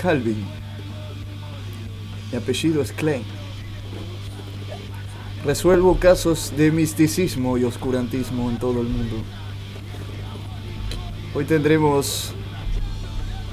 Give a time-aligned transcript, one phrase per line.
[0.00, 0.46] Calvin.
[2.32, 3.22] Mi apellido es Klein.
[5.44, 9.16] Resuelvo casos de misticismo y oscurantismo en todo el mundo.
[11.34, 12.32] Hoy tendremos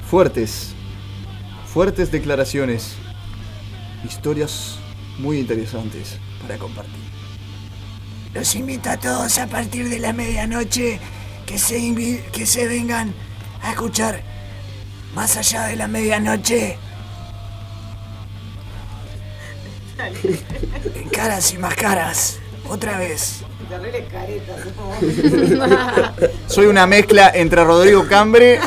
[0.08, 0.74] fuertes,
[1.66, 2.94] fuertes declaraciones,
[4.04, 4.78] historias
[5.18, 6.94] muy interesantes para compartir.
[8.32, 10.98] Los invito a todos a partir de la medianoche
[11.44, 13.12] que se, que se vengan
[13.62, 14.27] a escuchar
[15.14, 16.78] más allá de la medianoche.
[20.94, 22.38] En caras y más caras.
[22.68, 23.42] Otra vez.
[26.46, 28.60] Soy una mezcla entre Rodrigo Cambre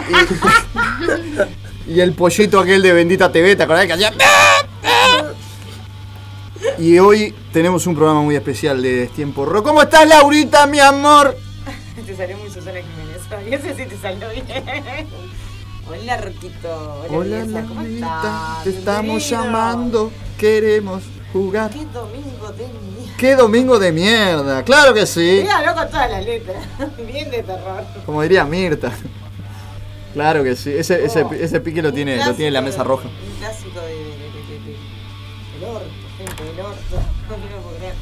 [1.87, 4.11] y, y el pollito aquel de Bendita TV, ¿te acordás que hacía?
[6.77, 9.65] Y hoy tenemos un programa muy especial de Tiempo Rock.
[9.65, 11.37] ¿Cómo estás, Laurita, mi amor?
[12.05, 13.21] Te salió muy Susana Jiménez.
[13.37, 13.53] hoy.
[13.53, 14.45] Ese sí te salió bien.
[15.91, 17.03] Hola, Roquito.
[17.09, 18.63] Hola, belleza, ¿cómo estás?
[18.63, 19.43] te estamos Bienvenido.
[19.43, 20.11] llamando.
[20.37, 21.69] Queremos jugar.
[21.71, 23.17] Qué domingo de mierda.
[23.17, 24.63] ¡Qué domingo de mierda!
[24.63, 25.39] ¡Claro que sí!
[25.43, 26.57] Mira, con todas las letras.
[27.07, 27.83] Bien de terror.
[28.05, 28.91] Como diría Mirta.
[30.13, 30.71] Claro que sí.
[30.71, 33.07] Ese, ese, ese pique lo tiene, lo tiene en la mesa roja.
[33.07, 34.77] Un clásico de, de, de, de- de-
[35.59, 35.85] del orto,
[36.17, 36.79] gente del orto.
[37.29, 37.93] No quiero puedo creer.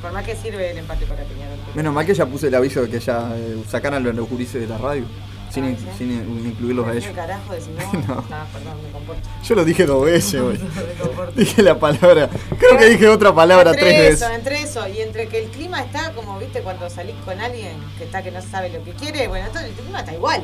[0.00, 1.56] Por más que sirve el empate para Peñarol.
[1.74, 4.66] Menos mal que ya puse el aviso de que ya eh, sacaran los gurises de
[4.66, 5.04] la radio.
[5.52, 5.98] Sin, in- Ah, ¿sí?
[5.98, 7.12] sin in- incluirlos a ¿Qué ellos.
[7.14, 7.68] carajo decís?
[7.92, 7.98] No.
[8.00, 9.28] No, no, perdón, me comporto.
[9.44, 10.40] Yo lo dije dos veces
[11.00, 11.32] comporto.
[11.32, 12.30] Dije la palabra.
[12.58, 14.38] Creo que dije otra palabra entre tres eso, veces.
[14.38, 18.04] entre eso y entre que el clima está como, viste, cuando salís con alguien que
[18.04, 20.42] está que no sabe lo que quiere, bueno, todo el clima está igual.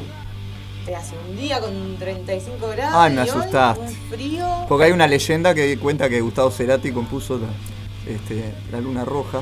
[0.84, 2.94] Te hace un día con 35 grados.
[2.96, 3.80] Ay, me y hoy asustaste.
[3.80, 4.46] Un frío.
[4.68, 9.40] Porque hay una leyenda que cuenta que Gustavo Cerati compuso la, este, la luna roja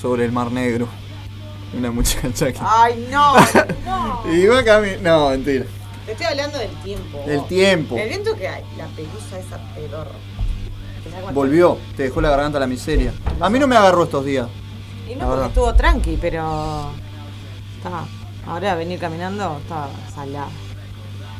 [0.00, 0.88] sobre el mar negro.
[1.76, 2.58] Una muchacha que.
[2.60, 3.34] Ay, no,
[3.86, 4.22] no.
[4.32, 5.64] Y iba a cami- No, mentira.
[6.06, 7.22] Te estoy hablando del tiempo.
[7.26, 7.48] El vos.
[7.48, 7.96] tiempo.
[7.96, 10.10] El viento que hay, la pelusa esa pedorra.
[11.04, 11.32] ¿Te das cuenta?
[11.32, 13.12] Volvió, te dejó la garganta a la miseria.
[13.40, 14.48] A mí no me agarró estos días.
[15.08, 16.90] Y no, porque estuvo tranqui, pero.
[17.76, 18.04] Está.
[18.46, 20.48] Ahora venir caminando está salada.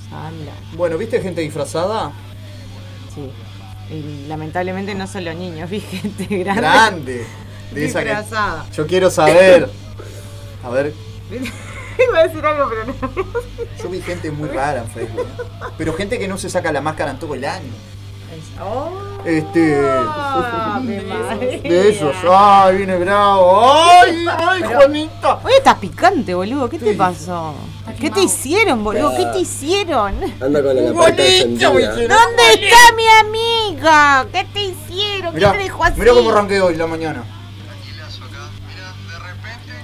[0.08, 0.32] Salada.
[0.74, 2.12] Bueno, ¿viste gente disfrazada?
[3.14, 3.30] Sí.
[3.92, 6.60] Y lamentablemente no solo niños, vi gente grande.
[6.60, 7.26] Grande.
[7.74, 8.66] De esa que- Disfrazada.
[8.72, 9.68] Yo quiero saber.
[10.64, 10.92] A ver,
[11.30, 12.94] Iba a decir algo, pero no.
[13.82, 15.26] yo vi gente muy rara en Facebook.
[15.76, 17.70] Pero gente que no se saca la máscara en todo el año.
[18.62, 18.90] Oh,
[19.24, 19.60] Este.
[19.60, 19.80] De
[21.90, 22.14] esos.
[22.30, 23.74] ¡Ay, viene bravo!
[23.74, 25.40] ¡Ay, ay, Juanita!
[25.44, 26.68] Hoy estás picante, boludo.
[26.70, 27.54] ¿Qué te pasó?
[28.00, 29.14] ¿Qué te hicieron, boludo?
[29.16, 30.14] ¿Qué te hicieron?
[30.40, 30.82] Anda con la
[31.24, 32.08] hicieron.
[32.08, 34.26] ¿Dónde está mi amiga?
[34.32, 35.34] ¿Qué te hicieron?
[35.34, 36.00] Mirá, ¿Qué te dejó así?
[36.00, 37.24] mirá cómo arranqué hoy la mañana.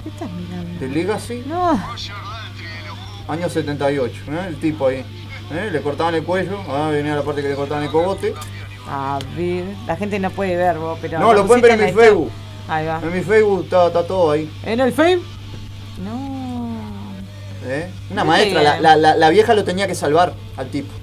[0.03, 0.66] ¿Qué estás mirando?
[0.79, 1.43] ¿De Legacy?
[1.47, 1.79] No.
[3.27, 4.45] Año 78, ¿eh?
[4.47, 5.03] El tipo ahí.
[5.51, 5.69] ¿eh?
[5.71, 8.33] Le cortaban el cuello, ah, venía la parte que le cortaban el cogote.
[8.89, 11.19] A ver, la gente no puede ver vos, pero.
[11.19, 12.31] No, lo pueden ver en mi Facebook.
[12.69, 12.99] Ahí va.
[13.01, 14.49] En mi Facebook está, está todo ahí.
[14.63, 15.25] ¿En el Facebook?
[16.03, 16.77] No.
[17.65, 17.89] ¿eh?
[18.09, 20.93] Una maestra, la, la- la- la vieja lo tenía que salvar al tipo.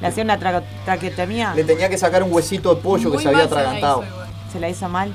[0.00, 1.54] Le hacía una tra-.
[1.54, 4.02] Le tenía que sacar un huesito de pollo que se había mal se la atragantado.
[4.02, 4.52] hizo.
[4.52, 5.12] Se la hizo mal.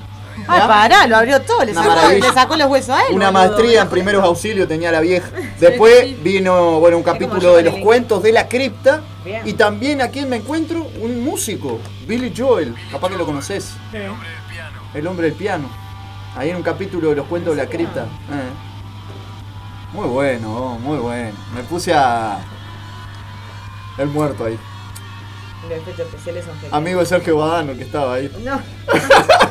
[0.47, 3.15] Ay, pará, lo abrió todo, le sacó, le sacó los huesos a él.
[3.15, 3.47] Una boludo.
[3.47, 5.29] maestría en primeros auxilios tenía la vieja.
[5.59, 9.01] Después vino bueno, un capítulo de los cuentos de la cripta.
[9.23, 9.41] Bien.
[9.45, 12.73] Y también aquí me encuentro un músico, Billy Joel.
[12.91, 13.73] Capaz que lo conoces.
[14.93, 15.69] El hombre del piano.
[16.35, 18.03] Ahí en un capítulo de los cuentos de la cripta.
[18.03, 18.69] Eh.
[19.93, 21.37] Muy bueno, muy bueno.
[21.53, 22.39] Me puse a.
[23.97, 24.57] El muerto ahí.
[25.63, 26.55] Los efectos especiales son.
[26.71, 28.31] Amigo de Sergio Badano que estaba ahí.
[28.43, 28.61] No.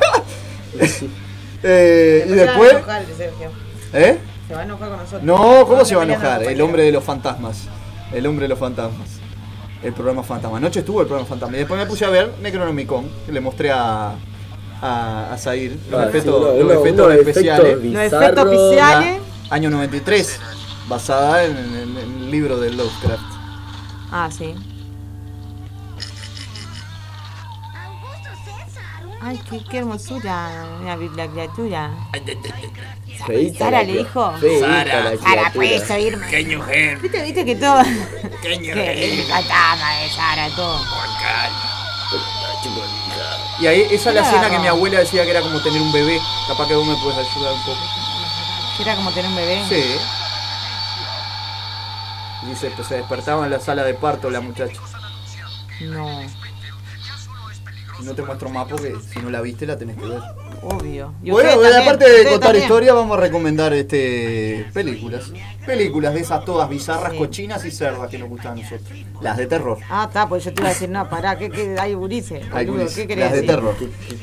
[1.63, 2.73] Eh, y Se va a después.
[2.73, 3.51] enojar, Sergio.
[3.93, 4.19] ¿Eh?
[4.47, 5.23] Se va a enojar con nosotros.
[5.23, 6.43] No, ¿cómo se va a enojar?
[6.45, 7.65] El hombre de los fantasmas.
[8.13, 9.09] El hombre de los fantasmas.
[9.83, 10.57] El programa fantasma.
[10.59, 11.57] Anoche estuvo el programa fantasma.
[11.57, 13.09] Y después me puse a ver Necronomicon.
[13.27, 14.13] Que le mostré a.
[14.81, 17.67] A, a Zair los Ah, efectos, sí, uno- los efectos especiales.
[17.73, 19.19] efectos Los efectos especiales.
[19.51, 20.41] Año 93.
[20.89, 23.21] Basada en, en- en el libro de Lovecraft.
[24.13, 24.55] Ah, sí.
[29.29, 30.49] Ay, qué, qué hermosura,
[30.81, 31.91] una la criatura.
[33.27, 34.33] Feíta Sara la le cri- dijo.
[34.39, 35.53] feíta Sara, la Sara, criatura.
[35.55, 36.27] puedes oírme.
[36.29, 36.99] ¡Qué mujer!
[37.01, 37.83] ¿Viste, viste que todo.
[38.43, 38.99] ¡Qué que mujer!
[38.99, 40.81] el fantasma de Sara, todo.
[43.61, 44.29] Y ahí, esa es la Claro.
[44.37, 46.19] escena que mi abuela decía que era como tener un bebé.
[46.47, 47.79] Capaz que vos me puedes ayudar un poco.
[48.81, 49.63] Era como tener un bebé.
[49.69, 49.85] Sí.
[52.49, 54.81] Dice, pues se despertaba en la sala de parto la muchacha.
[55.81, 56.07] No.
[58.05, 60.21] No te muestro más porque si no la viste la tenés que ver.
[60.63, 61.15] obvio.
[61.23, 62.63] Y Bueno, también, aparte de contar también.
[62.65, 65.33] historia, vamos a recomendar este películas.
[65.67, 67.19] Películas de esas todas bizarras, Sí.
[67.19, 68.99] cochinas y cerdas que nos gustan a nosotros.
[69.21, 69.79] Las de terror.
[69.91, 72.41] Ah, está, pues yo te iba a decir, no, pará, ¿qué, qué hay gurice?
[72.53, 73.55] Hay boludo, guris, ¿Qué querés las de decir?
[73.55, 73.75] terror.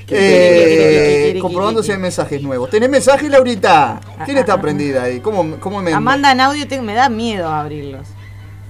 [0.10, 2.70] Eh, comprobando si hay mensajes nuevos.
[2.70, 4.00] ¿Tenés mensajes, Laurita?
[4.26, 5.20] ¿Quién está prendida ahí?
[5.20, 5.94] ¿Cómo, cómo me.?
[5.94, 8.08] Ah, mandan audio, te- me da miedo abrirlos.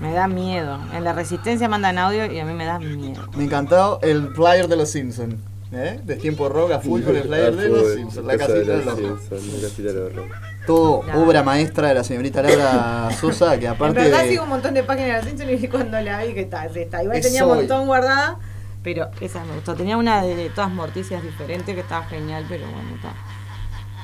[0.01, 0.77] Me da miedo.
[0.94, 3.27] En la resistencia mandan audio y a mí me da miedo.
[3.36, 5.36] Me encantó el flyer de los Simpsons.
[5.71, 6.00] ¿Eh?
[6.06, 8.25] De tiempo rock a full con el flyer de los Simpsons.
[8.27, 10.25] La casita de los La casita de los
[10.65, 14.30] Todo obra maestra de la señorita Laura Sosa, que En aparte verdad de.
[14.30, 17.01] sigo un montón de páginas de Simpson y cuando la vi que está, está.
[17.03, 18.38] Igual Es tenía un montón guardada,
[18.83, 19.75] pero esa me gustó.
[19.75, 23.13] Tenía una de, de todas morticias diferentes que estaba genial, pero bueno, está.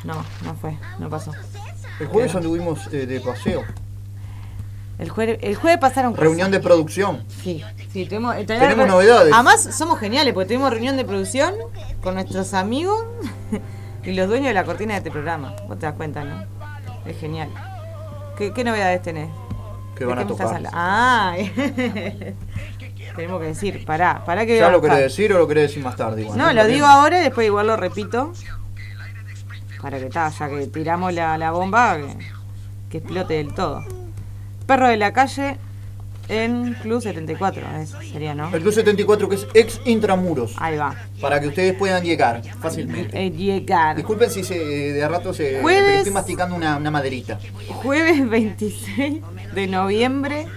[0.03, 1.31] No, no fue, no pasó.
[1.99, 3.63] El jueves anduvimos eh, de paseo.
[5.01, 6.25] El jueves, el jueves pasaron cosas.
[6.25, 7.24] Reunión de producción.
[7.42, 9.33] Sí, sí, tuvimos, Tenemos novedades.
[9.33, 11.56] Además, somos geniales porque tuvimos reunión de producción
[12.03, 13.03] con nuestros amigos
[14.03, 15.56] y los dueños de la cortina de este programa.
[15.68, 16.44] Vos te das cuenta, ¿no?
[17.07, 17.50] Es genial.
[18.38, 19.31] ¿Qué, qué novedades tenés?
[19.95, 20.62] Que ¿De van a tocar.
[20.71, 21.36] Ah,
[23.15, 25.95] tenemos que decir, pará, pará que ¿Ya lo querés decir o lo querés decir más
[25.95, 26.21] tarde?
[26.21, 28.33] Igual, No, lo digo ahora y después igual lo repito.
[29.81, 32.18] Para que ta, ya que tiramos la, la bomba, que,
[32.92, 33.83] que explote del todo.
[34.71, 35.57] Perro de la calle
[36.29, 38.45] en Club 74, ese sería, ¿no?
[38.56, 40.56] El Club 74, que es ex intramuros.
[40.59, 40.95] Ahí va.
[41.19, 43.21] Para que ustedes puedan llegar fácilmente.
[43.21, 43.97] Eh, llegar.
[43.97, 45.59] Disculpen si se, de a rato se.
[45.62, 45.83] Jueves.
[45.85, 47.38] pero estoy masticando una, una maderita.
[47.68, 49.21] Jueves 26
[49.53, 50.47] de noviembre.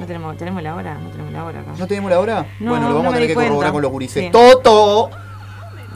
[0.00, 1.70] No tenemos, tenemos la hora, no tenemos la hora acá.
[1.78, 2.46] ¿No tenemos la hora?
[2.58, 4.24] No, bueno, lo no vamos a tener que corroborar con los gurises.
[4.24, 4.30] Sí.
[4.32, 5.10] ¡Toto!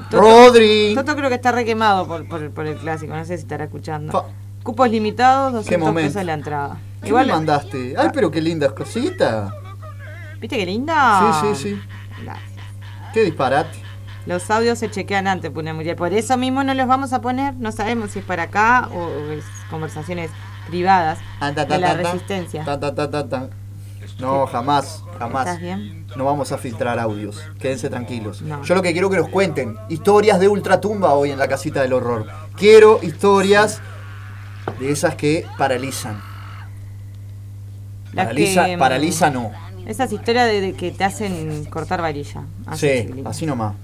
[0.09, 0.93] Toto- ¡Rodri!
[0.95, 4.13] Toto creo que está requemado por, por, por el clásico, no sé si estará escuchando.
[4.13, 4.29] Fa-
[4.63, 6.09] Cupos limitados, 200 momento.
[6.09, 6.77] pesos la entrada.
[7.05, 7.95] ¿Qué me mandaste?
[7.97, 9.53] Ay, pero qué lindas cositas.
[10.41, 11.41] ¿Viste qué linda?
[11.41, 11.83] Sí, sí, sí.
[12.23, 12.51] Gracias.
[13.12, 13.83] Qué disparate.
[14.27, 15.97] Los audios se chequean antes, Pune Muriel.
[15.97, 17.55] Por eso mismo no los vamos a poner.
[17.56, 20.31] No sabemos si es para acá o es conversaciones
[20.69, 22.65] privadas Ah, ta, ta, de la ta, resistencia.
[24.19, 25.47] No, jamás, jamás.
[25.47, 26.06] ¿Estás bien?
[26.17, 27.43] No vamos a filtrar audios.
[27.59, 28.41] Quédense tranquilos.
[28.43, 28.62] No.
[28.62, 31.93] Yo lo que quiero que nos cuenten historias de ultratumba hoy en la casita del
[31.93, 32.27] horror.
[32.56, 33.81] Quiero historias
[34.79, 36.23] de esas que paralizan.
[38.15, 39.51] Paraliza, que, mm, paraliza no.
[39.87, 42.45] Esas historias de, de que te hacen cortar varilla.
[42.65, 43.75] Así, Sí, así nomás.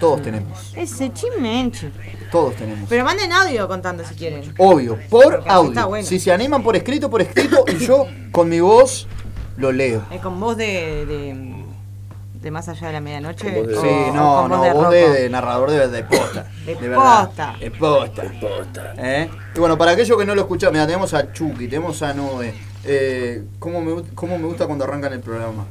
[0.00, 0.72] Todos tenemos.
[0.74, 1.90] Ese chimenche.
[2.32, 2.88] Todos tenemos.
[2.88, 4.54] Pero manden audio contando si quieren.
[4.56, 5.88] Obvio, por Porque así está audio.
[5.88, 6.06] bueno.
[6.08, 9.06] Si se animan por escrito, por escrito, y yo con mi voz
[9.58, 10.02] lo leo.
[10.10, 11.64] Eh, con voz de, de,
[12.40, 13.50] de más allá de la medianoche.
[13.50, 16.46] De- o- Sí, o no, con no, de voz de, narrador de, de posta.
[16.64, 17.26] De verdad.
[17.26, 17.56] posta.
[17.60, 18.22] De posta.
[18.96, 19.28] ¿Eh?
[19.54, 22.54] Y bueno, para aquellos que no lo escuchan, mira, tenemos a Chucky, tenemos a Noé.
[22.84, 25.66] Eh, ¿cómo, me, ¿Cómo me gusta cuando arrancan el programa?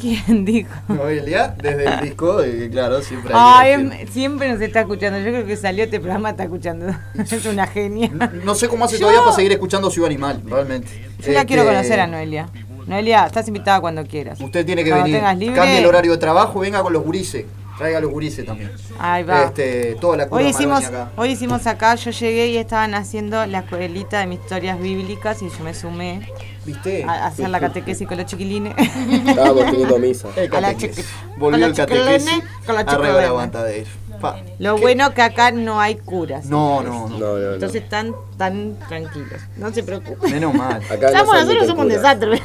[0.00, 0.70] ¿Quién dijo?
[0.88, 2.38] Noelia, desde el disco,
[2.70, 5.18] claro, siempre Ay, hay que em- siempre nos está escuchando.
[5.18, 6.86] Yo creo que salió este programa, está escuchando.
[7.18, 8.10] es una genia.
[8.44, 10.88] No sé cómo hace Yo- todavía para seguir escuchando Ciudad Animal, realmente.
[11.20, 12.48] Yo la Este, quiero conocer a Noelia.
[12.86, 14.38] Noelia, estás invitada cuando quieras.
[14.40, 15.38] Usted tiene que Cuando venir.
[15.38, 15.56] libre.
[15.56, 17.46] Cambie el horario de trabajo, venga con los gurises.
[17.76, 18.70] Traiga los gurises también.
[18.98, 19.44] Ahí va.
[19.44, 21.10] Este, toda la Hoy hicimos, acá.
[21.16, 25.48] hoy hicimos acá, yo llegué y estaban haciendo la escuelita de mis historias bíblicas y
[25.50, 26.28] yo me sumé
[26.64, 27.04] ¿Viste?
[27.04, 28.74] a, hacer la catequesis con los chiquilines.
[29.26, 30.28] Estábamos teniendo misa.
[30.36, 30.94] El a la Volvió
[31.38, 32.42] con el la catequesis.
[32.64, 33.90] con la Arriba la aguantadera.
[34.20, 34.36] Pa.
[34.60, 34.80] Lo ¿Qué?
[34.80, 36.46] bueno que acá no hay curas.
[36.46, 37.18] No, no, no.
[37.18, 37.54] No.
[37.54, 39.40] Entonces están tan tranquilos.
[39.56, 40.30] No se preocupen.
[40.30, 40.80] Menos mal.
[40.88, 42.40] Acá Estamos, nosotros somos un desastre.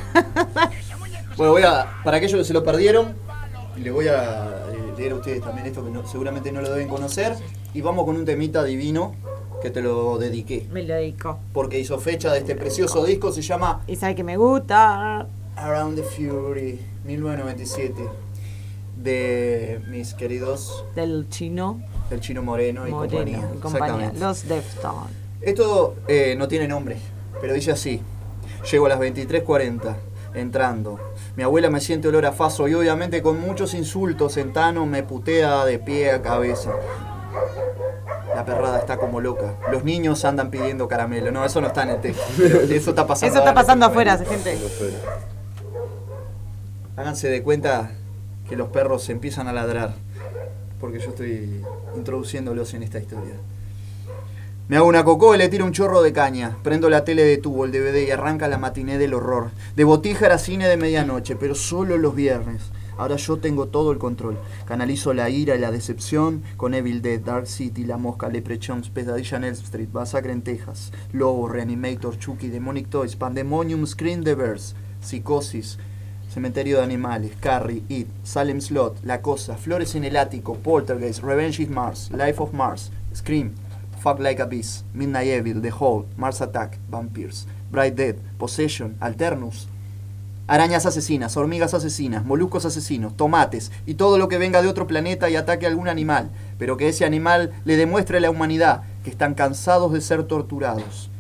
[1.38, 1.86] Bueno, voy a.
[2.04, 3.14] Para aquellos que se lo perdieron,
[3.78, 4.69] les voy a
[5.00, 7.36] leer a ustedes también esto que no- seguramente no lo deben conocer.
[7.74, 9.16] Y vamos con un temita divino
[9.62, 10.68] que te lo dediqué.
[10.72, 11.40] Me lo dedico.
[11.54, 15.28] Porque hizo fecha de este precioso disco, se llama Y sabe que me gusta.
[15.56, 18.08] Around the Fury 1997.
[18.98, 21.80] De mis queridos Del chino
[22.12, 23.38] El Chino Moreno y compañía.
[23.56, 24.10] y compañía.
[24.10, 24.20] Exactamente.
[24.20, 25.12] Los Deftones.
[25.42, 26.98] Esto eh, no tiene nombre,
[27.40, 28.02] pero dice así.
[28.70, 29.96] Llego a las 23.40,
[30.34, 31.00] entrando.
[31.40, 35.04] Mi abuela me siente olor a faso y obviamente con muchos insultos en Tano me
[35.04, 36.72] putea de pie a cabeza.
[38.36, 39.56] La perrada está como loca.
[39.72, 41.32] Los niños andan pidiendo caramelo.
[41.32, 42.26] No, eso no está en el texto.
[42.44, 43.28] Eso está pasando.
[43.28, 43.54] Eso está ahora.
[43.54, 44.58] pasando afuera, gente.
[46.98, 47.92] Háganse de cuenta
[48.50, 49.94] que los perros se empiezan a ladrar.
[50.82, 51.64] Porque yo estoy
[51.96, 53.36] introduciéndolos en esta historia.
[54.70, 56.56] Me hago una cocó y le tiro un chorro de caña.
[56.62, 59.50] Prendo la tele de tubo, el DVD y arranca la matiné del horror.
[59.76, 62.62] De botija era cine de medianoche, pero solo los viernes.
[62.96, 64.38] Ahora yo tengo todo el control.
[64.66, 69.38] Canalizo la ira y la decepción con Evil Dead, Dark City, La Mosca, Leprechauns, Pesadilla
[69.38, 74.76] en Elm Street, Masacre en Texas, Lobo, Reanimator, Chucky, Demonic Toys, Pandemonium, Screen the Verse,
[75.02, 75.80] Psicosis,
[76.32, 81.60] Cementerio de Animales, Carrie, It, Salem Slot, La Cosa, Flores en el Ático, Poltergeist, Revenge
[81.60, 83.56] is Mars, Life of Mars, Scream,
[84.00, 89.68] Fuck Like a Beast, Midnight Evil, The Hole, Mars Attack, Vampires, Bright Dead, Possession, Alternus,
[90.48, 95.30] arañas asesinas, hormigas asesinas, moluscos asesinos, tomates y todo lo que venga de otro planeta
[95.30, 99.10] y ataque a algún animal, pero que ese animal le demuestre a la humanidad que
[99.10, 101.12] están cansados de ser torturados.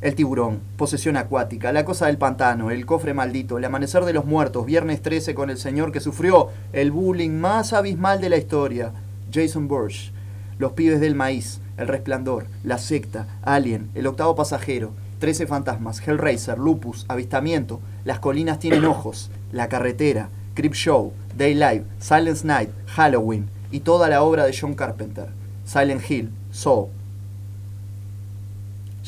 [0.00, 4.26] El tiburón, posesión acuática, la cosa del pantano, el cofre maldito, el amanecer de los
[4.26, 8.92] muertos, viernes 13 con el señor que sufrió el bullying más abismal de la historia,
[9.32, 10.12] Jason Burch,
[10.58, 16.58] los pibes del maíz, el resplandor, la secta, Alien, el octavo pasajero, 13 fantasmas, Hellraiser,
[16.58, 23.80] Lupus, Avistamiento, Las colinas tienen ojos, La carretera, Crip Show, Daylight, Silence Night, Halloween y
[23.80, 25.28] toda la obra de John Carpenter,
[25.64, 26.88] Silent Hill, Saw,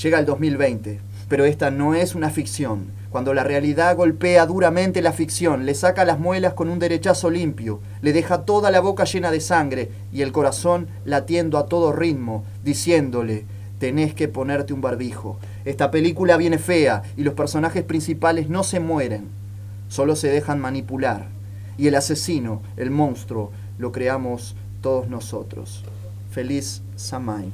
[0.02, 0.98] Llega el 2020,
[1.28, 2.86] pero esta no es una ficción.
[3.10, 7.80] Cuando la realidad golpea duramente la ficción, le saca las muelas con un derechazo limpio,
[8.02, 12.44] le deja toda la boca llena de sangre y el corazón latiendo a todo ritmo,
[12.62, 13.46] diciéndole,
[13.80, 15.38] tenés que ponerte un barbijo.
[15.64, 19.28] Esta película viene fea y los personajes principales no se mueren,
[19.88, 21.26] solo se dejan manipular.
[21.76, 25.82] Y el asesino, el monstruo, lo creamos todos nosotros.
[26.30, 27.50] Feliz Samay.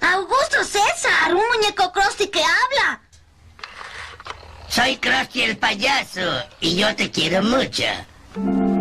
[0.00, 3.02] Augusto César, un muñeco Krusty que habla.
[4.80, 7.84] Soy Krusty el payaso y yo te quiero mucho.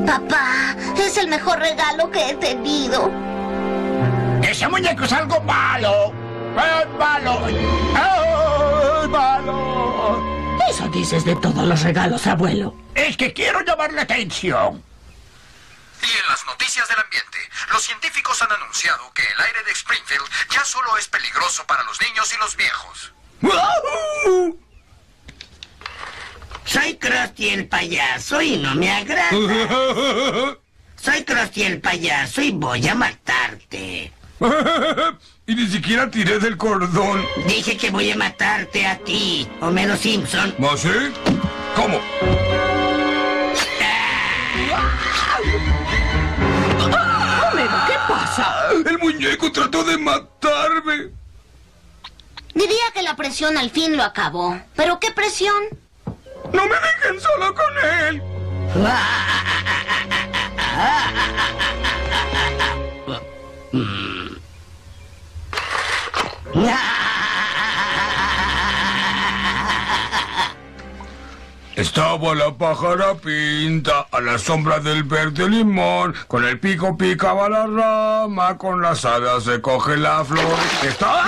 [0.05, 3.11] Papá, es el mejor regalo que he tenido.
[4.41, 6.13] Ese muñeco es algo malo.
[6.55, 7.49] Es malo.
[7.49, 10.23] Es malo.
[10.69, 12.73] Eso dices de todos los regalos, abuelo.
[12.95, 14.81] Es que quiero llamar la atención.
[16.01, 17.39] Y en las noticias del ambiente,
[17.73, 21.99] los científicos han anunciado que el aire de Springfield ya solo es peligroso para los
[21.99, 23.11] niños y los viejos.
[26.69, 29.31] Soy Krusty el payaso y no me agrada.
[31.01, 34.13] Soy Krusty el payaso y voy a matarte.
[35.47, 37.25] y ni siquiera tiré del cordón.
[37.47, 40.53] Dije que voy a matarte a ti, Homero Simpson.
[40.61, 40.89] ¿Ah, sí?
[41.75, 41.99] ¿Cómo?
[47.51, 48.55] Homero, ¿qué pasa?
[48.85, 51.09] El muñeco trató de matarme.
[52.53, 54.61] Diría que la presión al fin lo acabó.
[54.75, 55.63] ¿Pero qué presión?
[56.53, 58.21] ¡No me dejen solo con él!
[71.75, 77.67] Estaba la pájara pinta a la sombra del verde limón, con el pico picaba la
[77.67, 80.57] rama, con las alas se coge la flor.
[80.83, 81.23] Está...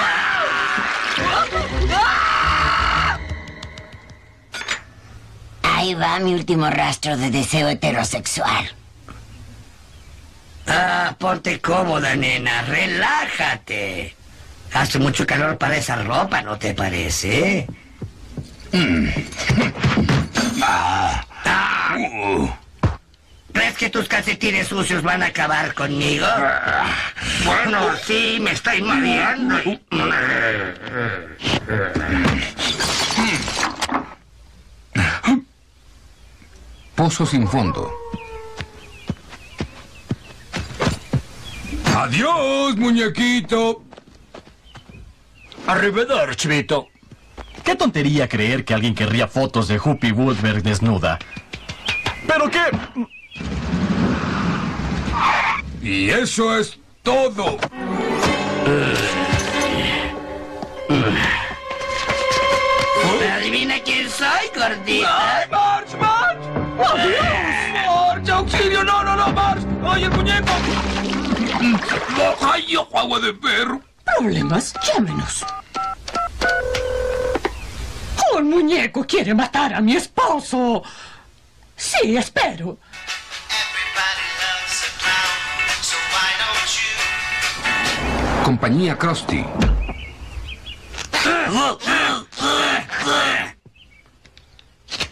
[5.82, 8.72] Ahí va mi último rastro de deseo heterosexual.
[10.68, 14.16] Ah, ponte cómoda, nena, relájate.
[14.74, 17.66] Hace mucho calor para esa ropa, ¿no te parece?
[18.72, 19.08] Mm.
[20.62, 21.26] Ah.
[21.44, 21.98] Ah.
[23.52, 26.28] ¿Crees que tus calcetines sucios van a acabar conmigo?
[27.44, 29.56] Bueno, sí, me estoy mareando.
[36.96, 37.92] Pozo sin fondo.
[41.96, 43.84] Adiós, muñequito.
[45.68, 46.88] Arrivederci, Vito.
[47.64, 51.20] Qué tontería creer que alguien querría fotos de Whoopi Woodberg desnuda.
[52.28, 52.66] ¿Pero qué?
[55.82, 57.58] Y eso es todo.
[63.34, 65.71] ¿Adivina quién soy, gordita?
[66.88, 67.42] ¡Adiós!
[67.86, 68.84] ¡March, auxilio!
[68.84, 69.64] ¡No, no, no, March!
[69.84, 70.52] ¡Ay, el muñeco!
[72.54, 73.82] ¡Ay, ojo, agua de perro!
[74.04, 74.74] ¿Problemas?
[74.84, 75.46] Llámenos.
[78.34, 80.84] Un muñeco quiere matar a mi esposo.
[81.76, 82.78] Sí, espero.
[88.44, 89.46] Compañía Krusty.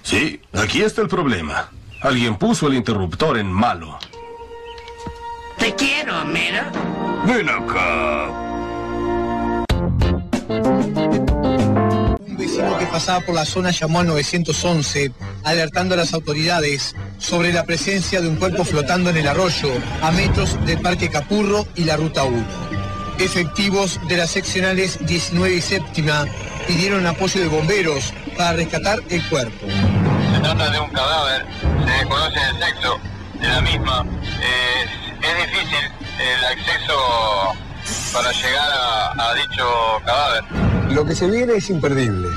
[0.09, 1.69] Sí, aquí está el problema.
[2.01, 3.99] Alguien puso el interruptor en malo.
[5.59, 6.63] Te quiero, Homero.
[7.27, 8.29] Ven acá.
[12.25, 15.11] Un vecino que pasaba por la zona llamó al 911
[15.43, 19.69] alertando a las autoridades sobre la presencia de un cuerpo flotando en el arroyo
[20.01, 22.45] a metros del Parque Capurro y la Ruta 1.
[23.19, 26.25] Efectivos de las seccionales 19 y séptima
[26.65, 29.67] pidieron apoyo de bomberos para rescatar el cuerpo.
[30.39, 31.46] Se trata de un cadáver,
[31.86, 32.98] se desconoce el sexo
[33.41, 34.05] de la misma.
[34.39, 34.89] Es,
[35.22, 36.96] es difícil el acceso
[38.13, 39.65] para llegar a, a dicho
[40.05, 40.43] cadáver.
[40.91, 42.29] Lo que se viene es imperdible.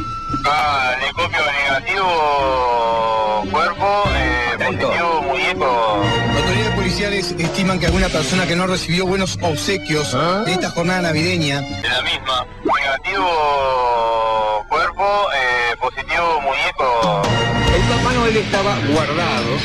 [0.47, 6.02] Ah, le copio negativo cuerpo, eh, positivo muñeco.
[6.37, 10.12] Autoridades policiales estiman que alguna persona que no recibió buenos obsequios
[10.44, 12.47] de esta jornada navideña De la misma.
[12.64, 17.23] Negativo cuerpo, eh, positivo muñeco.
[17.74, 19.56] El Papá Noel estaba guardado.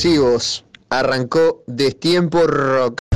[0.00, 0.64] Depresivos.
[0.88, 3.09] Arrancó Destiempo Rock.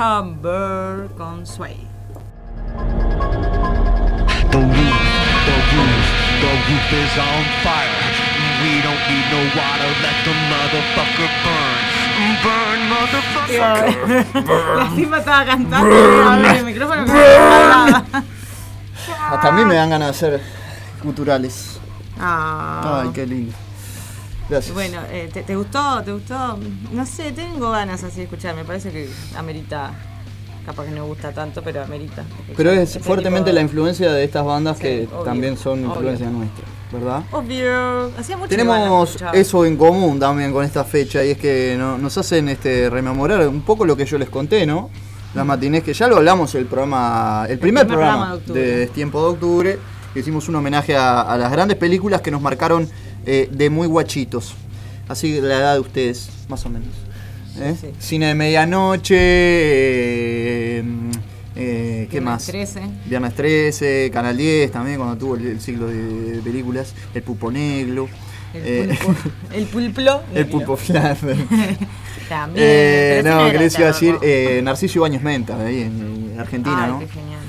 [0.00, 1.76] Chamber con Sway.
[4.48, 5.00] The roof,
[5.44, 6.06] the roof,
[6.40, 8.00] the roof is on fire.
[8.64, 11.84] We don't need no water, let the motherfucker burn.
[12.40, 13.76] Burn, motherfucker.
[14.78, 17.04] La tipa estaba cantando ver el micrófono.
[19.30, 20.40] Hasta a mí me dan ganas de hacer
[21.02, 21.78] culturales.
[22.18, 23.02] Ah.
[23.02, 23.54] Ay, qué lindo.
[24.50, 24.74] Gracias.
[24.74, 26.02] Bueno, eh, ¿te, te gustó?
[26.04, 26.58] ¿Te gustó?
[26.92, 28.54] No sé, tengo ganas así de escuchar.
[28.56, 29.92] Me parece que amerita.
[30.66, 32.22] Capaz que no gusta tanto, pero amerita.
[32.56, 35.94] Pero es Este fuertemente la influencia de estas bandas que obvio, también son obvio.
[35.94, 37.22] influencia nuestra, ¿verdad?
[37.32, 38.10] Obvio.
[38.18, 42.16] Hacía mucho Tenemos eso en común también con esta fecha y es que no- nos
[42.18, 44.90] hacen este rememorar un poco lo que yo les conté, ¿no?
[45.34, 48.86] Las matinés que ya lo hablamos el programa, el primer, primer programa programa, de de
[48.88, 49.78] Tiempo de Octubre,
[50.12, 52.86] que hicimos un homenaje a, a las grandes películas que nos marcaron
[53.26, 54.54] eh, de muy guachitos.
[55.08, 56.88] Así la edad de ustedes, más o menos.
[57.58, 57.74] ¿eh?
[57.98, 60.84] Cine de medianoche, eh,
[61.56, 62.46] eh, ¿qué Viernes más?
[62.46, 62.80] 13.
[63.06, 65.96] Viernes 13, Canal 10 también, cuando tuvo el, el ciclo de,
[66.36, 68.08] de películas, El Pupo Negro.
[68.54, 69.14] El pulpo.
[69.52, 70.22] El pulplo.
[70.34, 70.76] el Pulpo.
[72.28, 73.24] También.
[73.24, 74.16] No, era que les iba a decir,
[74.62, 76.98] Narciso Ibáñez Menta, ahí en, en Argentina, Ay, ¿no?
[77.00, 77.40] qué genial.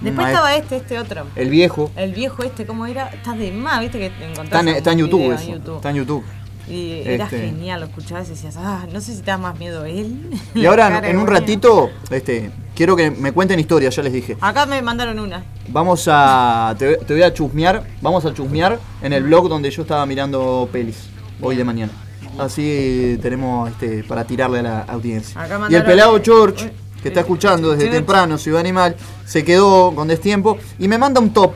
[0.00, 0.46] Después maestro.
[0.46, 1.26] estaba este, este otro.
[1.36, 1.90] El viejo.
[1.96, 3.08] El viejo este, ¿cómo era?
[3.08, 5.76] Está de más, viste que encontrás Está en, algún está en YouTube video eso.
[5.76, 6.24] Está en YouTube.
[6.68, 7.40] Y era Este.
[7.40, 10.30] genial, lo escuchabas y decías, ah, no sé si te da más miedo él.
[10.54, 14.36] Y ahora, en un ratito, este, quiero que me cuenten historias, ya les dije.
[14.40, 15.44] Acá me mandaron una.
[15.68, 16.74] Vamos a.
[16.78, 17.82] Te, te voy a chusmear.
[18.00, 21.08] Vamos a chusmear en el blog donde yo estaba mirando pelis
[21.40, 21.92] hoy de mañana.
[22.38, 25.40] Así tenemos este, para tirarle a la audiencia.
[25.40, 30.08] Acá Y el pelado George, que está escuchando desde temprano Ciudad Animal, se quedó con
[30.08, 31.52] destiempo y me manda un top.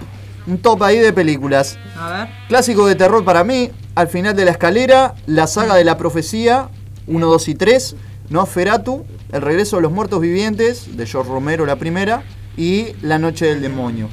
[0.46, 1.78] Un top ahí de películas.
[1.96, 2.28] A ver.
[2.48, 6.68] Clásico de terror para mí, al final de la escalera, la saga de la profecía,
[7.06, 7.96] 1, 2 y 3,
[8.30, 12.22] Nosferatu, El regreso de los muertos vivientes, de George Romero la primera,
[12.56, 14.08] y La noche del demonio,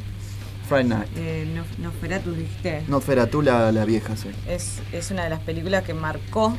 [0.67, 1.10] Friday Night.
[1.15, 2.84] Eh, no, Nosferatu dijiste.
[2.88, 4.30] Nosferatu la, la vieja, sí.
[4.48, 6.56] Es, es una de las películas que marcó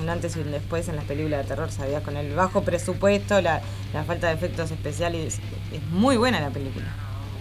[0.00, 2.02] un antes y un después en las películas de terror, ¿sabías?
[2.02, 3.60] Con el bajo presupuesto, la,
[3.92, 5.40] la falta de efectos especiales.
[5.72, 6.86] Es muy buena la película.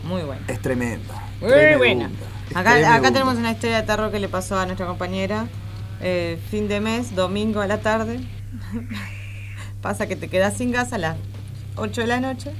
[0.03, 0.41] Muy buena.
[0.47, 1.13] Es tremenda.
[1.41, 1.77] Muy tremenda.
[1.77, 2.09] buena.
[2.55, 2.95] Acá, tremenda.
[2.95, 5.47] acá tenemos una historia de terror que le pasó a nuestra compañera.
[6.01, 8.19] Eh, fin de mes, domingo a la tarde.
[9.81, 11.17] Pasa que te quedas sin gas a las
[11.75, 12.51] 8 de la noche.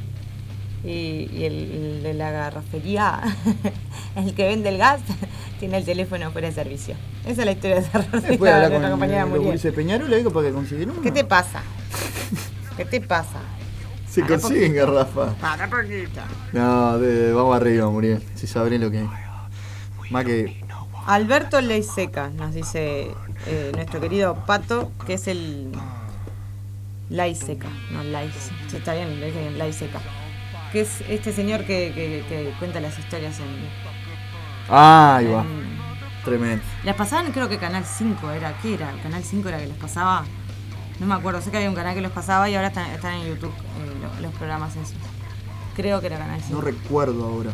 [0.88, 3.22] Y, y el, el de la garrafería,
[4.16, 5.02] el que vende el gas,
[5.60, 6.96] tiene el teléfono fuera de servicio.
[7.26, 7.82] Esa es la historia de
[8.22, 9.60] de Después hablar nuestra con compañera Muriel.
[9.60, 11.02] de Peñarol digo para que consiguen uno.
[11.02, 11.62] ¿Qué te pasa?
[12.78, 13.40] ¿Qué te pasa?
[14.10, 15.34] Se Para consiguen garrafas.
[15.36, 16.22] Para poquito.
[16.54, 18.24] No, de- de- vamos arriba, Muriel.
[18.36, 19.10] Si sabré lo que es.
[20.12, 20.62] Más que.
[21.06, 23.10] Alberto Leiseca, nos dice
[23.46, 25.72] eh, nuestro querido Pato, que es el
[27.10, 28.34] Laiseca, no Lais,
[28.70, 30.00] sí, está bien, le dije bien, Laiseca,
[30.72, 33.46] que es este señor que, que- que cuenta las historias en...
[34.70, 35.42] Ah, ahí va.
[35.42, 35.78] en-
[36.26, 36.64] Tremendo.
[36.84, 38.92] las pasaban creo que Canal 5 era, ¿qué era?
[39.02, 40.26] ¿Canal 5 era que los pasaba?
[41.00, 43.14] No me acuerdo, sé que había un canal que los pasaba y ahora están, están
[43.14, 44.94] en YouTube eh, lo- los programas esos.
[45.76, 46.56] Creo que era Canal 5.
[46.56, 47.52] No recuerdo ahora.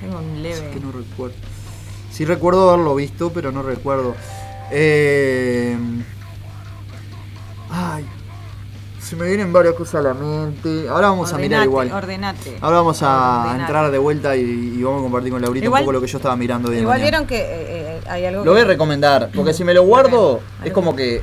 [0.00, 0.68] Tengo un leve...
[0.68, 1.36] Es que no recuerdo.
[2.10, 4.14] Sí recuerdo haberlo visto, pero no recuerdo.
[4.72, 5.78] Eh...
[7.70, 8.04] Ay.
[9.00, 10.86] Se me vienen varias cosas a la mente.
[10.88, 11.90] Ahora vamos a mirar igual.
[11.90, 12.58] ordenate.
[12.60, 13.60] Ahora vamos a Ordenate.
[13.62, 16.06] entrar de vuelta y, y vamos a compartir con Laurita Igual- un poco lo que
[16.06, 17.10] yo estaba mirando hoy Igual mañana.
[17.10, 17.46] vieron que eh,
[17.96, 21.22] eh, hay algo Lo voy a recomendar, porque si me lo guardo es como que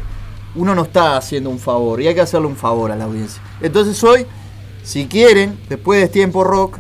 [0.56, 3.42] uno no está haciendo un favor y hay que hacerle un favor a la audiencia.
[3.62, 4.26] Entonces hoy,
[4.84, 6.78] si quieren, después de tiempo rock,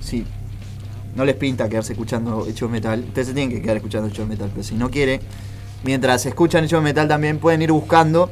[0.00, 0.24] si
[1.16, 4.22] no les pinta quedarse escuchando Hecho de Metal, ustedes se tienen que quedar escuchando Hecho
[4.22, 5.20] de Metal, pero si no quieren,
[5.82, 8.30] mientras escuchan Hecho de Metal también pueden ir buscando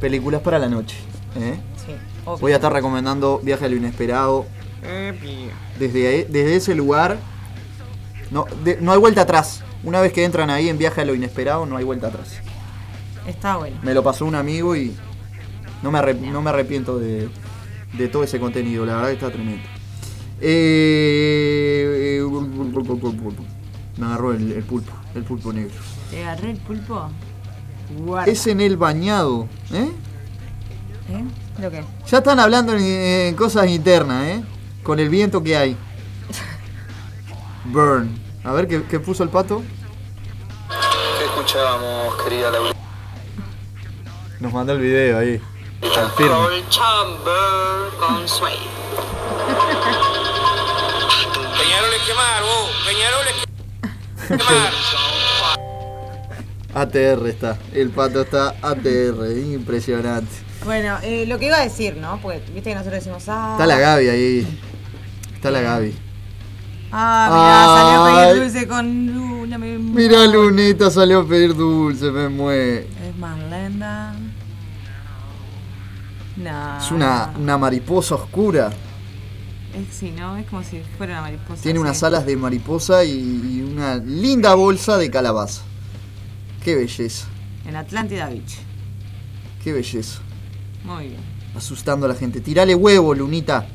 [0.00, 0.96] películas para la noche.
[1.36, 1.58] ¿Eh?
[1.84, 1.92] Sí,
[2.24, 2.38] obvio.
[2.40, 4.46] Voy a estar recomendando Viaje a lo Inesperado.
[5.78, 7.16] Desde, ahí- desde ese lugar,
[8.30, 9.62] no, de- no hay vuelta atrás.
[9.82, 12.28] Una vez que entran ahí en Viaje a lo Inesperado, no hay vuelta atrás.
[13.26, 13.76] Está bueno.
[13.82, 14.94] Me lo pasó un amigo y
[15.82, 17.28] no me, arrep- no me arrepiento de,
[17.94, 18.84] de todo ese contenido.
[18.86, 19.62] La verdad que está tremendo.
[20.40, 22.20] Eh,
[23.96, 25.74] me agarró el, el pulpo, el pulpo negro.
[26.10, 27.08] ¿Te agarré el pulpo?
[28.04, 28.30] Guarda.
[28.32, 29.88] Es en el bañado, ¿eh?
[31.08, 31.24] ¿Eh?
[31.60, 31.84] ¿Lo qué?
[32.06, 34.44] Ya están hablando en, en cosas internas, ¿eh?
[34.82, 35.76] Con el viento que hay.
[37.66, 38.22] Burn.
[38.44, 39.62] A ver, ¿qué, qué puso el pato?
[41.18, 42.72] ¿Qué escuchábamos, querida Laura?
[44.40, 45.40] Nos mandó el video ahí.
[45.96, 46.62] Al firme.
[46.68, 48.58] Chamber con Sway.
[51.58, 52.70] Peñarol es quemar, vos.
[52.86, 53.34] Peñarol es
[54.28, 54.72] quemar.
[56.74, 57.58] ATR está.
[57.72, 59.30] El pato está ATR.
[59.36, 60.43] Impresionante.
[60.64, 62.18] Bueno, eh, lo que iba a decir, ¿no?
[62.22, 63.50] Porque viste que nosotros decimos, ah.
[63.52, 64.60] Está la Gaby ahí.
[65.34, 65.94] Está la Gaby.
[66.90, 69.58] Ah, mira, salió a pedir dulce con Luna.
[69.58, 72.86] Me Mira, Lunita salió a pedir dulce, me muere.
[73.06, 74.14] Es más lenta.
[76.36, 76.78] No.
[76.78, 78.70] Es una, una mariposa oscura.
[79.74, 80.36] Es, sí, ¿no?
[80.36, 81.62] Es como si fuera una mariposa.
[81.62, 85.62] Tiene unas alas de mariposa y, y una linda bolsa de calabaza.
[86.62, 87.26] Qué belleza,
[87.66, 88.56] En Atlántida Beach.
[89.62, 90.20] qué belleza.
[90.84, 91.20] Muy bien.
[91.56, 92.40] Asustando a la gente.
[92.40, 93.66] Tirale huevo, Lunita.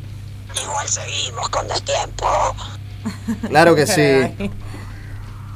[0.63, 2.26] Igual seguimos con destiempo.
[3.48, 4.50] Claro que sí.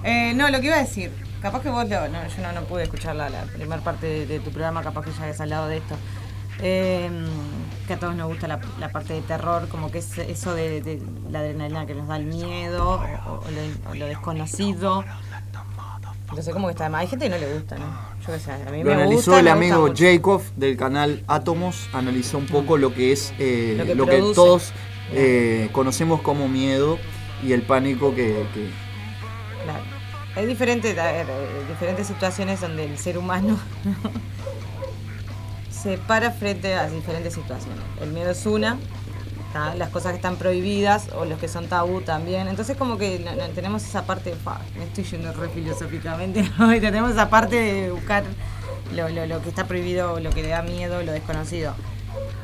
[0.05, 1.11] Eh, no, lo que iba a decir,
[1.41, 4.25] capaz que vos, lo- no, yo no, no pude escuchar la, la primera parte de,
[4.25, 5.95] de tu programa, capaz que ya habías hablado de esto.
[6.59, 7.09] Eh,
[7.87, 10.81] que a todos nos gusta la, la parte de terror, como que es eso de,
[10.81, 12.85] de la adrenalina que nos da el miedo
[13.25, 15.05] o, o lo, o lo desconocido.
[16.29, 17.85] Entonces, como que está Hay gente que no le gusta, ¿no?
[18.25, 19.39] Yo qué sé, a mí Lo me analizó gusta.
[19.39, 20.05] el me amigo gusta.
[20.05, 24.17] Jacob del canal Atomos, analizó un poco lo que es eh, Lo que lo que
[24.33, 24.71] todos
[25.11, 26.97] eh, conocemos como miedo
[27.43, 28.69] y el pánico que, que-
[29.63, 29.83] Claro.
[30.35, 33.59] Hay diferentes, ver, eh, diferentes situaciones donde el ser humano
[35.69, 37.79] se para frente a diferentes situaciones.
[38.01, 38.77] El miedo es una,
[39.53, 39.75] ¿tá?
[39.75, 42.47] las cosas que están prohibidas o los que son tabú también.
[42.47, 44.35] Entonces como que no- no, tenemos esa parte,
[44.77, 46.43] me estoy yendo re filosóficamente,
[46.81, 48.23] tenemos esa parte de buscar
[48.93, 51.73] lo, lo- lo que está prohibido, lo que le da miedo, lo desconocido.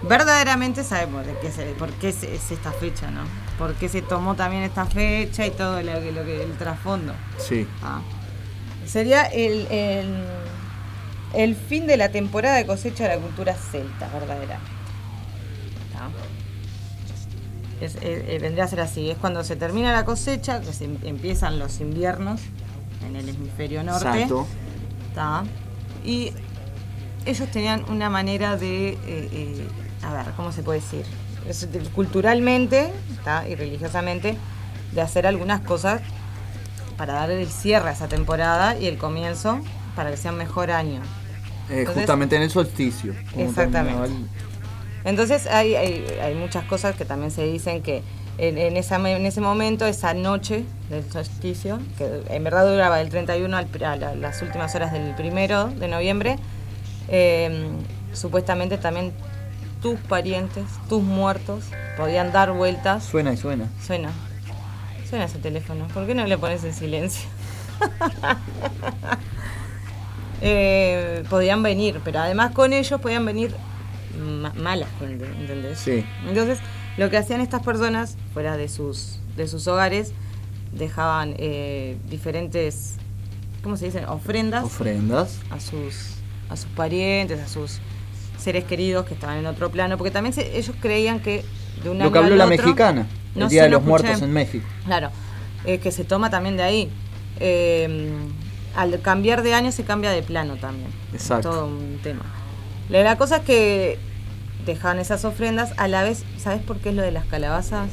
[0.04, 3.22] Verdaderamente sabemos de qué se, por qué es, es esta fecha, ¿no?
[3.58, 7.14] Por qué se tomó también esta fecha y todo lo que, lo que el trasfondo.
[7.38, 7.68] sí.
[7.84, 8.00] Ah.
[8.86, 10.24] Sería el, el,
[11.36, 14.72] el fin de la temporada de cosecha de la cultura celta, verdaderamente.
[17.82, 20.86] Es- eh, eh, vendría a ser así, es cuando se termina la cosecha, que se
[20.86, 22.42] em- empiezan los inviernos
[23.08, 24.08] en el hemisferio norte.
[24.10, 24.48] Exacto.
[25.16, 25.44] ¿tá?
[26.04, 26.34] Y
[27.26, 29.68] ellos tenían una manera de, eh, eh,
[30.04, 31.06] a ver, ¿cómo se puede decir?
[31.48, 32.92] Es culturalmente
[33.24, 33.48] ¿tá?
[33.48, 34.38] y religiosamente,
[34.92, 36.02] de hacer algunas cosas
[36.98, 39.60] para dar el cierre a esa temporada y el comienzo
[39.96, 41.02] para que sea un mejor año.
[41.70, 43.14] Eh, Entonces- justamente en el solsticio.
[43.38, 44.10] Exactamente.
[45.10, 48.04] Entonces hay, hay, hay muchas cosas que también se dicen que
[48.38, 53.10] en, en esa, en ese momento, esa noche del solsticio, que en verdad duraba del
[53.10, 56.38] 31 al, a la- las últimas horas del primero de noviembre,
[57.10, 57.70] eh,
[58.14, 59.12] supuestamente también
[59.82, 61.66] tus parientes, tus muertos,
[61.98, 63.04] podían dar vueltas.
[63.04, 63.66] Suena y suena.
[63.86, 64.12] Suena.
[65.10, 65.88] Suena ese teléfono.
[65.94, 67.28] ¿Por qué no le pones en silencio?
[70.42, 73.54] Eh, podían venir, pero además con ellos podían venir
[74.20, 75.80] ma- mala gente, ¿entendés?
[75.80, 76.04] Sí.
[76.28, 76.60] Entonces,
[76.98, 80.12] lo que hacían estas personas, fuera de sus, de sus hogares,
[80.74, 82.96] dejaban eh, diferentes,
[83.64, 84.06] ¿cómo se dicen?
[84.06, 85.40] Ofrendas Ofrendas.
[85.50, 86.16] a sus,
[86.50, 87.80] a sus parientes, a sus
[88.38, 91.44] seres queridos que estaban en otro plano, porque también se- ellos creían que
[91.84, 93.88] de un Lo que habló la otro- mexicana, el No Día sé, de lo los
[93.88, 94.66] Muertos en México.
[94.86, 95.10] Claro,
[95.66, 96.90] eh, que se toma también de ahí.
[97.40, 98.10] Eh,
[98.76, 100.90] al cambiar de año se cambia de plano también.
[101.14, 101.50] Exacto.
[101.50, 102.22] Todo un tema.
[102.90, 103.98] La, la cosa es que
[104.66, 107.90] dejaban esas ofrendas, a la vez, ¿sabes por qué es lo de las calabazas?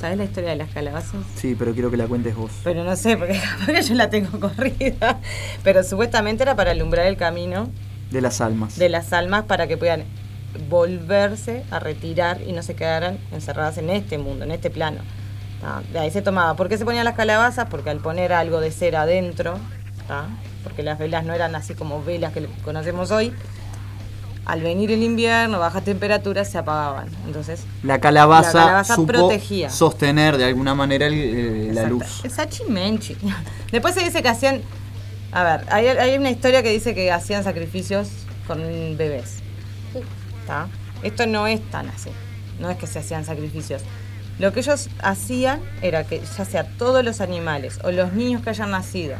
[0.00, 1.24] ¿Sabes la historia de las calabazas?
[1.36, 2.50] Sí, pero quiero que la cuentes vos.
[2.64, 5.20] Pero no sé, porque capaz que yo la tengo corrida.
[5.64, 7.70] Pero supuestamente era para alumbrar el camino
[8.10, 8.78] De las almas.
[8.78, 10.04] de las almas para que puedan
[10.68, 14.98] volverse a retirar y no se quedaran encerradas en este mundo, en este plano.
[15.60, 15.82] ¿tá?
[15.92, 16.54] De ahí se tomaba.
[16.56, 17.68] ¿Por qué se ponían las calabazas?
[17.70, 19.58] Porque al poner algo de cera adentro,
[20.08, 20.26] ¿tá?
[20.62, 23.32] porque las velas no eran así como velas que conocemos hoy,
[24.46, 27.08] al venir el invierno, bajas temperaturas, se apagaban.
[27.26, 29.68] Entonces, La calabaza, la calabaza supo protegía.
[29.70, 32.24] sostener de alguna manera el- el- la luz.
[32.24, 33.16] Es achimenchi.
[33.72, 34.62] Después se dice que hacían.
[35.32, 38.08] A ver, hay, hay una historia que dice que hacían sacrificios
[38.46, 38.58] con
[38.96, 39.38] bebés.
[40.46, 40.68] ¿Tá?
[41.02, 42.10] Esto no es tan así.
[42.60, 43.82] No es que se hacían sacrificios.
[44.38, 48.50] Lo que ellos hacían era que ya sea todos los animales o los niños que
[48.50, 49.16] hayan nacido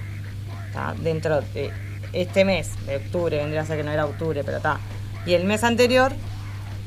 [0.73, 0.95] ¿tá?
[1.03, 1.71] dentro de
[2.13, 4.79] este mes, de octubre, vendría a ser que no era octubre, pero está,
[5.27, 6.13] y el mes anterior,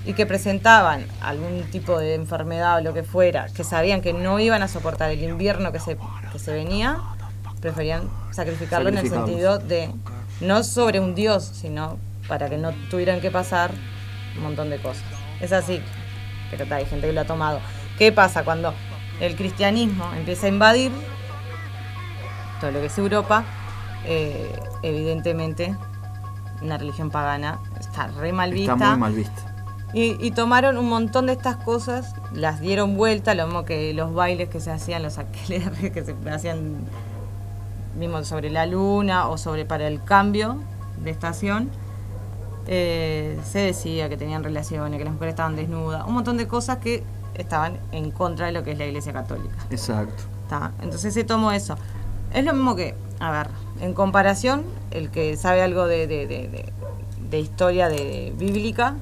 [0.06, 4.40] y que presentaban algún tipo de enfermedad o lo que fuera, que sabían que no
[4.40, 5.98] iban a soportar el invierno que se,
[6.32, 7.00] que se venía,
[7.62, 9.90] preferían sacrificarlo en el sentido de
[10.40, 11.98] no sobre un dios, sino
[12.28, 13.72] para que no tuvieran que pasar
[14.38, 15.04] un montón de cosas.
[15.42, 15.82] Es así,
[16.50, 17.60] pero está, hay gente que lo ha tomado.
[17.98, 18.74] ¿Qué pasa cuando
[19.20, 20.92] el cristianismo empieza a invadir
[22.62, 23.44] todo lo que es Europa?
[24.06, 25.76] eh, evidentemente,
[26.62, 28.74] una religión pagana está re mal vista.
[28.74, 29.42] Está muy mal vista.
[29.94, 34.14] Y, y tomaron un montón de estas cosas, las dieron vuelta, lo mismo que los
[34.14, 36.76] bailes que se hacían, los aquelarres que se hacían
[37.98, 40.58] mismo sobre la luna o sobre para el cambio
[41.04, 41.70] de estación.
[42.68, 46.78] eh, se decía que tenían relaciones, que las mujeres estaban desnudas, un montón de cosas
[46.78, 49.56] que estaban en contra de lo que es la Iglesia Católica.
[49.72, 50.24] Exacto.
[50.50, 50.72] ¿tá?
[50.82, 51.76] Entonces se tomó eso.
[52.32, 53.50] Es lo mismo que, a ver,
[53.82, 58.96] en comparación, el que sabe algo de, de, de- historia de, bíblica,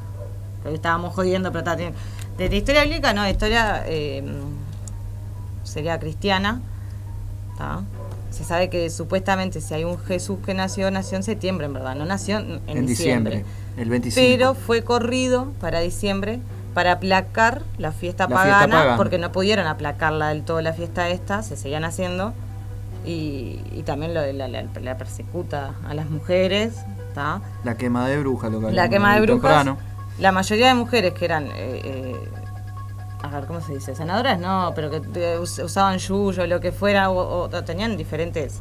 [0.64, 1.94] que estábamos jodiendo, pero está bien,
[2.38, 4.24] de, de historia bíblica, no, de historia eh,
[5.64, 6.62] sería cristiana,
[7.58, 7.82] ¿tá?
[8.32, 11.96] se sabe que supuestamente si hay un Jesús que nació, nació en septiembre, en verdad,
[11.96, 13.38] no nació en, En, diciembre.
[13.38, 13.46] diciembre,
[13.78, 14.22] el 25.
[14.28, 16.40] Pero fue corrido para diciembre
[16.74, 18.98] para aplacar la fiesta, La pagana, fiesta pagana.
[18.98, 22.34] porque no pudieron aplacarla del todo la fiesta esta, se seguían haciendo.
[23.08, 26.76] Y, y también lo de la, la- la persecuta a las mujeres,
[27.16, 27.42] ¿tá?
[27.64, 29.64] La quema de brujas, lo que la quema de brujas.
[29.64, 29.78] temprano.
[30.20, 32.16] La mayoría de mujeres que eran, eh, eh,
[33.24, 33.96] a ver, ¿cómo se dice?
[33.96, 38.60] Sanadoras, no, pero que eh, us- usaban yuyo, lo que fuera, o, o tenían diferentes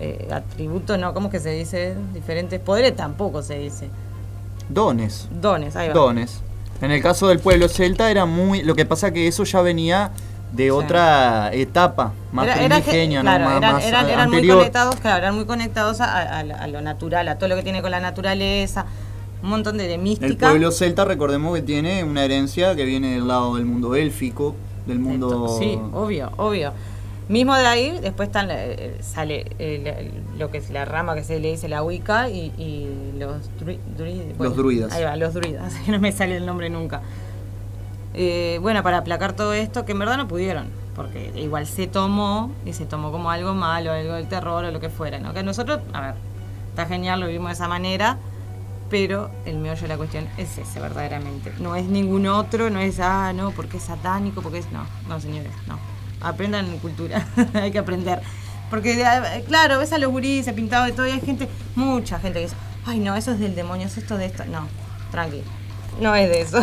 [0.00, 1.14] eh, atributos, ¿no?
[1.14, 1.94] ¿Cómo que se dice?
[2.12, 3.88] Diferentes poderes tampoco se dice.
[4.68, 5.28] Dones.
[5.30, 5.94] Dones, ahí va.
[5.94, 6.40] Dones.
[6.80, 8.62] En el caso del pueblo celta era muy.
[8.62, 10.10] Lo que pasa que eso ya venía
[10.52, 12.84] de otra etapa, más Era- era ¿no?
[13.22, 16.66] claro, más, eran, más eran- eran muy conectados, claro, eran muy conectados a, a- a
[16.66, 18.84] lo natural, a todo lo que tiene con la naturaleza,
[19.42, 20.48] un montón de, de El mística.
[20.50, 24.54] pueblo celta, recordemos que tiene una herencia que viene del lado del mundo élfico,
[24.86, 25.56] del mundo.
[25.58, 26.72] Sí, obvio, obvio.
[27.28, 31.24] Mismo de ahí, después están, eh, sale eh, la- lo que es la rama que
[31.24, 34.92] se le dice la Wicca y, y los drui- drui- Los druidas.
[34.92, 37.00] Ahí va, los druidas, que no me sale el nombre nunca.
[38.14, 42.50] Eh, bueno, para aplacar todo esto, que en verdad no pudieron, porque igual se tomó
[42.66, 45.32] y se tomó como algo malo, algo del terror o lo que fuera, ¿no?
[45.32, 46.14] Que nosotros, a ver,
[46.68, 48.18] está genial, lo vimos de esa manera,
[48.90, 51.52] pero el meollo de la cuestión es ese, verdaderamente.
[51.58, 54.70] No es ningún otro, no es, ah, no, porque es satánico, porque es.
[54.70, 55.78] No, no, señores, no.
[56.20, 58.20] Aprendan cultura, hay que aprender.
[58.68, 59.02] Porque,
[59.48, 62.56] claro, ves a los gurises pintados de todo y hay gente, mucha gente que dice,
[62.84, 64.44] ay, no, eso es del demonio, es esto de esto.
[64.44, 64.66] No,
[65.10, 65.42] tranqui,
[66.00, 66.62] no es de eso.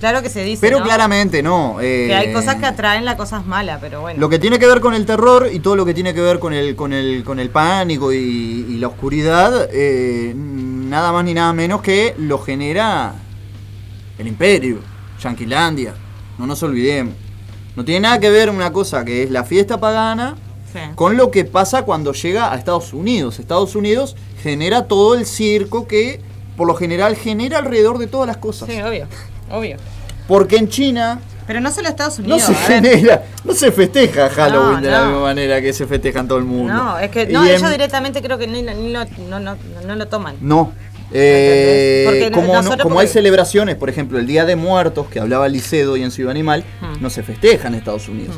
[0.00, 0.60] Claro que se dice.
[0.60, 0.84] Pero ¿no?
[0.84, 1.78] claramente no.
[1.80, 4.18] eh, Que hay cosas que atraen las cosas malas, pero bueno.
[4.18, 6.38] Lo que tiene que ver con el terror y todo lo que tiene que ver
[6.38, 11.34] con el, con el, con el pánico y, y la oscuridad, eh, nada más ni
[11.34, 13.14] nada menos que lo genera
[14.18, 14.78] el imperio,
[15.22, 15.94] Yanquilandia.
[16.38, 17.14] No nos olvidemos.
[17.76, 20.36] No tiene nada que ver una cosa que es la fiesta pagana
[20.72, 20.78] Sí.
[20.94, 23.40] con lo que pasa cuando llega a Estados Unidos.
[23.40, 26.20] Estados Unidos genera todo el circo que
[26.56, 28.68] por lo general genera alrededor de todas las cosas.
[28.68, 29.08] Sí, obvio,
[29.50, 29.76] obvio.
[30.28, 32.42] Porque en China Pero no solo Estados no Unidos.
[32.42, 32.82] se a ver.
[32.94, 35.06] genera, no se festeja Halloween No, de la no.
[35.06, 36.72] misma manera que se festeja en todo el mundo.
[36.72, 39.56] No, es que no, Y en- ellos directamente creo que ni, ni lo, no, no,
[39.86, 40.36] no lo toman.
[40.40, 40.72] No.
[41.12, 45.48] Eh, Porque como no- como hay celebraciones, por ejemplo, el Día de Muertos, que hablaba
[45.48, 47.02] Licedo y en Ciudad Animal, Hmm.
[47.02, 48.36] no se festeja en Estados Unidos.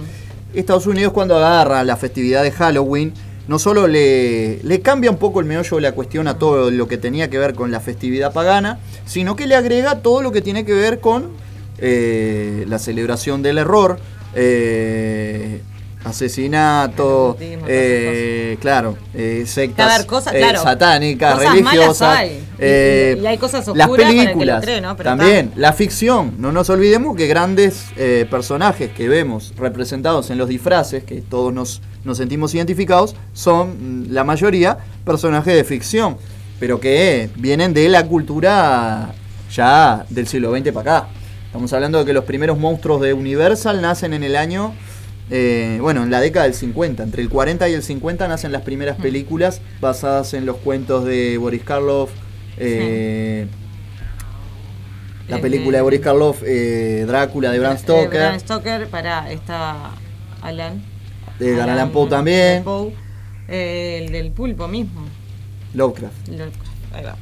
[0.54, 3.12] Estados Unidos cuando agarra la festividad de Halloween,
[3.48, 6.86] no solo le, le cambia un poco el meollo de la cuestión a todo lo
[6.88, 10.42] que tenía que ver con la festividad pagana, sino que le agrega todo lo que
[10.42, 11.30] tiene que ver con
[11.78, 13.98] eh, la celebración del error,
[14.34, 15.60] eh,
[16.04, 17.36] asesinato,
[17.68, 22.28] eh, claro, eh, sectas A ver, cosas- eh, claro, satánicas, cosas malas religiosas, hay.
[22.30, 24.96] Y- eh, y- hay cosas las oscuras para el que lo películas, ¿no?
[24.96, 30.38] Pero también, la ficción, no nos olvidemos que grandes eh, personajes que vemos representados en
[30.38, 36.16] los disfraces, que todos nos, nos sentimos identificados, son mm, la mayoría personajes de ficción,
[36.60, 39.12] pero que vienen de la cultura
[39.52, 41.08] ya del siglo XX para acá.
[41.46, 44.72] Estamos hablando de que los primeros monstruos de Universal nacen en el año,
[45.30, 47.02] eh, bueno, en la década del 50.
[47.02, 51.36] Entre el 40 y el 50 nacen las primeras películas basadas en los cuentos de
[51.38, 52.10] Boris Karloff.
[52.56, 53.46] eh,
[55.28, 58.08] La El película de Boris Karloff, eh, Drácula de Bram Eh, Stoker.
[58.20, 59.90] Bram Stoker, para esta
[60.42, 60.82] Alan.
[61.42, 62.62] De Edgar Allan Poe también.
[62.64, 62.92] Poe,
[63.48, 65.02] eh, el del pulpo mismo.
[65.74, 66.28] Lovecraft.
[66.28, 66.44] Lo-
[66.94, 67.16] Ahí va.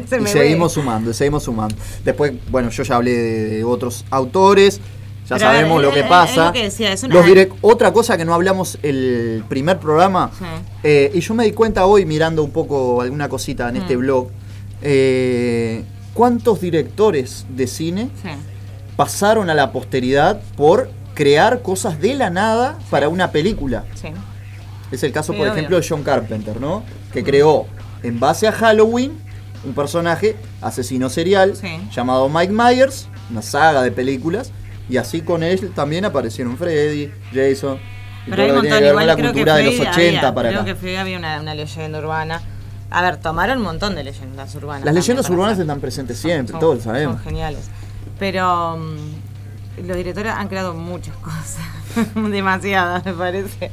[0.08, 1.76] Se Y seguimos sumando, seguimos sumando.
[2.04, 4.80] Después, bueno, yo ya hablé de, de otros autores,
[5.28, 6.30] ya Pero a ver, sabemos lo que es- pasa.
[6.30, 9.78] es lo que decía, es una- Los direct- otra cosa que no hablamos el primer
[9.78, 10.44] programa, Sí.
[10.84, 14.00] eh, y yo me di cuenta hoy mirando un poco alguna cosita en este Mm.
[14.00, 14.28] blog,
[14.80, 15.84] eh,
[16.14, 18.28] ¿cuántos directores de cine Sí.
[18.96, 23.84] pasaron a la posteridad por crear cosas de la nada para una película?
[23.94, 24.08] Sí.
[24.90, 25.54] Es el caso, Sí, por obvio.
[25.56, 26.82] ejemplo, de John Carpenter, ¿no?
[27.12, 27.66] Que creó,
[28.02, 29.12] en base a Halloween,
[29.64, 31.54] un personaje asesino serial
[31.94, 34.52] llamado Mike Myers, una saga de películas,
[34.88, 37.78] y así con él también aparecieron Freddy, Jason,
[38.26, 40.18] y Pero todo hay un montón, igual la creo que cultura de los Freddy 80
[40.18, 40.66] había, para creo acá.
[40.72, 42.42] que Freddy había una, una leyenda urbana.
[42.90, 44.84] A ver, tomaron un montón de leyendas urbanas.
[44.84, 47.16] Las leyendas también urbanas están presentes siempre, Son- todos lo sabemos.
[47.16, 47.60] Son geniales.
[48.18, 48.96] Pero mm,
[49.82, 51.60] los directores han creado muchas cosas.
[52.14, 53.70] Demasiadas, me parece.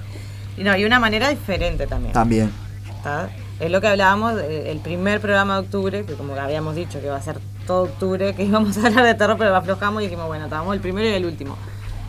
[0.58, 2.14] Y no, y una manera diferente también.
[2.14, 2.52] También.
[2.90, 3.30] ¿Está?
[3.60, 7.10] Es lo que hablábamos, eh, el primer programa de octubre, que como habíamos dicho que
[7.10, 10.28] va a ser todo octubre, que íbamos a hablar de terror, pero aflojamos y dijimos,
[10.28, 11.58] bueno, estábamos el primero y el último.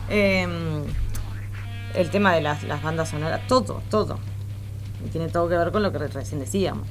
[0.09, 0.47] Eh,
[1.93, 4.19] el tema de las, las bandas sonoras, todo, todo.
[5.05, 6.87] Y tiene todo que ver con lo que recién decíamos.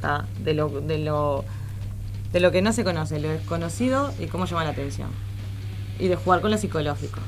[0.00, 0.26] ¿tá?
[0.42, 1.44] De, lo, de, lo,
[2.32, 5.08] de lo que no se conoce, lo desconocido y cómo llama la atención.
[5.98, 7.20] Y de jugar con lo psicológico.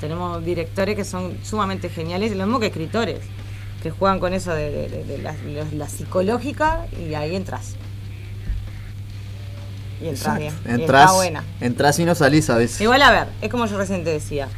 [0.00, 3.20] Tenemos directores que son sumamente geniales, lo mismo que escritores,
[3.82, 7.74] que juegan con eso de, de- de- de la, de la psicológica y ahí entras.
[10.02, 10.54] Y entras bien.
[10.66, 11.44] y Entras, está buena.
[11.60, 12.80] entras y no salís a veces.
[12.80, 14.48] Igual a ver, es como yo recién te decía.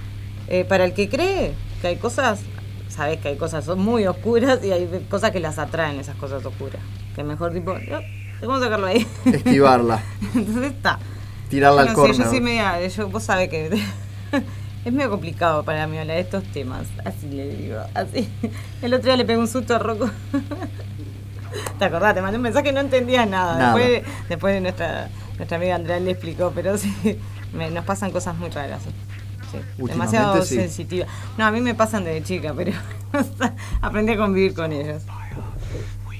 [0.48, 2.40] eh, para el que cree que hay cosas,
[2.88, 6.44] sabes que hay cosas son muy oscuras y hay cosas que las atraen esas cosas
[6.44, 6.80] oscuras.
[7.16, 8.00] Que mejor tipo, "No,
[8.40, 9.04] vamos a sacarlo ahí.
[9.24, 10.02] Esquivarla.
[10.34, 10.98] Entonces está.
[11.52, 12.16] Tirarla al No sé, córner.
[12.16, 13.66] yo soy media, yo, vos sabés que
[14.84, 16.86] es medio complicado para mí hablar de estos temas.
[17.04, 18.28] Así le digo, así.
[18.80, 20.08] El otro día le pegué un susto a Rocco.
[21.78, 22.14] ¿Te acordás?
[22.14, 23.58] Te mandé un mensaje y no entendía nada.
[23.58, 23.76] Nada.
[23.76, 27.18] Después, después nuestra, nuestra amiga Andrea le explicó, pero sí,
[27.52, 28.82] me- nos pasan cosas muy raras.
[28.82, 28.90] sí.
[29.52, 30.54] Sí, demasiado sí.
[30.54, 31.04] sensitiva.
[31.36, 32.72] No, a mí me pasan desde chica, pero
[33.82, 35.02] aprendí a convivir con ellos.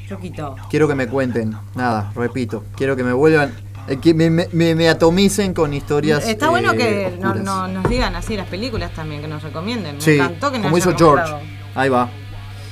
[0.07, 0.55] Choquito.
[0.69, 3.55] Quiero que me cuenten, nada, repito, quiero que me vuelvan,
[4.01, 6.27] que me, me- me- me atomicen con historias.
[6.27, 7.45] Está bueno eh, que no- oscuras.
[7.45, 9.97] no- nos digan así las películas también, que nos recomienden.
[9.97, 11.33] Me Sí, encantó que nos como hizo George.
[11.75, 12.09] Ahí va.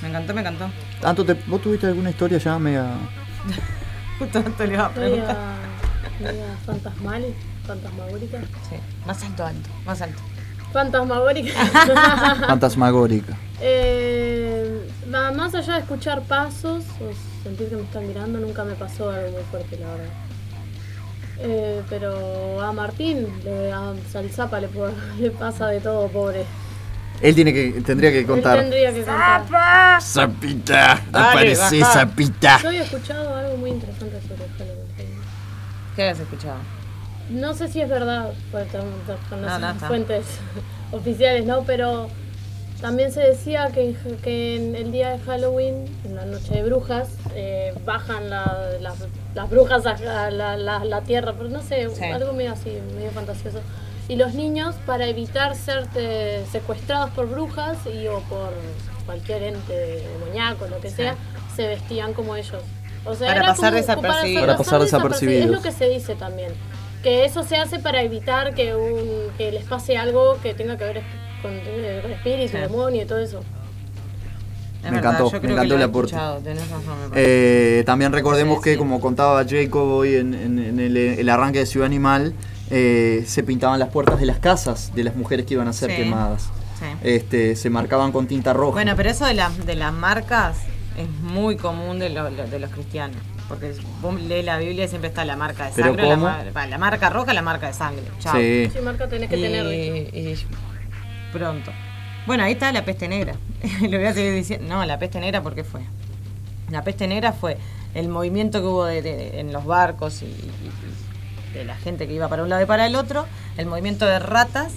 [0.02, 0.70] Me encantó, me encantó.
[1.00, 2.86] Tanto te, ¿Vos tuviste alguna historia ya media.?
[4.18, 5.36] Justo te le iba a preguntar.
[6.20, 7.24] Media, media fantasmal,
[7.66, 8.38] fantasmagórica.
[8.68, 10.20] Sí, más alto, alto, más alto.
[10.72, 11.52] Fantasmagórica.
[12.46, 13.36] fantasmagórica?
[13.60, 19.10] Eh, más allá de escuchar pasos o sentir que me están mirando, nunca me pasó
[19.10, 20.04] algo muy fuerte, la verdad.
[21.42, 24.60] Eh, pero a Martín, le- a Salzapa
[25.18, 26.44] le, pasa de todo, pobre.
[27.22, 28.58] Él tiene que, tendría que Él contar.
[28.60, 30.00] tendría que contar.
[30.02, 31.80] Zapita, aparece.
[31.84, 32.58] Zapita.
[32.62, 35.20] Yo había escuchado algo muy interesante sobre Halloween.
[35.96, 36.56] ¿Qué habías escuchado?
[37.30, 38.32] No sé si es verdad,
[39.28, 39.86] con No, las no, está.
[39.88, 40.24] fuentes
[40.92, 41.62] oficiales, ¿no?
[41.64, 42.08] Pero
[42.80, 46.62] también se decía que, en- que en el día de Halloween, en la noche de
[46.62, 51.88] brujas, eh, bajan la- las- las brujas a, la, la- la tierra, pero no sé,
[51.90, 52.04] Sí.
[52.04, 53.60] algo medio así, medio fantasioso.
[54.08, 58.50] Y los niños, para evitar ser eh, secuestrados por brujas y o por
[59.06, 59.72] cualquier ente
[60.18, 61.14] demoníaco, lo que sea,
[61.54, 62.62] se vestían como ellos.
[63.04, 64.40] O sea, Para era pasar como- desapercibidos.
[64.46, 65.44] Para pasar desapercibidos.
[65.46, 66.52] Es lo que se dice también.
[67.02, 70.84] Que eso se hace para evitar que, un, que les pase algo que tenga que
[70.84, 71.02] ver
[71.42, 72.58] con el espíritu, Sí.
[72.58, 73.40] demonio y todo eso.
[74.78, 76.16] Es Me verdad, encantó, yo me encantó el aporte.
[77.14, 81.66] Eh, también recordemos que, como contaba Jacob hoy en, en- en el, el arranque de
[81.66, 82.32] Ciudad Animal,
[82.70, 85.90] eh, se pintaban las puertas de las casas de las mujeres que iban a ser
[85.90, 85.96] Sí.
[85.96, 86.44] quemadas.
[86.78, 86.86] Sí.
[87.02, 88.72] Este, se marcaban con tinta roja.
[88.72, 90.56] Bueno, pero eso de, las de las marcas
[90.96, 93.16] es muy común de, lo- lo- de los cristianos.
[93.48, 96.16] Porque vos lees la Biblia y siempre está la marca de ¿Pero sangre.
[96.54, 98.04] La, la marca roja, la marca de sangre.
[98.20, 98.34] Chao.
[98.36, 98.70] Sí.
[98.72, 99.66] Sí, marca tenés que y, tener.
[99.66, 100.18] ¿viste?
[100.18, 100.36] y
[101.32, 101.70] pronto.
[102.26, 103.34] Bueno, ahí está la peste negra.
[103.82, 104.66] Lo voy a seguir diciendo.
[104.68, 105.80] No, la peste negra, ¿por qué fue?
[106.70, 107.56] La peste negra fue
[107.94, 110.32] el movimiento que hubo de- de- en los barcos y,
[111.54, 113.26] de la gente que iba para un lado y para el otro,
[113.56, 114.72] el movimiento de ratas,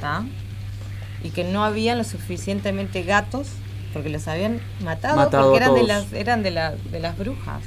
[0.00, 0.24] ¿tá?
[1.22, 3.48] y que no había lo suficientemente gatos
[3.92, 7.60] porque los habían matado, Matado porque eran de las eran de, la- de las brujas.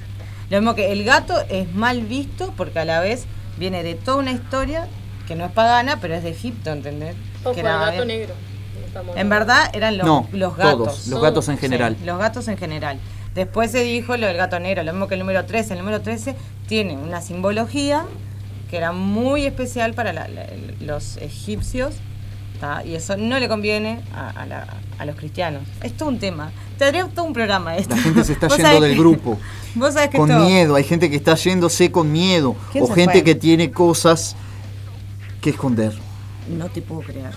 [0.49, 3.25] Lo mismo que el gato es mal visto porque a la vez
[3.57, 4.87] viene de toda una historia
[5.27, 7.15] que no es pagana, pero es de Egipto, ¿entendés?
[7.43, 8.33] Ojo, Que el era- gato negro.
[8.79, 10.77] No estamos en verdad eran los, No, los gatos.
[10.77, 11.97] todos, los gatos en Sí, general.
[12.05, 12.99] los gatos en general.
[13.35, 15.73] Después se dijo lo del gato negro, lo mismo que el número 13.
[15.73, 16.35] El número 13
[16.67, 18.03] tiene una simbología
[18.69, 20.45] que era muy especial para la- la-
[20.81, 21.93] los egipcios
[22.59, 22.83] ¿tá?
[22.85, 24.67] y eso no le conviene a, a la-
[24.99, 25.63] a los cristianos.
[25.81, 26.51] Es todo un tema.
[26.77, 27.95] Tendría todo un programa esto.
[27.95, 29.39] La gente se está yendo del que- grupo.
[29.75, 32.55] Vos sabés que Con miedo, hay gente que está yéndose con miedo.
[32.71, 33.23] ¿Quién O gente fue?
[33.23, 34.35] que tiene cosas
[35.41, 35.93] que esconder.
[36.49, 37.31] No te puedo creer.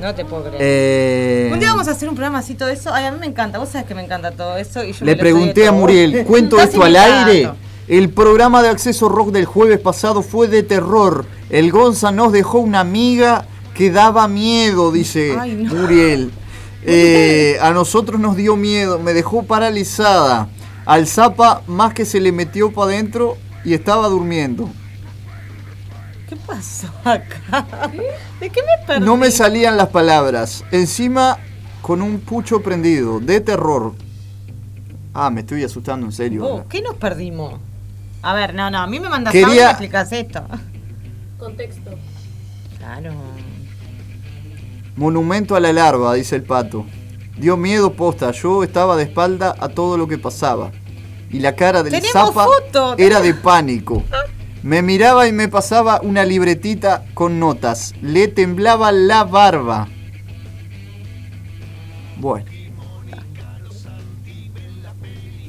[0.00, 0.58] No te puedo creer.
[0.60, 2.92] Eh, Un día vamos a hacer un programa así todo eso.
[2.92, 3.58] Ay, a mí me encanta.
[3.58, 4.84] Vos sabés que me encanta todo eso.
[4.84, 5.72] Y yo me Le pregunté a.
[5.72, 7.50] Muriel, ¿cuento esto al aire?
[7.88, 11.24] El programa de acceso rock del jueves pasado fue de terror.
[11.50, 15.74] El Gonza nos dejó una amiga que daba miedo, dice Ay, no.
[15.74, 16.30] Muriel.
[16.88, 20.48] Eh, a nosotros nos dio miedo, me dejó paralizada.
[20.84, 24.70] Al Zapa más que se le metió para adentro y estaba durmiendo.
[26.28, 27.88] ¿Qué pasó acá?
[28.40, 29.04] ¿De qué me perdí?
[29.04, 30.64] No me salían las palabras.
[30.72, 31.38] Encima
[31.82, 33.94] con un pucho prendido, de terror.
[35.14, 36.42] Ah, me estoy asustando en serio.
[36.42, 37.54] Vos, ¿Qué nos perdimos?
[38.22, 40.42] A ver, no, no, a mí me mandas Quería- y me explicas esto.
[41.38, 41.90] Contexto.
[42.78, 43.12] Claro.
[44.96, 46.86] Monumento a la larva, dice el pato.
[47.36, 50.72] Dio miedo posta, yo estaba de espalda a todo lo que pasaba.
[51.28, 52.94] y la cara del Zapa foto.
[52.98, 54.02] era de pánico.
[54.66, 57.94] Me miraba y me pasaba una libretita con notas.
[58.02, 59.86] Le temblaba la barba.
[62.16, 62.50] Bueno.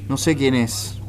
[0.08, 1.00] No sé quién es.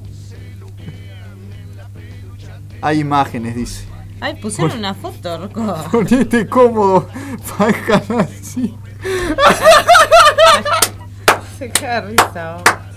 [2.80, 3.84] Hay imágenes, dice.
[4.20, 5.76] Ay, pusieron una foto, Rocco.
[5.92, 7.10] Ponete cómodo.
[7.42, 8.74] Faja así.
[11.58, 12.87] Se caga de risa.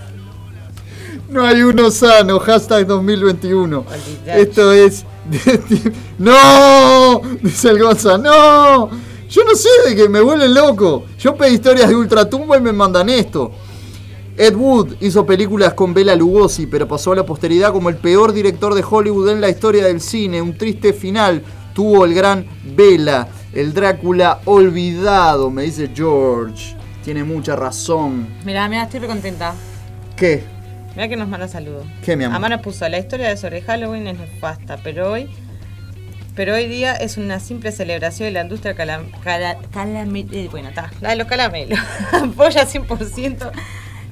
[1.32, 2.38] No hay uno sano.
[2.38, 3.78] Hashtag 2021.
[3.78, 4.42] Olvidate.
[4.42, 5.06] Esto es.
[6.18, 7.22] ¡No!
[7.40, 8.18] Dice el Gonza.
[8.18, 8.90] ¡No!
[9.30, 11.06] Yo no sé de que me vuelve loco.
[11.18, 13.50] Yo pedí historias de Ultratumba y me mandan esto.
[14.36, 18.34] Ed Wood hizo películas con Bela Lugosi, pero pasó a la posteridad como el peor
[18.34, 20.42] director de Hollywood en la historia del cine.
[20.42, 26.76] Un triste final tuvo el gran Bela, el Drácula olvidado, me dice George.
[27.02, 28.28] Tiene mucha razón.
[28.44, 29.54] Mirá, mirá, estoy recontenta.
[30.14, 30.44] ¿Qué?
[30.94, 31.86] Mirá que nos manda saludos.
[32.04, 32.36] ¿Qué, mi amor?
[32.36, 35.30] Amar nos puso, la historia de sobre Halloween es nefasta, pero hoy
[36.34, 40.70] pero hoy día es una simple celebración de la industria calam, cala- calame- eh, bueno,
[40.70, 41.78] está, la de los calamelos.
[42.12, 43.50] Apoya 100%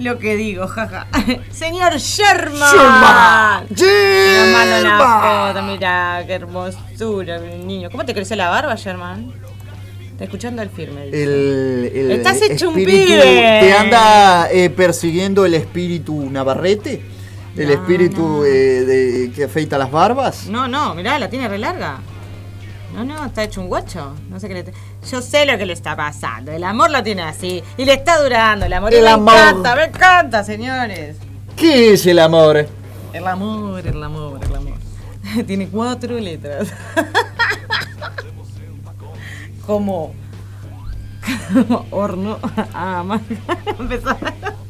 [0.01, 1.07] lo que digo, jaja.
[1.51, 2.71] Señor Sherman.
[2.71, 3.67] Sherman.
[3.75, 5.53] Sherman.
[5.55, 7.91] foto, mira, qué hermosura, niño.
[7.91, 9.33] ¿Cómo te creció la barba, Sherman?
[10.21, 11.05] Está escuchando el firme.
[11.05, 13.23] El, el Estás hecho un espíritu- pibe.
[13.63, 17.01] ¿Te anda eh, persiguiendo el espíritu Navarrete?
[17.57, 18.51] ¿El No, espíritu eh,
[18.85, 20.47] de, que afeita las barbas?
[20.47, 22.01] No, no, mirá, la tiene re larga.
[22.95, 24.15] No, no, está hecho un guacho.
[24.29, 24.65] No sé qué le.
[25.11, 26.53] Yo sé lo que le está pasando.
[26.53, 27.63] El amor lo tiene así.
[27.79, 28.93] Y le está durando el amor.
[28.93, 29.35] y El me amor.
[29.35, 31.17] encanta, me encanta, señores.
[31.57, 32.67] ¿Qué es el amor?
[33.15, 34.75] El amor, el amor, el amor.
[35.47, 36.69] tiene cuatro letras.
[39.71, 40.13] Como.
[41.53, 42.39] como horno.
[42.75, 43.21] Ah, más.
[43.79, 44.17] Empezó.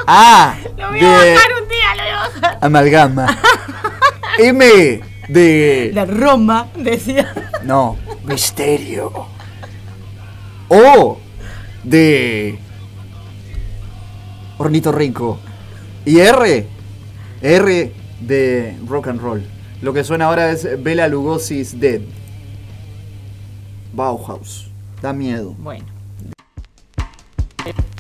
[0.07, 2.59] Ah, Lo voy a de bajar un día, lo voy a bajar.
[2.61, 3.39] amalgama.
[4.39, 7.33] M de La Roma, decía.
[7.65, 9.11] no, misterio.
[10.69, 11.19] O
[11.83, 12.59] de
[14.59, 15.39] ornitorrinco.
[16.05, 16.67] Y R
[17.41, 19.43] R de rock and roll.
[19.81, 22.03] Lo que suena ahora es Bela Lugosi's Dead.
[23.93, 24.70] Bauhaus.
[25.01, 25.55] Da miedo.
[25.59, 25.87] Bueno.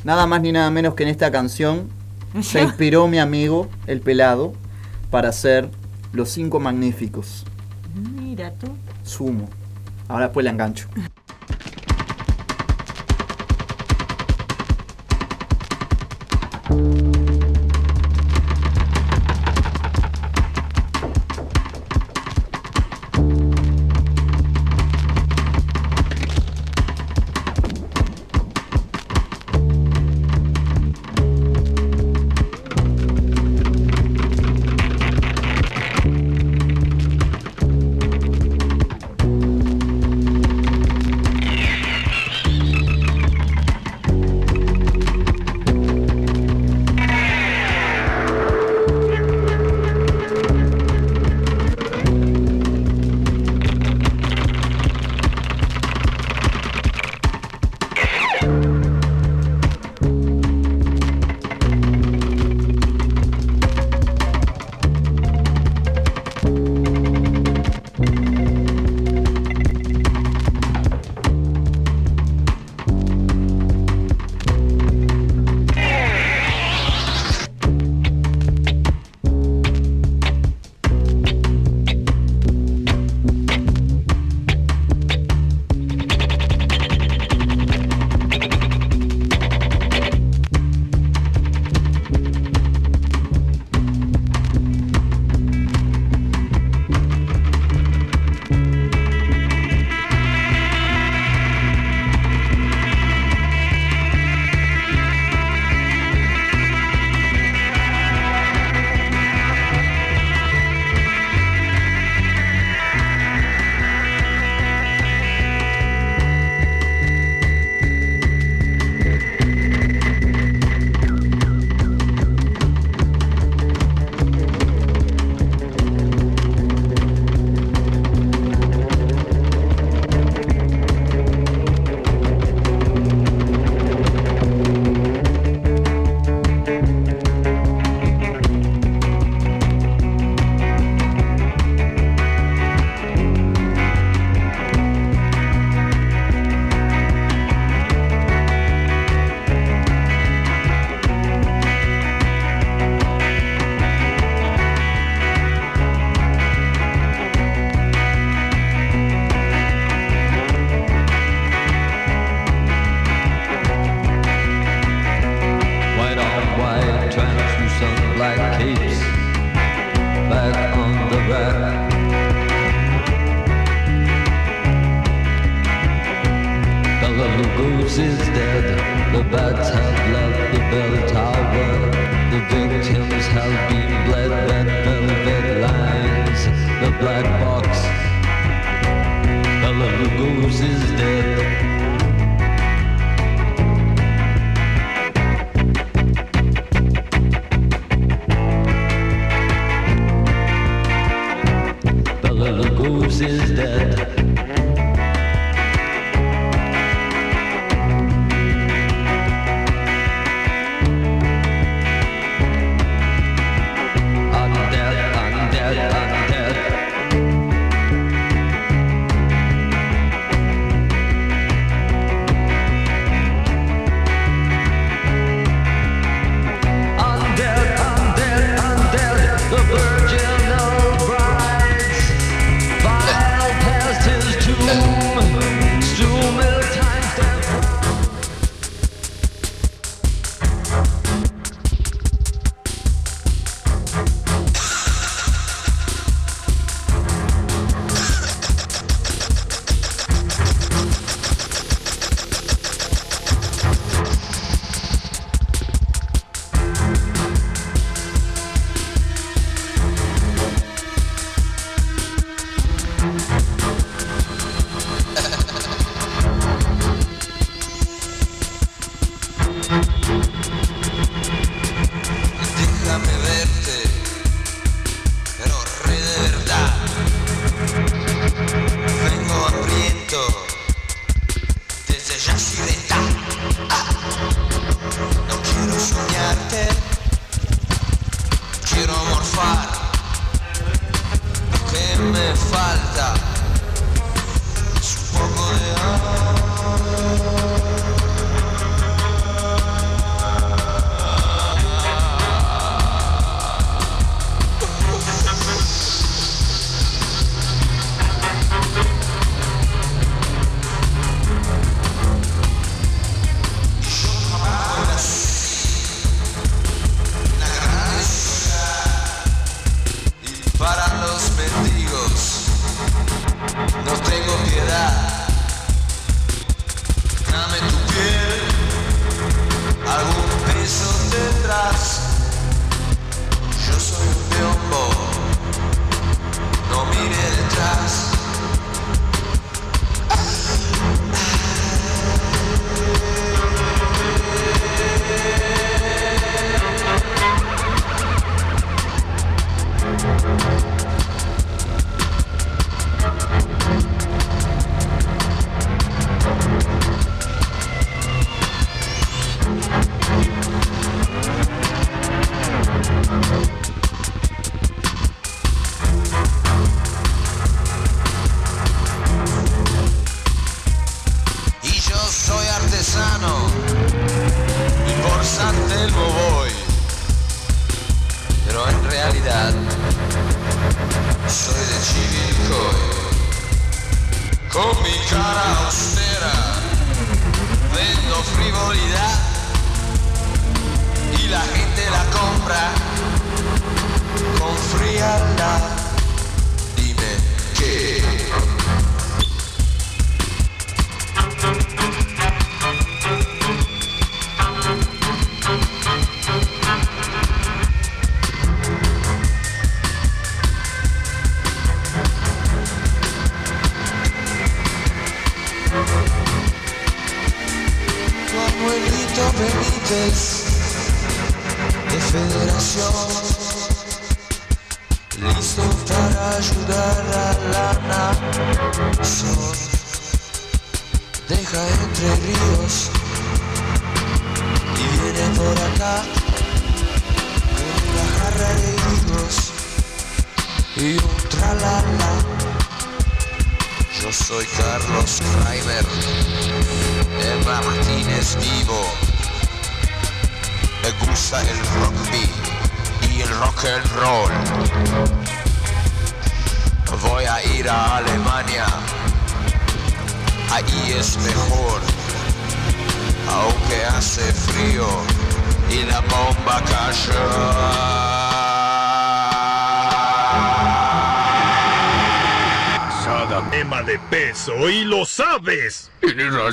[0.04, 1.88] Nada más ni nada menos que en esta canción
[2.40, 4.52] se inspiró mi amigo, el pelado,
[5.10, 5.70] para hacer
[6.12, 7.44] Los Cinco Magníficos.
[7.94, 8.68] Mira tú.
[9.02, 9.48] Sumo.
[10.08, 10.88] Ahora después la engancho.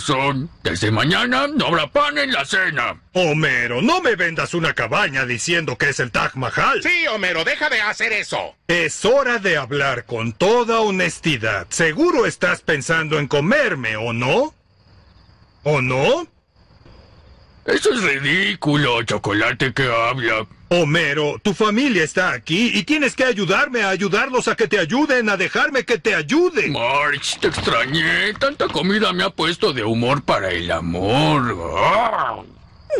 [0.07, 0.49] Razón.
[0.63, 3.01] Desde mañana no habrá pan en la cena.
[3.13, 6.81] Homero, no me vendas una cabaña diciendo que es el Taj Mahal.
[6.83, 8.55] Sí, Homero, deja de hacer eso.
[8.67, 11.67] Es hora de hablar con toda honestidad.
[11.69, 14.53] Seguro estás pensando en comerme, ¿o no?
[15.63, 16.27] ¿O no?
[17.65, 20.47] Eso es ridículo, chocolate que habla.
[20.69, 25.29] Homero, tu familia está aquí y tienes que ayudarme a ayudarlos a que te ayuden,
[25.29, 26.67] a dejarme que te ayude.
[26.67, 28.33] March, te extrañé.
[28.33, 31.57] Tanta comida me ha puesto de humor para el amor.
[31.77, 32.41] Ah.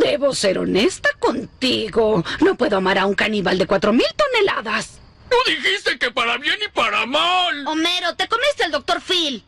[0.00, 2.24] Debo ser honesta contigo.
[2.40, 4.98] No puedo amar a un caníbal de cuatro mil toneladas.
[5.28, 7.66] Tú dijiste que para bien y para mal.
[7.66, 9.44] Homero, te comiste al doctor Phil.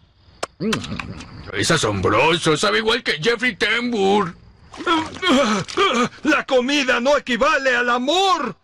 [1.54, 2.54] Es asombroso.
[2.58, 4.34] Sabe igual que Jeffrey Tambor.
[6.22, 8.56] La comida no equivale al amor.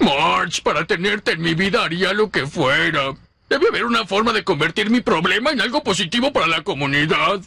[0.00, 3.14] March, para tenerte en mi vida haría lo que fuera.
[3.48, 7.40] Debe haber una forma de convertir mi problema en algo positivo para la comunidad.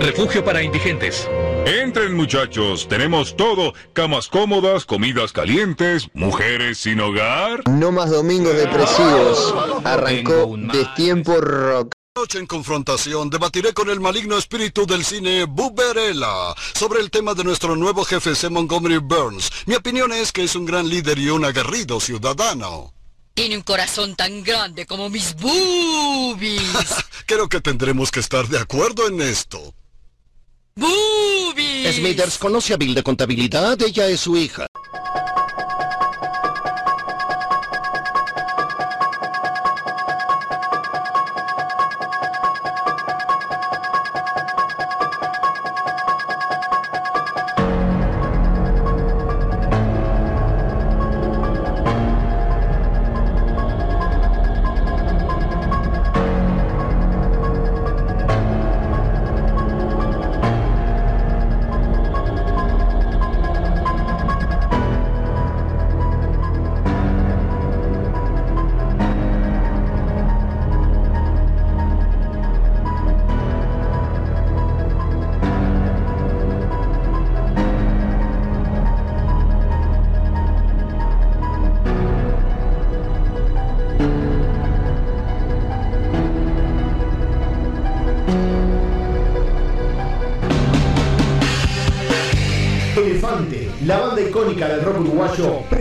[0.00, 1.28] Refugio para indigentes.
[1.66, 3.74] Entren muchachos, tenemos todo.
[3.92, 7.62] Camas cómodas, comidas calientes, mujeres sin hogar.
[7.68, 9.54] No más domingos depresivos.
[9.84, 11.92] Arrancó Destiempo Rock.
[12.18, 17.44] Noche en confrontación debatiré con el maligno espíritu del cine Buberella sobre el tema de
[17.44, 18.50] nuestro nuevo jefe C.
[18.50, 19.48] Montgomery Burns.
[19.66, 22.92] Mi opinión es que es un gran líder y un aguerrido ciudadano.
[23.34, 26.60] Tiene un corazón tan grande como mis boobies.
[27.26, 29.72] Creo que tendremos que estar de acuerdo en esto.
[30.74, 31.94] ¡Boobies!
[31.94, 34.66] Smithers conoce a Bill de contabilidad, ella es su hija.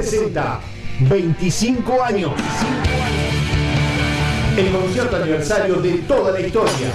[0.09, 0.61] Presenta
[1.01, 2.31] 25 años.
[4.57, 6.93] El concierto aniversario de toda la historia.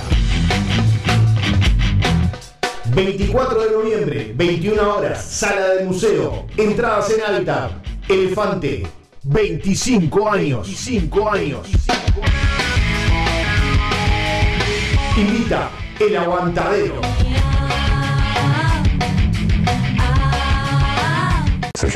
[2.94, 6.46] 24 de noviembre, 21 horas, sala del museo.
[6.56, 7.72] Entradas en Hábitat.
[8.08, 8.86] Elefante,
[9.24, 10.66] 25 años.
[10.66, 11.68] 25 años.
[15.18, 17.21] Invita el aguantadero.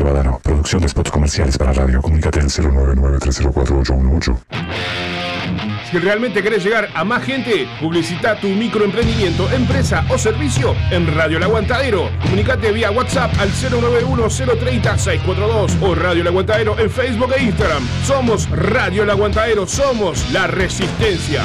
[0.07, 2.01] Badano, producción de spots comerciales para radio.
[2.01, 4.37] Comunícate al 099-304-818.
[5.91, 11.37] Si realmente querés llegar a más gente, publicita tu microemprendimiento, empresa o servicio en Radio
[11.37, 12.11] El Aguantadero.
[12.23, 17.87] Comunicate vía WhatsApp al 091-030-642 o Radio El Aguantadero en Facebook e Instagram.
[18.05, 21.45] Somos Radio El Aguantadero, somos la resistencia.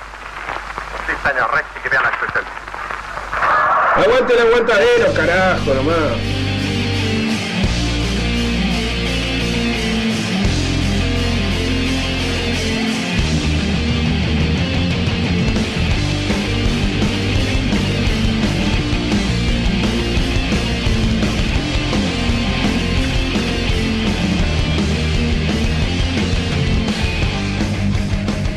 [0.91, 2.47] Reiches bis seine Rechte gewährleistet sind.
[3.95, 6.41] Aguante el aguantadero, carajo, nomás.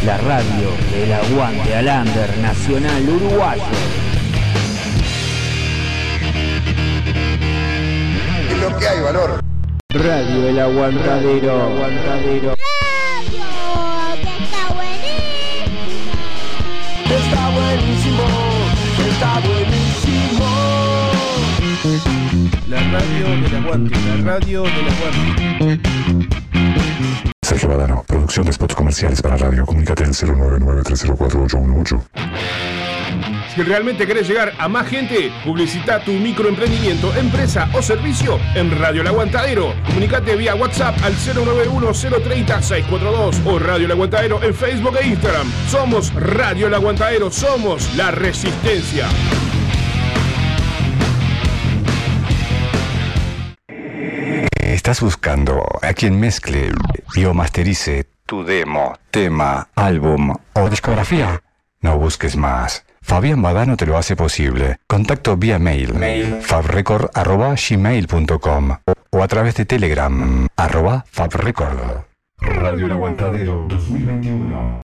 [0.05, 3.63] La radio del aguante al under nacional uruguayo.
[8.51, 9.52] Es lo que hay, valor.
[9.93, 11.63] Radio El Aguantadero.
[11.65, 12.55] Aguantadero.
[17.05, 18.23] Está buenísimo,
[19.07, 20.47] está buenísimo.
[22.69, 25.81] La radio del aguante, la radio del aguante.
[27.43, 29.67] Sergio Badano, producción de spots comerciales para radio.
[29.67, 32.03] Comunícate al 099-304-818.
[33.55, 39.03] Si realmente querés llegar a más gente, publicita tu microemprendimiento, empresa o servicio en Radio
[39.03, 39.75] El Aguantadero.
[39.85, 45.53] Comunicate vía WhatsApp al 091-030-642 o Radio El Aguantadero en Facebook e Instagram.
[45.69, 49.07] Somos Radio El Aguantadero, somos la resistencia.
[54.63, 56.71] ¿Estás buscando a quien mezcle
[57.15, 61.43] y o masterice tu demo, tema, álbum o discografía?
[61.83, 62.87] No busques más.
[63.03, 64.79] Fabián Badano te lo hace posible.
[64.87, 65.93] Contacto vía mail,
[66.41, 68.77] fabrecord.gmail.com
[69.11, 72.05] o a través de Telegram, arroba fabrecord.
[72.41, 74.82] Radio El Aguantadero 2021.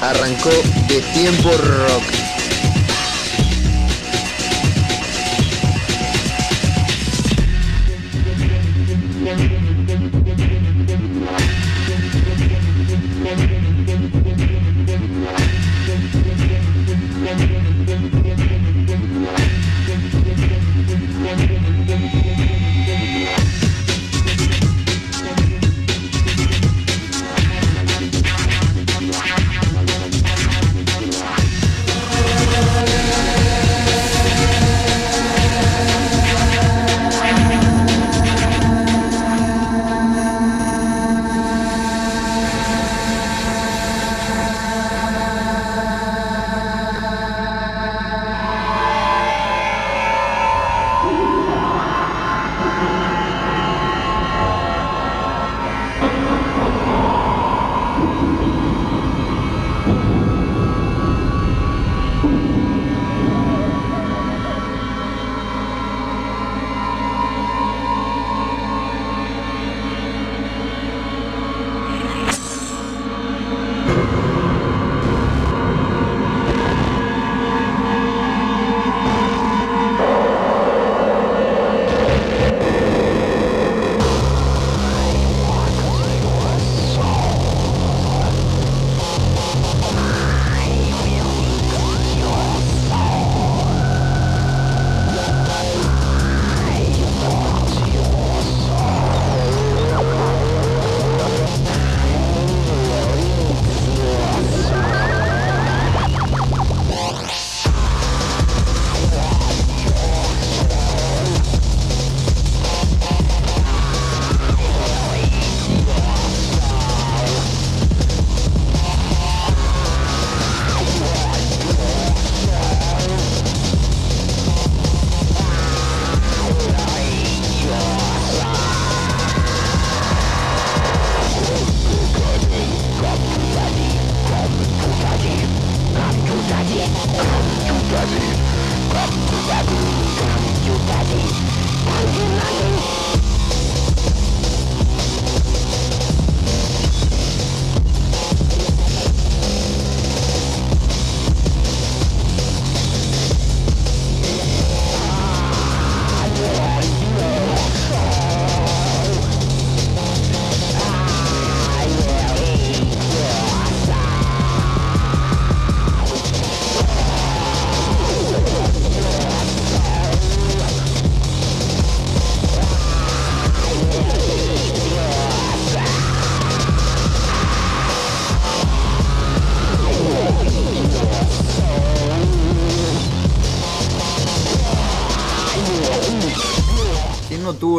[0.00, 0.50] Arrancó
[0.88, 2.27] de tiempo rock.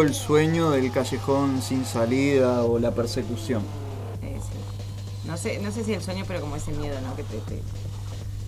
[0.10, 3.62] El sueño del callejón sin salida o la persecución?
[5.28, 7.16] No sé, no sé si el sueño, pero como ese miedo, ¿no?
[7.16, 7.62] Que te, te,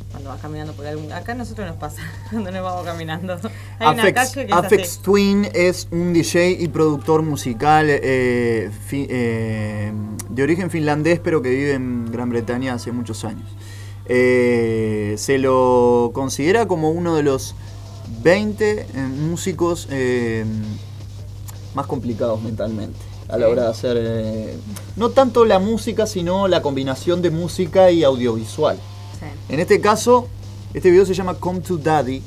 [0.10, 1.12] cuando vas caminando por algún...
[1.12, 2.02] Acá a nosotros nos pasa
[2.32, 3.38] cuando nos vamos caminando.
[3.78, 5.04] Hay Afex, que.
[5.04, 9.94] Twin es un DJ y productor musical eh, fi- eh,
[10.30, 13.48] de origen finlandés, pero que vive en Gran Bretaña hace muchos años.
[14.08, 17.54] Eh, se lo considera como uno de los
[18.24, 19.88] 20 eh, músicos
[21.73, 22.99] más complicados mentalmente
[23.31, 24.57] a la hora de hacer eh,
[24.98, 28.77] no tanto la música, sino la combinación de música y audiovisual.
[29.19, 29.53] Sí.
[29.53, 30.27] En este caso,
[30.73, 32.22] este video se llama Come to Daddy.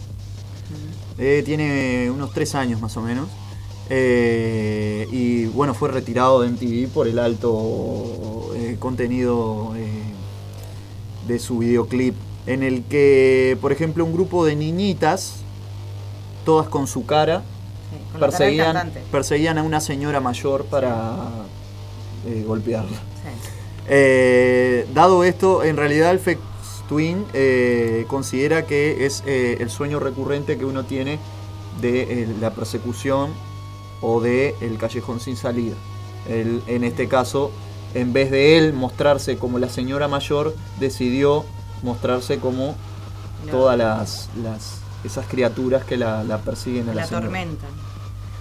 [1.19, 3.29] Eh, tiene unos tres años más o menos.
[3.91, 9.73] Eh, y bueno, fue retirado de MTV por el alto contenido
[11.29, 12.15] de su videoclip.
[12.47, 15.37] En el que, por ejemplo, un grupo de niñitas,
[16.45, 17.43] todas con su cara,
[18.19, 21.15] perseguían, perseguían a una señora mayor para
[22.27, 22.99] eh, golpearla.
[23.89, 26.41] Eh, dado esto, en realidad el Fex
[26.89, 31.19] Twin eh, considera que es el sueño recurrente que uno tiene
[31.81, 33.31] de la persecución
[34.01, 35.75] o de el callejón sin salida.
[36.29, 37.51] Él, en este caso,
[37.95, 41.45] en vez de él mostrarse como la señora mayor, decidió
[41.83, 42.75] mostrarse como
[43.47, 43.51] No.
[43.53, 47.27] todas las, las- esas criaturas que la, la persiguen a la, La señora.
[47.27, 47.67] tormenta.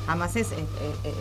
[0.08, 0.52] Además es...
[0.52, 0.66] eh, eh,
[1.06, 1.14] eh,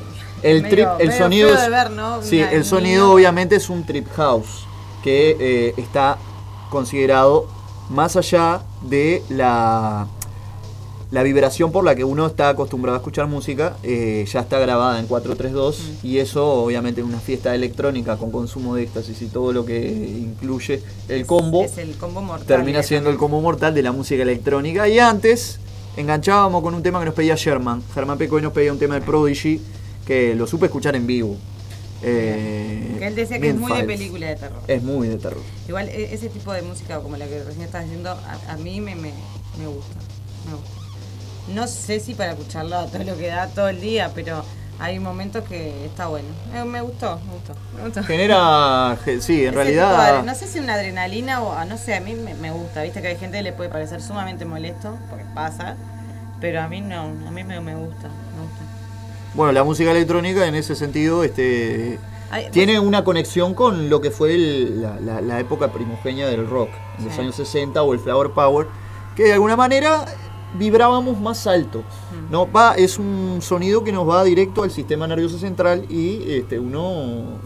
[0.43, 2.23] El, medio- trip, el medio sonido feo es, de ver, ¿no?
[2.23, 4.65] sí, Una- el sonido obviamente es un trip house
[5.05, 6.19] que eh, está
[6.71, 7.47] considerado
[7.91, 10.07] más allá de la
[11.11, 14.99] la vibración por la que uno está acostumbrado a escuchar música eh, ya está grabada
[14.99, 19.53] en 432 y eso obviamente en una fiesta electrónica con consumo de éxtasis y todo
[19.53, 22.47] lo que incluye el combo Es el combo mortal.
[22.47, 24.89] termina siendo el combo mortal de la música electrónica.
[24.89, 25.59] Y antes
[25.97, 27.83] enganchábamos con un tema que nos pedía Sherman.
[27.95, 29.61] Germán Pecoy nos pedía un tema del Prodigy
[30.07, 31.37] que lo supe escuchar en vivo.
[32.05, 34.61] Eh, Que él decía que es muy de película de terror.
[34.67, 35.43] Es muy de terror.
[35.69, 38.81] Igual e- ese tipo de música como la que recién estás diciendo, a, a mí
[38.81, 39.13] me, me,
[39.59, 39.95] me gusta.
[40.47, 40.71] Me gusta.
[41.55, 44.45] No sé si para escucharlo a todo lo que da todo el día, pero
[44.79, 46.29] hay momentos que está bueno.
[46.55, 47.55] Eh, me gustó, me gustó.
[47.77, 48.03] Me gustó.
[48.03, 50.23] Genera, ge- sí, en de realidad...
[50.25, 53.01] no sé si una adrenalina o ah, no sé, a mí me, me gusta, viste
[53.01, 55.77] que hay gente que le puede parecer sumamente molesto, porque pasa,
[56.41, 58.63] pero a mí no, a mí me, me gusta, me gusta.
[59.35, 61.99] Bueno, la música electrónica en ese sentido este,
[62.51, 66.71] tiene una conexión con lo que fue el- la, la- la época primogenia del rock,
[66.99, 67.21] en los Sí.
[67.21, 68.67] años 60 o el Flower Power,
[69.17, 70.05] que de alguna manera
[70.55, 71.83] vibrábamos más alto.
[72.31, 72.51] ¿no?
[72.51, 77.39] Va, es un sonido que nos va directo al sistema nervioso central y este, uno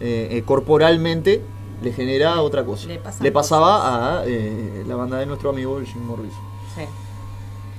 [0.00, 1.42] eh, eh, corporalmente
[1.82, 2.88] le genera otra cosa.
[3.20, 6.40] Le pasaba a eh, la banda de nuestro amigo Jim Morrison.
[6.74, 6.82] Sí.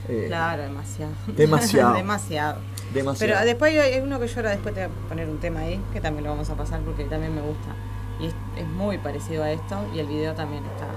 [0.10, 1.12] Eh, Claro, demasiado.
[1.28, 1.94] demasiado.
[1.94, 2.60] demasiado.
[2.94, 3.34] Demasiado.
[3.34, 5.80] Pero después hay uno que yo ahora después te voy a poner un tema ahí,
[5.94, 7.76] que también lo vamos a pasar porque también me gusta.
[8.20, 10.88] Y es, es muy parecido a esto y el video también está,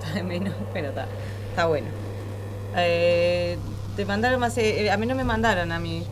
[0.06, 1.06] está de menos, pero está,
[1.50, 1.88] está bueno.
[2.76, 3.58] Eh,
[3.96, 6.04] te mandaron más, eh, a mí no me mandaron a mí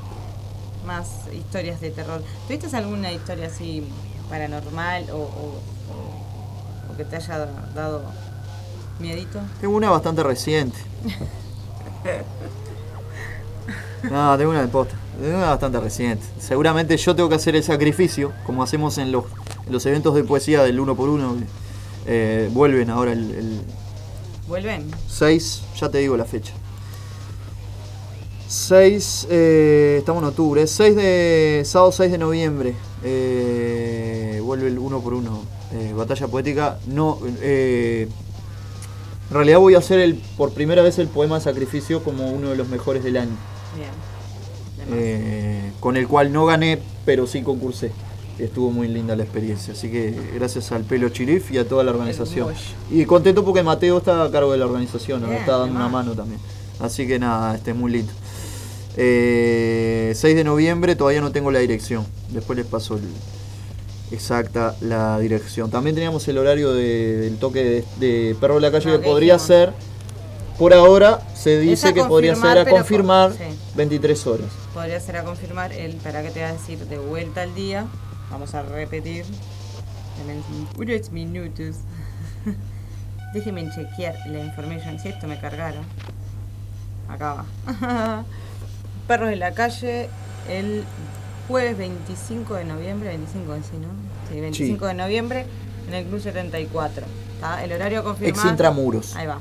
[0.87, 2.23] más historias de terror.
[2.47, 3.87] ¿Tuviste alguna historia así
[4.31, 5.61] paranormal o,
[6.97, 8.03] que te haya dado
[8.99, 9.41] miedito?
[9.61, 10.79] Tengo una bastante reciente.
[14.11, 14.95] No, tengo una de posta.
[15.19, 16.25] Tengo una bastante reciente.
[16.39, 19.25] Seguramente yo tengo que hacer el sacrificio, como hacemos en los,
[19.71, 21.37] los eventos de poesía del uno por uno.
[22.07, 23.65] Eh, vuelven ahora el
[24.47, 24.91] ¿Vuelven?
[25.09, 26.53] 6, ya te digo la fecha.
[28.47, 35.01] 6, eh, estamos en octubre, 6 de, sábado 6 de noviembre, eh, vuelve el uno
[35.01, 35.43] por uno,
[35.73, 38.07] eh, batalla poética, no, eh,
[39.29, 42.57] en realidad voy a hacer el, por primera vez el poema Sacrificio como uno de
[42.57, 43.37] los mejores del año,
[43.77, 43.89] Bien.
[44.93, 47.91] eh, con el cual no gané, pero sí concursé.
[48.39, 51.93] Estuvo muy linda la experiencia, así que gracias al Pelo Chirif y a toda la
[51.93, 52.49] organización.
[52.91, 56.13] Y contento porque Mateo está a cargo de la organización, nos está dando una mano
[56.15, 56.41] también.
[56.81, 58.13] Así que nada, este es muy lindo.
[58.97, 62.05] Eh, 6 de noviembre, todavía no tengo la dirección.
[62.31, 63.03] Después les paso el-
[64.11, 65.71] exacta la dirección.
[65.71, 69.05] También teníamos el horario de- del toque de, de Perro de la Calle No, que
[69.07, 69.47] podría dijimos.
[69.47, 69.73] ser,
[70.59, 73.45] por ahora se dice que podría ser a confirmar con- sí.
[73.77, 74.47] 23 horas.
[74.73, 77.87] Podría ser a confirmar el, para que te va a decir de vuelta al día.
[78.35, 79.25] Vamos a repetir.
[80.77, 81.77] Unos minutos.
[83.33, 84.99] Déjenme chequear la información.
[84.99, 85.81] Si esto me cargara.
[87.09, 88.25] Acá va.
[89.07, 90.09] Perros en la calle
[90.51, 90.83] el
[91.47, 93.11] jueves 25 de noviembre.
[93.11, 93.89] 25 en sí, ¿no?
[94.29, 95.47] Sí, 25 de noviembre
[95.87, 97.07] en el Club 74.
[97.37, 97.63] ¿Está?
[97.63, 98.43] El horario confirmado.
[98.43, 99.15] Ex intramuros.
[99.15, 99.39] Ahí va.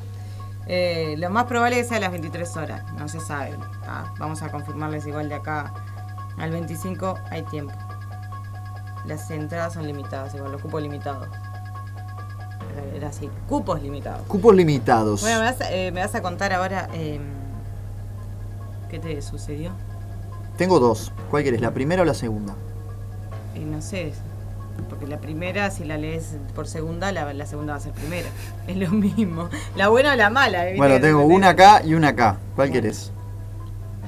[0.67, 3.57] Eh, lo más probable es que sea a las 23 horas, no se sabe.
[4.19, 5.73] Vamos a confirmarles igual de acá
[6.37, 7.73] al 25 hay tiempo.
[9.05, 11.27] Las entradas son limitadas, igual, los cupos limitados.
[12.95, 14.21] era así, cupos limitados.
[14.27, 15.21] Cupos limitados.
[15.21, 17.19] Bueno, me vas, a- eh, me vas a contar ahora eh,
[18.89, 19.71] qué te sucedió.
[20.57, 21.11] Tengo dos.
[21.29, 22.53] ¿Cuál querés, la primera o la segunda?
[23.55, 24.13] Y no sé,
[24.89, 28.29] porque la primera, si la lees por segunda, la, la segunda va a ser primera.
[28.67, 29.49] Es lo mismo.
[29.75, 30.63] La buena o la mala.
[30.63, 30.77] ¿viste?
[30.77, 32.37] Bueno, tengo una acá y una acá.
[32.55, 33.11] ¿Cuál querés?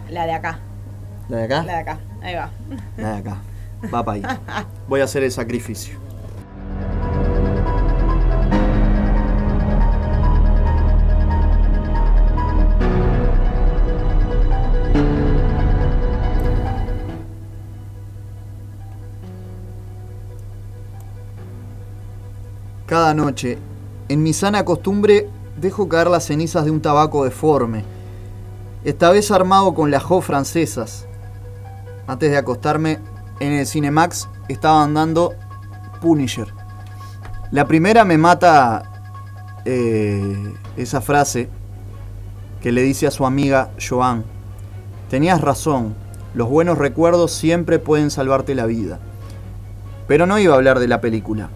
[0.09, 0.59] La de acá.
[1.29, 1.63] ¿La de acá?
[1.63, 1.97] La de acá.
[2.21, 2.49] Ahí va.
[2.97, 3.37] La de acá.
[3.93, 4.39] Va para ahí.
[4.87, 5.99] Voy a hacer el sacrificio.
[22.85, 23.57] Cada noche,
[24.09, 27.83] en mi sana costumbre, dejo caer las cenizas de un tabaco deforme,
[28.83, 31.07] esta vez armado con las jo francesas.
[32.05, 32.99] Antes de acostarme,
[33.39, 35.33] en el Cinemax estaban dando
[36.01, 36.47] Punisher.
[37.51, 38.91] La primera me mata
[39.65, 41.49] eh, esa frase
[42.61, 44.23] que le dice a su amiga Joan.
[45.09, 45.95] Tenías razón,
[46.33, 48.99] los buenos recuerdos siempre pueden salvarte la vida.
[50.07, 51.49] Pero no iba a hablar de la película.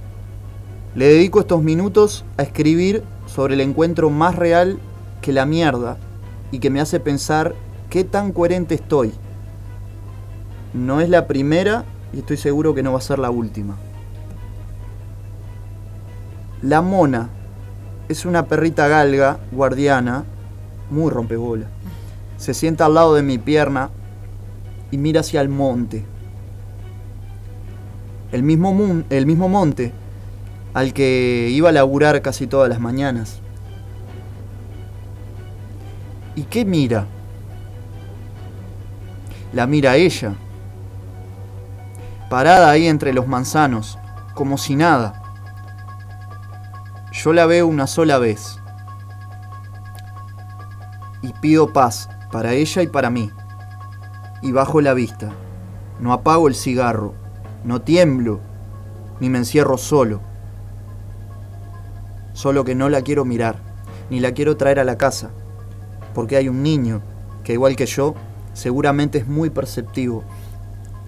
[0.95, 4.79] Le dedico estos minutos a escribir sobre el encuentro más real
[5.21, 5.97] que la mierda
[6.51, 7.55] y que me hace pensar
[7.89, 9.11] qué tan coherente estoy.
[10.73, 13.77] No es la primera y estoy seguro que no va a ser la última.
[16.61, 17.29] La mona
[18.07, 20.25] es una perrita galga, guardiana,
[20.89, 21.67] muy rompebola.
[22.37, 23.89] Se sienta al lado de mi pierna
[24.91, 26.05] y mira hacia el monte.
[28.31, 29.91] El mismo, el mismo monte
[30.73, 33.39] al que iba a laburar casi todas las mañanas.
[36.35, 37.07] ¿Y qué mira?
[39.51, 40.35] La mira ella,
[42.29, 43.97] parada ahí entre los manzanos,
[44.35, 45.21] como si nada.
[47.11, 48.59] Yo la veo una sola vez.
[51.21, 53.31] Y pido paz para ella y para mí.
[54.41, 55.31] Y bajo la vista.
[55.99, 57.13] No apago el cigarro.
[57.65, 58.39] No tiemblo.
[59.19, 60.21] Ni me encierro solo.
[62.33, 63.57] Solo que no la quiero mirar.
[64.09, 65.31] Ni la quiero traer a la casa.
[66.13, 67.01] Porque hay un niño
[67.43, 68.15] que igual que yo,
[68.53, 70.23] seguramente es muy perceptivo.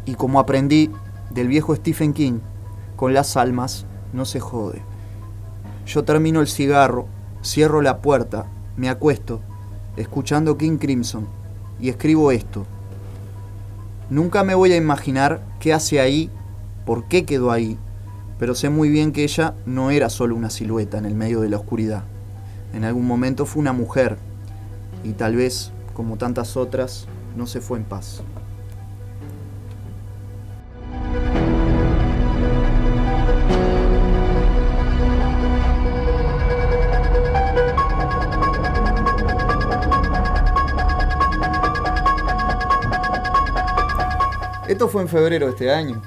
[0.05, 0.91] Y como aprendí
[1.33, 2.39] del viejo Stephen King,
[2.95, 4.81] con las almas no se jode.
[5.85, 7.07] Yo termino el cigarro,
[7.43, 8.45] cierro la puerta,
[8.77, 9.41] me acuesto,
[9.97, 11.27] escuchando King Crimson,
[11.79, 12.65] y escribo esto.
[14.09, 16.29] Nunca me voy a imaginar qué hace ahí,
[16.85, 17.77] por qué quedó ahí,
[18.37, 21.49] pero sé muy bien que ella no era solo una silueta en el medio de
[21.49, 22.03] la oscuridad.
[22.73, 24.17] En algún momento fue una mujer,
[25.03, 28.23] y tal vez, como tantas otras, no se fue en paz.
[44.89, 46.01] Fue en febrero de este año.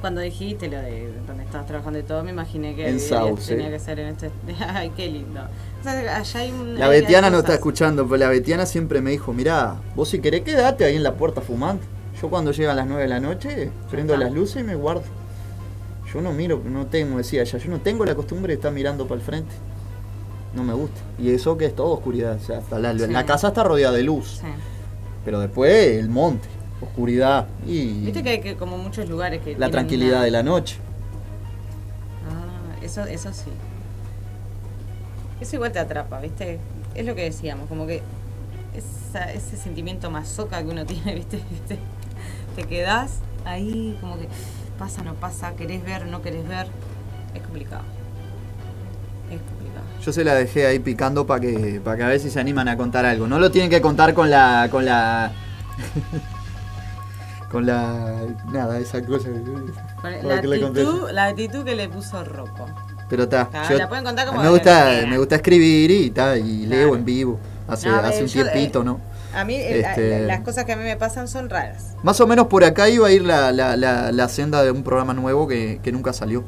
[0.00, 3.54] Cuando dijiste lo de donde estabas trabajando y todo, me imaginé que En Sauce.
[3.56, 4.30] tenía que ser en este.
[4.68, 5.40] Ay, qué lindo.
[5.80, 6.78] O sea, allá hay un.
[6.78, 10.42] La Betiana no está escuchando, pero la Betiana siempre me dijo, mirá, vos si querés
[10.42, 11.82] quedate ahí en la puerta fumando.
[12.20, 15.02] Yo cuando llegan las 9 de la noche, prendo las luces y me guardo.
[16.12, 19.06] Yo no miro, no tengo, decía ella, yo no tengo la costumbre de estar mirando
[19.06, 19.54] para el frente.
[20.54, 21.00] No me gusta.
[21.18, 22.36] Y eso que es todo oscuridad.
[22.40, 23.06] O sea, hasta la, Sí.
[23.08, 24.38] la casa está rodeada de luz.
[24.40, 24.46] Sí.
[25.24, 26.48] Pero después el monte,
[26.80, 29.56] oscuridad y Viste que hay que, como muchos lugares que.
[29.56, 30.76] la tranquilidad una- de la noche.
[32.30, 33.50] Ah, eso, eso sí.
[35.40, 36.58] Eso igual te atrapa, ¿viste?
[36.94, 38.02] Es lo que decíamos, como que
[38.74, 41.40] esa- ese sentimiento masoca que uno tiene, ¿viste?
[41.50, 41.78] ¿viste?
[42.56, 44.28] Te quedás ahí, como que
[44.78, 46.66] pasa, no pasa, querés ver, no querés ver.
[47.34, 47.82] Es complicado.
[49.30, 49.84] Es complicado.
[50.04, 52.68] Yo se la dejé ahí picando para que, para que a ver si se animan
[52.68, 53.26] a contar algo.
[53.26, 54.68] No lo tienen que contar con la.
[54.70, 55.32] con la.
[57.50, 58.26] con la.
[58.52, 59.28] nada, esa cosa.
[60.22, 62.66] La actitud, la actitud que le puso Rocco.
[63.08, 63.48] Pero está.
[63.70, 67.38] La pueden contar como me gusta, me gusta escribir y ta, y leo en vivo.
[67.66, 69.00] Hace, No, hace un yo, eh, tiempito, ¿no?
[69.34, 71.94] A mí Este- las cosas que a mí me pasan son raras.
[72.02, 74.82] Más o menos por acá iba a ir la, la, la, la senda de un
[74.82, 76.44] programa nuevo que, que nunca salió.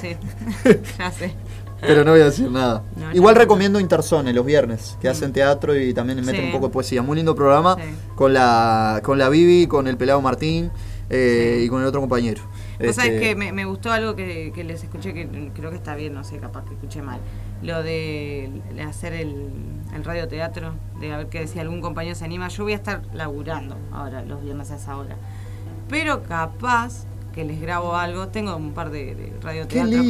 [0.00, 0.16] Sí,
[0.98, 1.34] ya sé.
[1.82, 2.82] Pero no voy a decir nada.
[2.96, 3.40] No, Igual no.
[3.40, 6.46] recomiendo Interzone los viernes, que hacen teatro y también meten Sí.
[6.46, 7.02] un poco de poesía.
[7.02, 7.82] Muy lindo programa Sí.
[8.14, 10.70] con la con la Bibi, con el pelado Martín
[11.10, 12.40] eh, y con el otro compañero.
[12.80, 15.76] Vos sabés Este, que me, me gustó algo que, que les escuché, que creo que
[15.76, 17.20] está bien, no sé, capaz que escuché mal.
[17.62, 18.50] Lo de,
[18.88, 19.50] hacer el,
[19.94, 22.48] el radioteatro, de a ver qué decía algún compañero se anima.
[22.48, 25.16] Yo voy a estar laburando ahora, los viernes a esa hora.
[25.88, 28.28] Pero capaz que les grabo algo.
[28.28, 29.50] Tengo un par de, de con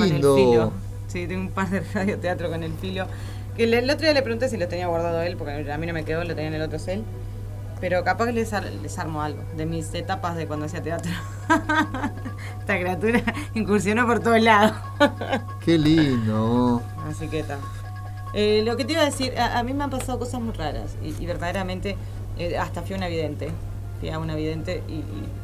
[0.03, 0.73] el filo.
[1.13, 3.07] Sí, tengo un par de radioteatro con el filo.
[3.57, 5.87] Que el, el otro día le pregunté si lo tenía guardado él, porque a mí
[5.87, 7.05] no me quedó, lo tenía en el otro cel.
[7.81, 11.13] Pero capaz que les, ar- les armo algo de mis etapas de cuando hacía teatro.
[12.61, 13.23] Esta criatura
[13.55, 14.73] incursionó por todos lados.
[15.61, 16.83] Qué lindo.
[16.97, 17.59] Así que está.
[18.33, 20.55] Eh, lo que te iba a decir, a, a mí me han pasado cosas muy
[20.55, 21.99] raras y, y verdaderamente
[22.39, 23.61] eh, hasta fui a una vidente.
[24.01, 25.42] Fui a una vidente y, y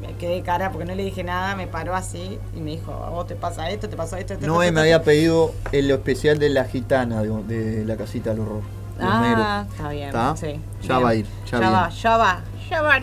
[0.00, 3.10] me quedé cara porque no le dije nada, me paró así y me dijo, a
[3.10, 4.46] vos te pasa esto, te pasó esto, esto.
[4.46, 4.80] Esto, me esto".
[4.80, 8.62] había pedido el especial de la gitana de, de la casita del horror.
[8.98, 10.06] de Ah, está bien.
[10.08, 10.36] ¿Está?
[10.36, 11.04] Sí, Ya bien.
[11.04, 12.98] va a ir, ya va, ya va, ya va.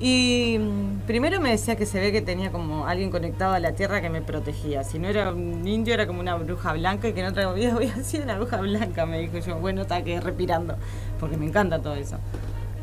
[0.00, 3.72] Y mm, primero me decía que se ve que tenía como alguien conectado a la
[3.72, 4.82] tierra que me protegía.
[4.84, 7.72] Si no era un indio, era como una bruja blanca y que en otra vida
[7.74, 9.58] había sido una bruja blanca, me dijo yo.
[9.58, 10.74] Bueno, está que respirando,
[11.20, 12.16] porque me encanta todo eso.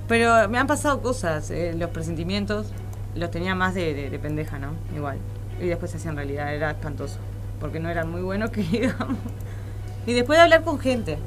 [0.07, 2.67] Pero me han pasado cosas, eh, los presentimientos
[3.19, 4.73] los tenía más de, de- de pendeja, ¿no?
[4.95, 5.17] Igual.
[5.61, 7.17] Y después se hacían realidad, era espantoso.
[7.59, 9.17] Porque no eran muy buenos que digamos.
[10.07, 11.17] Y después de hablar con gente.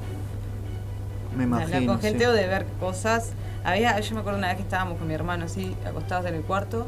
[1.37, 1.93] Me de hablar imagino.
[1.93, 2.25] con gente sí.
[2.27, 3.33] o de ver cosas.
[3.65, 6.43] Había, yo me acuerdo una vez que estábamos con mi hermano así, acostados en el
[6.43, 6.87] cuarto,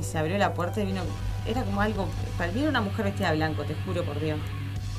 [0.00, 1.02] y se abrió la puerta y vino.
[1.46, 2.08] Era como algo.
[2.38, 4.38] Para mí era una mujer vestida de blanco, te juro por Dios.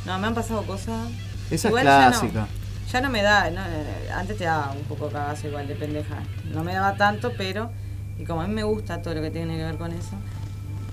[0.05, 1.09] No, me han pasado cosas.
[1.49, 2.11] Esa Igual es ya no.
[2.19, 2.47] clásica.
[2.91, 6.17] Ya no me da, no, eh, antes te daba un poco cagazo igual de pendeja.
[6.53, 7.71] No me daba tanto, pero.
[8.19, 10.15] Y como a mí me gusta todo lo que tiene que ver con eso.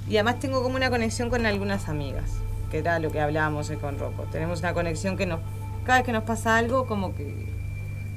[0.08, 2.32] Y además tengo como una conexión con algunas amigas,
[2.70, 4.24] que era lo que hablábamos con Rocco.
[4.32, 5.40] Tenemos una conexión que nos.
[5.84, 7.46] Cada vez que nos pasa algo, como que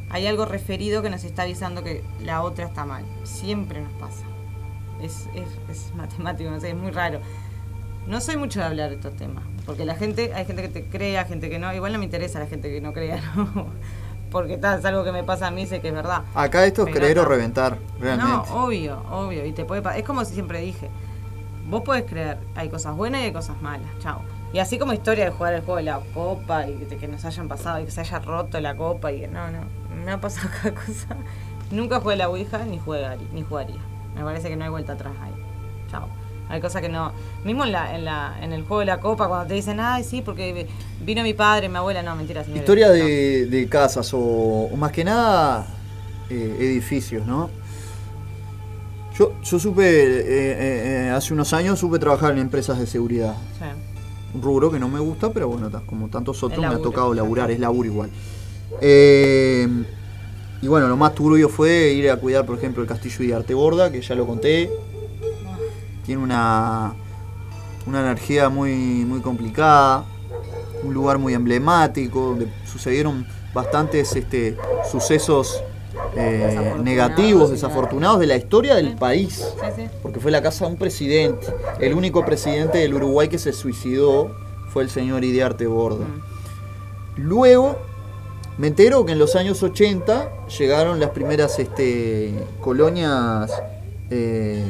[0.09, 3.03] hay algo referido que nos está avisando que la otra está mal.
[3.23, 4.25] Siempre nos pasa.
[5.01, 5.27] Es
[5.95, 7.19] matemático, no sé, es muy raro.
[8.07, 10.83] No soy mucho de hablar de estos temas, porque la gente, hay gente que te
[10.85, 11.73] crea, gente que no.
[11.73, 13.67] Igual no me interesa la gente que no crea, ¿no?
[14.35, 16.23] Porque tal, es algo que me pasa a mí, sé que es verdad.
[16.33, 18.49] Acá esto es Pero creer o reventar, realmente.
[18.49, 19.45] No, obvio, obvio.
[19.45, 20.89] Y te puede Es como si siempre dije.
[21.69, 24.23] Vos podés creer, hay cosas buenas y hay cosas malas, chao.
[24.51, 27.23] Y así como historia de jugar el juego de la copa y de que nos
[27.23, 29.59] hayan pasado y que se haya roto la copa y que no, no,
[30.03, 31.15] me ha pasado cada cosa.
[31.71, 33.79] Nunca jugué la Ouija ni jugaría, ni jugaría.
[34.15, 35.33] Me parece que no hay vuelta atrás ahí.
[35.89, 36.09] Chao.
[36.47, 37.11] Hay cosas que no.
[37.43, 40.03] Mismo en, la, en, la, en el juego de la copa, cuando te dicen, ay,
[40.03, 40.67] sí, porque
[41.03, 42.61] vino mi padre, mi abuela, no, mentira, señora.
[42.61, 45.65] Historia de, de casas o, o más que nada
[46.29, 47.49] eh, edificios, ¿no?
[49.17, 53.35] Yo, yo supe, eh, eh, hace unos años supe trabajar en empresas de seguridad.
[53.57, 53.65] Sí.
[54.35, 57.49] Un rubro que no me gusta, pero bueno, como tantos otros me ha tocado laburar,
[57.49, 58.09] es laburo igual.
[60.61, 63.91] Y bueno, lo más turbio fue ir a cuidar, por ejemplo, el castillo de Arteborda,
[63.91, 64.69] que ya lo conté.
[66.05, 66.93] Tiene una,
[67.85, 70.05] una energía muy, muy complicada,
[70.83, 74.57] un lugar muy emblemático, donde sucedieron bastantes este,
[74.89, 75.63] sucesos
[76.15, 79.53] eh, negativos, desafortunados de la historia del país.
[79.59, 79.87] Sí, sí.
[80.01, 81.47] Porque fue la casa de un presidente.
[81.79, 84.35] El único presidente del Uruguay que se suicidó
[84.69, 86.05] fue el señor Idearte Borda.
[87.17, 87.77] Luego
[88.57, 93.51] me entero que en los años 80 llegaron las primeras este, colonias,
[94.09, 94.63] eh,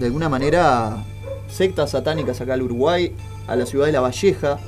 [0.00, 1.04] de alguna manera,
[1.46, 3.14] sectas satánicas acá al Uruguay,
[3.46, 4.58] a la ciudad de La Valleja,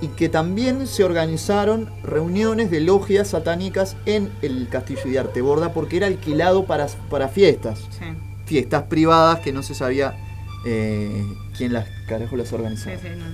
[0.00, 5.98] y que también se organizaron reuniones de logias satánicas en el castillo de Arteborda porque
[5.98, 7.80] era alquilado para, para fiestas.
[7.90, 8.06] Sí.
[8.46, 10.16] Fiestas privadas que no se sabía
[10.64, 11.22] eh,
[11.56, 12.96] quién las carajo las organizaba.
[12.96, 13.26] Sí, sí, no.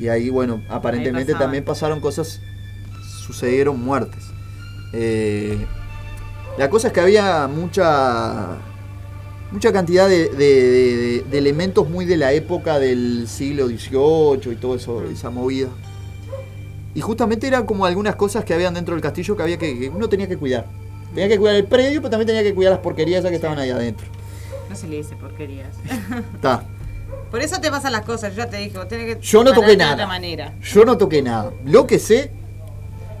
[0.00, 2.40] Y ahí, bueno, aparentemente también pasaron cosas,
[3.24, 4.24] sucedieron muertes.
[4.92, 5.64] Eh,
[6.58, 8.56] la cosa es que había mucha
[9.52, 14.56] mucha cantidad de, de- de- de elementos muy de la época del siglo XVIII y
[14.56, 15.68] todo eso, esa movida.
[16.94, 19.88] Y justamente eran como algunas cosas que habían dentro del castillo que había que, que
[19.88, 20.66] uno tenía que cuidar.
[21.14, 23.58] Tenía que cuidar el predio, pero también tenía que cuidar las porquerías esas que estaban
[23.58, 24.06] ahí adentro.
[24.68, 25.68] No se le dice porquerías.
[26.34, 26.64] Está.
[27.30, 29.52] Por eso te pasan las cosas, yo ya te dije, vos tenés que Yo no
[29.52, 29.94] toqué de nada.
[29.94, 30.54] otra manera.
[30.62, 31.52] Yo no toqué nada.
[31.64, 32.32] Lo que sé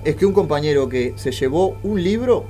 [0.04, 2.44] es que un compañero que se llevó un libro,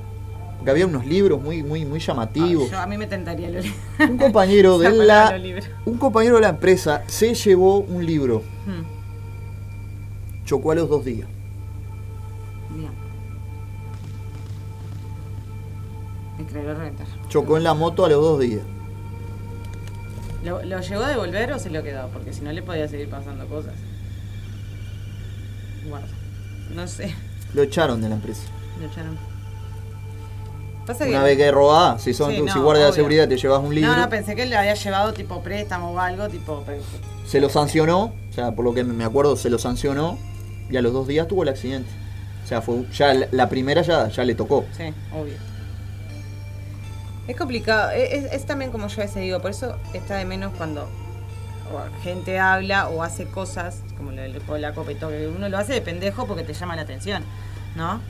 [0.60, 2.70] porque había unos libros muy, muy, muy llamativos.
[2.70, 3.60] Yo, a mí me tentaría lo
[4.06, 5.38] Un compañero de la.
[5.38, 5.64] los.
[5.86, 8.42] Un compañero de la empresa se llevó un libro.
[8.66, 8.84] Hmm,
[10.44, 11.26] Chocó a los dos días.
[12.76, 12.90] bien.
[16.36, 17.06] Me creo reventar.
[17.30, 18.60] Chocó en la moto a los dos días.
[20.44, 22.08] ¿Lo, ¿Lo llegó a devolver o se lo quedó?
[22.08, 23.72] Porque si no le podía seguir pasando cosas.
[25.88, 26.08] Guarda.
[26.74, 27.14] No sé.
[27.54, 28.42] Lo echaron de la empresa.
[28.78, 29.29] Lo echaron.
[30.86, 33.36] Pasa Una vez que robás, si son Sí, tú, no, si guardia de seguridad te
[33.36, 36.64] llevas un libro, No, no, pensé que le había llevado tipo préstamo o algo, tipo.
[37.26, 40.18] se lo sancionó, o sea, por lo que me acuerdo, se lo sancionó
[40.68, 41.88] y a los dos días tuvo el accidente.
[42.44, 44.64] O sea, fue ya la- la primera ya, ya le tocó.
[44.76, 45.34] Sí, obvio.
[47.28, 47.90] Es complicado.
[47.90, 50.88] Es, es- es también como yo a veces digo, por eso está de menos cuando
[52.02, 55.80] gente habla o hace cosas, como lo del y todo, que uno lo hace de
[55.80, 57.22] pendejo porque te llama la atención,
[57.76, 58.00] ¿no?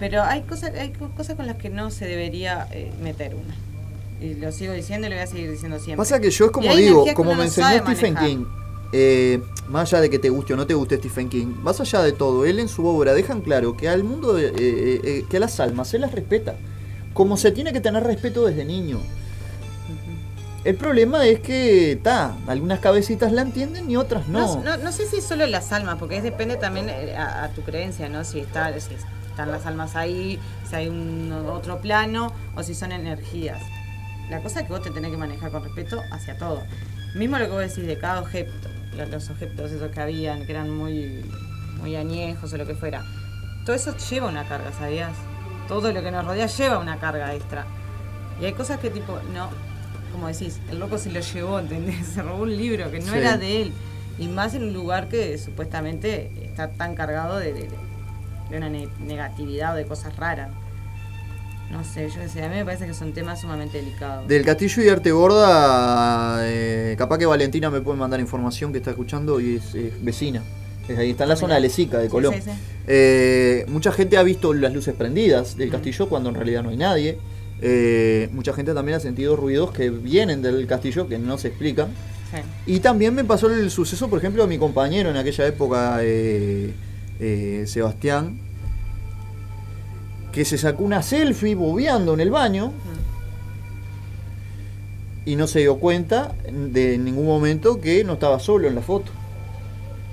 [0.00, 3.54] Pero hay cosas, hay co- cosas con las que no se debería eh, meter uno.
[4.20, 5.98] Y lo sigo diciendo y lo voy a seguir diciendo siempre.
[5.98, 8.28] Pasa que yo es como digo, como me enseñó Stephen manejar.
[8.28, 8.44] King,
[8.92, 12.02] eh, más allá de que te guste o no te guste Stephen King, más allá
[12.02, 15.40] de todo, él en su obra dejan claro que al mundo, eh, eh, que a
[15.40, 16.56] las almas, él las respeta,
[17.14, 18.98] como se tiene que tener respeto desde niño.
[20.64, 24.56] El problema es que, ta, algunas cabecitas la entienden y otras no.
[24.56, 27.62] No, no, no sé si solo las almas, porque es depende también a, a tu
[27.62, 28.24] creencia, ¿no?
[28.24, 28.92] Si, está, si
[29.40, 30.38] están las almas ahí,
[30.68, 33.62] si hay un otro plano o si son energías.
[34.28, 36.62] La cosa es que vos te tenés que manejar con respeto hacia todo.
[37.14, 38.52] Mismo lo que vos decís de cada objeto,
[38.96, 41.24] lo- los objetos esos que habían, que eran muy,
[41.80, 43.02] muy añejos o lo que fuera.
[43.64, 45.12] Todo eso lleva una carga, ¿sabías?
[45.68, 47.64] Todo lo que nos rodea lleva una carga extra.
[48.40, 49.48] Y hay cosas que tipo, no,
[50.12, 52.06] como decís, el loco se lo llevó, ¿entendés?
[52.14, 53.18] Se robó un libro que no Sí.
[53.18, 53.72] era de él.
[54.18, 57.70] Y más en un lugar que supuestamente está tan cargado de, de-
[58.50, 60.50] de una ne- negatividad o de cosas raras.
[61.70, 64.26] No sé, yo qué sé, a mí me parece que son temas sumamente delicados.
[64.26, 68.90] Del Castillo y Arte Borda, eh, capaz que Valentina me puede mandar información que está
[68.90, 70.42] escuchando y es, vecina.
[70.88, 72.34] Es ahí está en la zona de Lesica, de Sí, Colón.
[72.34, 72.50] sí, sí.
[72.88, 76.76] Eh, mucha gente ha visto las luces prendidas del castillo cuando en realidad no hay
[76.76, 77.18] nadie.
[77.62, 81.88] Eh, mucha gente también ha sentido ruidos que vienen del castillo que no se explican.
[82.34, 82.72] Sí.
[82.74, 86.72] Y también me pasó el suceso, por ejemplo, a mi compañero en aquella época, eh,
[87.20, 88.38] eh, Sebastián,
[90.32, 92.72] que se sacó una selfie bobeando en el baño
[95.26, 99.12] y no se dio cuenta de ningún momento que no estaba solo en la foto.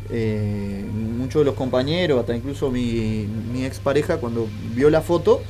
[0.09, 0.85] Eh,
[1.17, 5.41] muchos de los compañeros, hasta incluso mi, mi expareja, cuando vio la foto,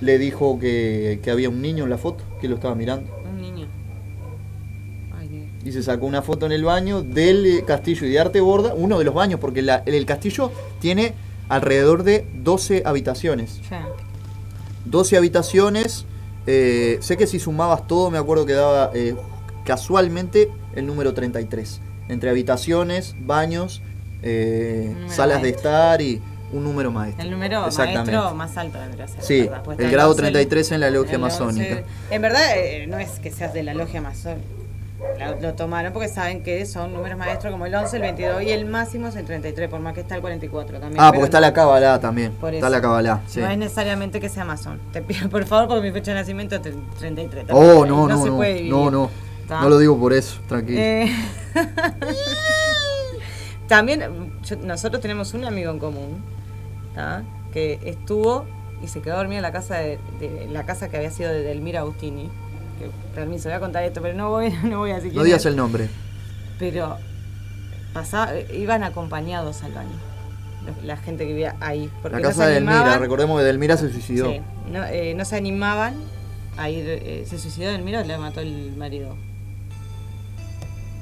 [0.00, 3.10] le dijo que había un niño en la foto, que lo estaba mirando.
[3.30, 3.66] Un niño.
[5.18, 8.20] Ay, qué- Y se sacó una foto en el baño del eh, castillo y de
[8.20, 10.50] arte borda, uno de los baños, porque la- el castillo
[10.80, 11.14] tiene
[11.48, 13.60] alrededor de 12 habitaciones.
[13.70, 13.86] Ya.
[14.84, 16.04] 12 habitaciones,
[16.46, 19.16] eh, sé que si sumabas todo me acuerdo que daba eh,
[19.64, 21.80] casualmente el número 33.
[22.08, 23.80] Entre habitaciones, baños,
[24.22, 26.20] eh, salas de estar y
[26.52, 27.24] un número maestro.
[27.24, 28.12] El número Exactamente.
[28.12, 29.22] maestro más alto debería ser.
[29.22, 29.48] Sí.
[29.64, 31.82] Pues el grado once, 33 en la logia el masónica.
[32.10, 32.44] En verdad,
[32.88, 34.42] no es que seas de la logia masónica.
[35.18, 38.50] Lo, lo tomaron porque saben que son números maestros como el 11, el 22 y
[38.50, 41.00] el máximo es el 33, por más que está el 44 también.
[41.02, 42.32] Ah, porque está no- la Kabbalah también.
[42.32, 42.76] por Está eso.
[42.76, 43.40] la Kabbalah, sí.
[43.40, 44.80] No es necesariamente que sea masón.
[44.92, 46.62] Te pido por favor porque mi fecha de nacimiento es
[46.98, 47.46] 33.
[47.50, 49.10] Oh, no, y no, se no, puede no, no.
[49.48, 50.80] No lo digo por eso, tranquilo.
[50.80, 51.12] Eh,
[53.68, 56.22] También yo- nosotros tenemos un amigo en común
[56.94, 57.22] ¿tá?
[57.52, 58.44] que estuvo
[58.82, 61.42] y se quedó dormido en la casa de, de- la casa que había sido de
[61.42, 62.28] Delmira Agustini.
[62.78, 65.40] Que, permiso, voy a contar esto, pero no voy, no voy a decir no digas
[65.40, 65.46] es.
[65.46, 65.88] el nombre.
[66.58, 66.96] Pero
[67.92, 69.96] pasaba, iban acompañados al baño.
[70.82, 71.90] La gente que vivía ahí.
[72.02, 74.30] Porque La no casa se de Delmira, animaban- recordemos que Delmira se suicidó.
[74.30, 74.40] Sí,
[74.70, 75.94] no, eh, no se animaban
[76.56, 76.84] a ir.
[76.88, 79.14] eh, ¿Se suicidó Delmira o le mató el marido?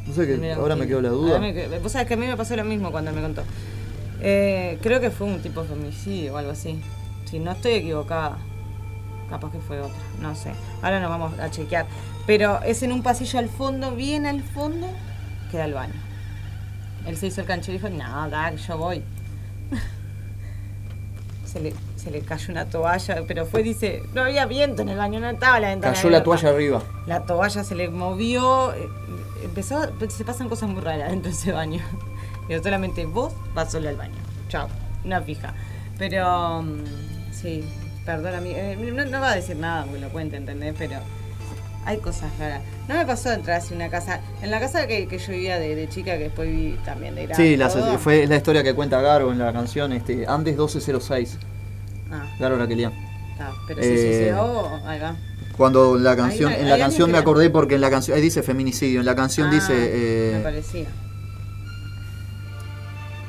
[0.06, 1.38] No sé que Delmira ahora me quedó la duda.
[1.38, 3.42] Me Vos sabés que a mí me pasó lo mismo cuando me contó.
[4.20, 6.80] Eh, creo que fue un tipo de femicidio o algo así.
[7.26, 8.38] Si no estoy equivocada.
[9.32, 10.52] Capaz que fue otra, no sé.
[10.82, 11.86] Ahora nos vamos a chequear.
[12.26, 14.86] Pero es en un pasillo al fondo, bien al fondo,
[15.50, 15.94] queda el baño.
[17.06, 19.02] Él se hizo el canchero y dijo, no, Dag, yo voy.
[21.46, 24.98] se, le, se le cayó una toalla, pero fue, dice, no había viento en el
[24.98, 26.82] baño, no estaba la ventana Cayó la toalla arriba.
[27.06, 28.86] La toalla se le movió, eh,
[29.44, 29.80] empezó,
[30.10, 31.80] se pasan cosas muy raras dentro de ese baño.
[32.48, 34.16] Y solamente vos vas sola al baño.
[34.48, 34.68] Chao,
[35.04, 35.54] una fija.
[35.96, 36.84] Pero, mm,
[37.32, 37.64] sí,
[38.04, 40.74] perdón a mí, eh, no, no va a decir nada porque lo cuente, ¿entendés?
[40.78, 40.96] Pero
[41.84, 42.62] hay cosas raras.
[42.88, 45.58] No me pasó entrar así en una casa, en la casa que, que yo vivía
[45.58, 47.44] de, de chica, que después viví también de grande.
[47.44, 47.68] Sí, la,
[47.98, 51.38] fue la historia que cuenta Garo en la canción este, Andes 1206.
[52.10, 52.92] Ah, Garo Raquelian.
[53.32, 55.16] está, pero sí, Eh, sí, sí, oh, ahí va.
[55.56, 59.00] Cuando la canción, en la canción me acordé porque en la canción, ahí dice feminicidio,
[59.00, 60.86] en la canción Ah, dice me eh, parecía.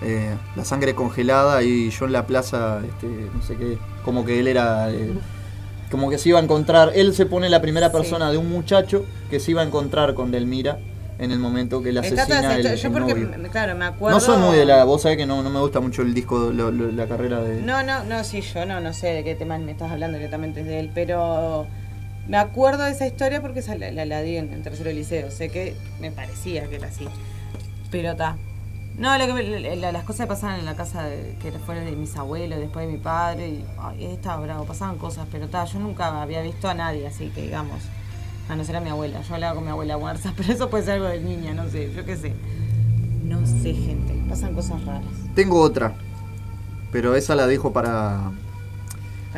[0.04, 4.40] Eh, la sangre congelada y yo en la plaza, este, no sé qué, como que
[4.40, 5.14] él era, eh,
[5.90, 9.06] como que se iba a encontrar, él se pone la primera persona de un muchacho
[9.30, 10.78] que se iba a encontrar con Delmira
[11.20, 13.30] en el momento que toda asesina el, yo el porque, novio.
[13.52, 14.18] claro, me acuerdo...
[14.18, 16.52] No soy muy de la, vos sabés que no, no me gusta mucho el disco,
[16.52, 17.62] lo- lo- la carrera de...
[17.62, 20.64] No, no, no, sí, yo no, no sé de qué tema me estás hablando directamente
[20.64, 21.68] de él, pero
[22.28, 25.30] me acuerdo de esa historia porque la, la, la di en, en tercero liceo.
[25.30, 27.08] Sé que me parecía que era así.
[27.92, 28.38] Pero está.
[28.98, 31.94] No, lo que la- las cosas que pasaban en la casa de, que fueron de
[31.94, 35.80] mis abuelos, después de mi padre, y ay, estaba bravo, pasaban cosas, pero está, yo
[35.80, 37.82] nunca había visto a nadie así que digamos.
[38.50, 39.22] Ah, no será mi abuela.
[39.22, 41.92] Yo hablaba con mi abuela WhatsApp, pero eso puede ser algo de niña, no sé,
[41.96, 42.34] yo qué sé.
[43.26, 44.14] No sé, gente.
[44.30, 45.04] Pasan cosas raras.
[45.34, 45.94] Tengo otra,
[46.92, 48.32] pero esa la dejo para...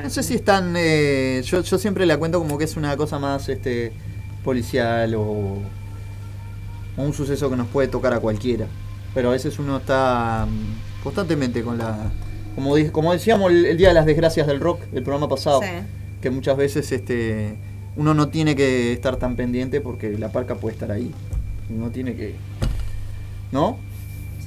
[0.03, 0.73] No sé si es tan...
[0.75, 3.93] eh, yo, yo siempre la cuento como que es una cosa más este
[4.43, 5.61] policial o,
[6.97, 8.67] o un suceso que nos puede tocar a cualquiera.
[9.15, 12.11] Pero a veces uno está mm, constantemente con la...
[12.53, 15.67] Como, como decíamos el, el Día de las Desgracias del Rock, el programa pasado, Sí.
[16.21, 17.55] que muchas veces este
[17.97, 21.11] uno no tiene que estar tan pendiente porque la parca puede estar ahí.
[21.69, 22.35] Uno tiene que...
[23.51, 23.77] ¿No?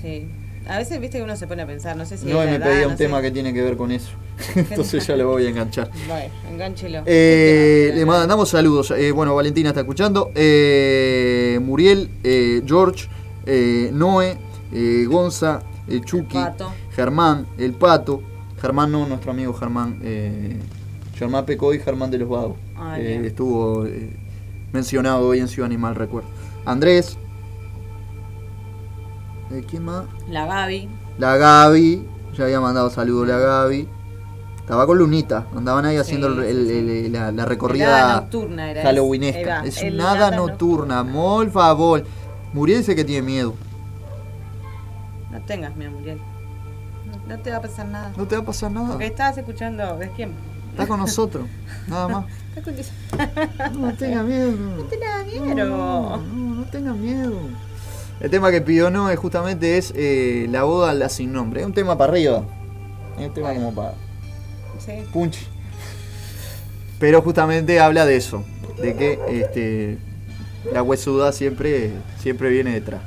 [0.03, 0.27] Sí.
[0.66, 2.27] A veces, viste que uno se pone a pensar, no sé si.
[2.27, 3.05] No, es me pedía no un sé.
[3.05, 4.11] tema que tiene que ver con eso.
[4.55, 5.90] Entonces ya le voy a enganchar.
[6.07, 7.03] Bueno, engánchelo.
[7.07, 8.90] Eh, le mandamos saludos.
[8.90, 10.31] Eh, bueno, Valentina está escuchando.
[10.35, 13.09] Eh, Muriel, eh, George,
[13.47, 14.36] eh, Noé,
[14.73, 16.70] eh, Gonza, eh, Chucky, Pato.
[16.93, 18.23] Germán, el Pato.
[18.61, 19.99] Germán no, nuestro amigo Germán.
[20.03, 20.59] Eh,
[21.15, 22.57] Germán Pecoy, Germán de los Vagos.
[22.77, 23.85] Ah, Eh, estuvo
[24.73, 26.28] mencionado hoy en Ciudad Animal, recuerdo.
[26.65, 27.16] Andrés.
[29.69, 30.05] ¿Quién más?
[30.28, 30.89] La Gaby.
[31.19, 33.89] La Gaby, ya había mandado saludos la Gaby.
[34.61, 36.70] Estaba con Lunita, andaban ahí haciendo el- el-
[37.07, 39.65] el- la, recorrida nocturna era halloweenesca.
[39.65, 42.05] Es El nada helada nocturna, por favor.
[42.53, 43.55] Muriel dice que tiene miedo.
[45.49, 46.19] No tengas miedo, Muriel.
[47.07, 48.12] No, no te va a pasar nada.
[48.19, 48.89] No te va a pasar nada.
[48.89, 49.97] Porque estabas escuchando.
[49.97, 50.33] ¿Ves quién?
[50.73, 51.47] Está con nosotros,
[51.87, 52.27] nada más.
[53.79, 54.51] No tenga miedo.
[54.53, 55.55] No tengas miedo.
[55.66, 57.39] No, no, no tenga miedo.
[58.20, 61.61] El tema que pidió no es justamente es eh, la boda la sin nombre.
[61.61, 62.43] Es un tema para arriba.
[63.19, 63.95] Es un tema como para
[64.85, 64.93] Sí.
[65.15, 65.47] punch.
[66.99, 68.45] Pero justamente habla de eso,
[68.83, 69.99] de que este,
[70.75, 73.01] la huesuda siempre, siempre viene detrás.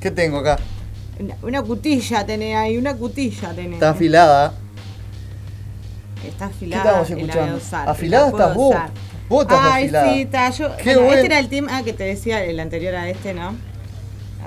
[0.00, 0.58] ¿Qué tengo acá?
[1.18, 3.74] Una, una cutilla tenés ahí, una cutilla tenés.
[3.74, 4.54] Está afilada.
[6.26, 7.02] Está ¿Qué afilada.
[7.02, 7.60] voy a escuchando?
[7.90, 8.76] ¿Afilada estás vos?
[9.28, 10.12] Vos estás Ay, afilada.
[10.12, 10.50] sí, está.
[10.50, 11.12] Yo, Qué bueno.
[11.14, 13.54] Este era el team ah, que te decía, el anterior a este, ¿no?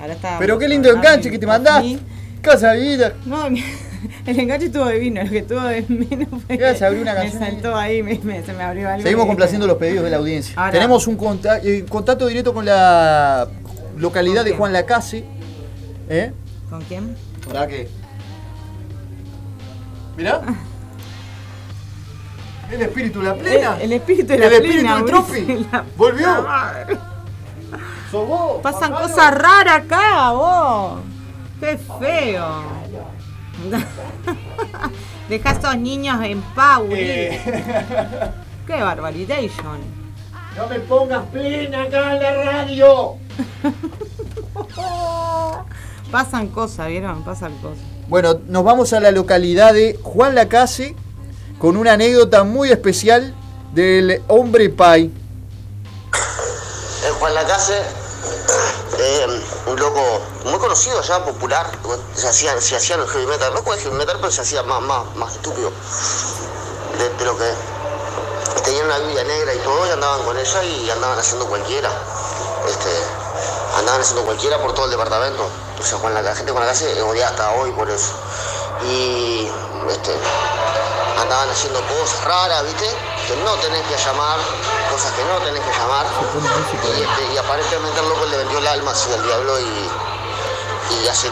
[0.00, 0.36] Ahora está.
[0.38, 1.98] Pero qué lindo enganche que te mandaste.
[2.42, 3.14] Casa vida.
[3.24, 3.46] No,
[4.26, 7.20] el enganche estuvo divino, lo que estuvo de menos fue Ya se abrió una me
[7.20, 7.50] canción ahí.
[7.52, 9.02] saltó ahí, me, me- se me abrió algo.
[9.02, 10.52] Seguimos complaciendo los pedidos de la audiencia.
[10.56, 11.14] Ahora- Tenemos un
[11.62, 13.48] eh, contacto directo con la
[13.96, 14.56] localidad ¿Con de?
[14.56, 15.24] Juan Lacase.
[16.08, 16.32] ¿Eh?
[16.70, 17.16] ¿Con quién?
[17.46, 17.88] ¿Para qué?
[20.16, 20.40] Mirá.
[22.70, 23.76] El espíritu de la plena.
[23.76, 25.66] El, el espíritu de la El espíritu plena, de Tropi.
[25.70, 26.46] la Volvió.
[28.10, 28.60] ¿Sos vos?
[28.62, 31.00] Pasan cosas raras acá, vos.
[31.60, 32.64] Qué feo.
[35.28, 37.00] Deja a esos niños en paz, Uri.
[37.00, 37.40] Eh.
[38.66, 39.78] Qué barbaridation.
[40.56, 43.14] No me pongas plena acá en la radio.
[46.14, 47.24] Pasan cosas, ¿vieron?
[47.24, 47.82] Pasan cosas.
[48.06, 50.94] Bueno, nos vamos a la localidad de Juan Lacase
[51.58, 53.34] con una anécdota muy especial
[53.72, 55.10] del hombre pai.
[57.04, 57.76] El Juan Lacase,
[59.00, 59.26] eh,
[59.66, 61.66] un loco muy conocido allá, popular,
[62.14, 64.82] se hacía, se hacía el heavy metal, loco de heavy metal, pero se hacía más,
[64.82, 65.72] más, más estúpido
[66.96, 67.50] de, de lo que
[68.64, 71.90] tenían una Biblia negra y todo, y andaban con ella y andaban haciendo cualquiera.
[72.68, 72.88] Este,
[73.84, 75.46] andaban haciendo cualquiera por todo el departamento.
[75.78, 78.12] O sea, Juan Lacase, la gente de Juan Lacase odia hasta hoy por eso.
[78.82, 79.46] Y
[79.90, 80.16] este,
[81.20, 82.88] andaban haciendo cosas raras, ¿viste?
[83.28, 84.38] Que no tenés que llamar,
[84.90, 86.06] cosas que no tenés que llamar.
[86.82, 89.90] Y, este, y aparentemente el loco le vendió el alma así al diablo y,
[91.02, 91.30] y hace,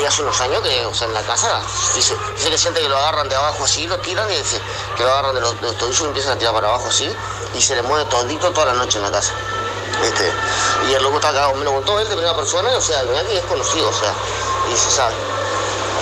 [0.00, 1.60] y hace unos años que, o sea, en la casa,
[1.94, 4.58] dice, dice que siente que lo agarran de abajo así, lo tiran y dice
[4.96, 7.14] que lo agarran de los, de los tobillos y empiezan a tirar para abajo así
[7.54, 9.32] y se le mueve todito toda la noche en la casa.
[10.02, 10.32] ¿Viste?
[10.88, 13.24] Y el loco está cagado, me lo contó él de primera persona, o sea, mirá
[13.24, 14.12] que es conocido, o sea,
[14.72, 15.14] y se sabe.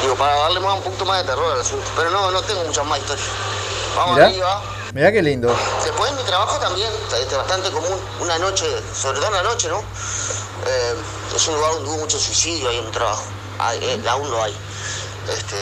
[0.02, 1.86] Digo, para darle más, un poquito más de terror al asunto.
[1.96, 3.26] Pero no, no tengo muchas más historias.
[3.96, 4.26] Vamos Mirá.
[4.26, 4.62] arriba.
[4.92, 5.56] Mirá qué lindo.
[5.82, 9.68] Después en mi trabajo también, es bastante común, una noche, sobre todo en la noche,
[9.68, 9.78] ¿no?
[9.78, 10.94] Eh,
[11.34, 13.24] es un lugar donde hubo mucho suicidio ahí en mi trabajo.
[13.58, 14.54] Hay, eh, aún lo hay.
[15.28, 15.56] Este,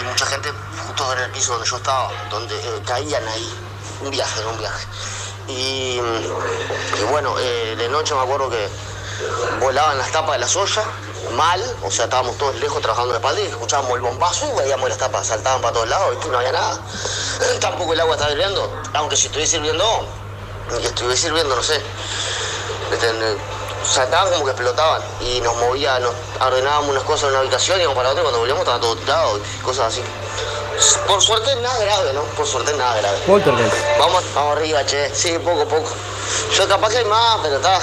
[0.00, 0.50] y mucha gente
[0.86, 3.54] justo en el piso donde yo estaba, donde eh, caían ahí.
[4.02, 4.50] Un viaje, ¿no?
[4.50, 4.86] Un viaje.
[5.48, 6.00] Y,
[7.10, 8.68] bueno, eh, de noche me acuerdo que
[9.60, 10.84] volaban las tapas de las ollas,
[11.32, 14.98] mal, o sea, estábamos todos lejos trabajando la espalda y escuchábamos el bombazo veíamos las
[14.98, 16.28] tapas, saltaban para todos lados, ¿viste?
[16.28, 16.78] no había nada.
[17.60, 20.06] Tampoco el agua estaba hirviendo, aunque si estuviese hirviendo,
[20.68, 21.80] que estuviese hirviendo, no sé.
[23.84, 23.94] ¿Viste?
[23.94, 27.82] Saltaban como que explotaban y nos movía, nos ordenábamos unas cosas en una habitación y
[27.82, 30.02] íbamos para otra y cuando volvíamos estaba todo tirado y cosas así.
[31.06, 32.22] Por suerte nada grave, ¿no?
[32.36, 33.18] Por suerte nada grave.
[33.26, 33.74] Poltergeist.
[33.98, 35.14] Vamos, vamos arriba, che.
[35.14, 35.88] Sí, poco a poco.
[36.52, 37.78] Yo capaz que hay más, pero está.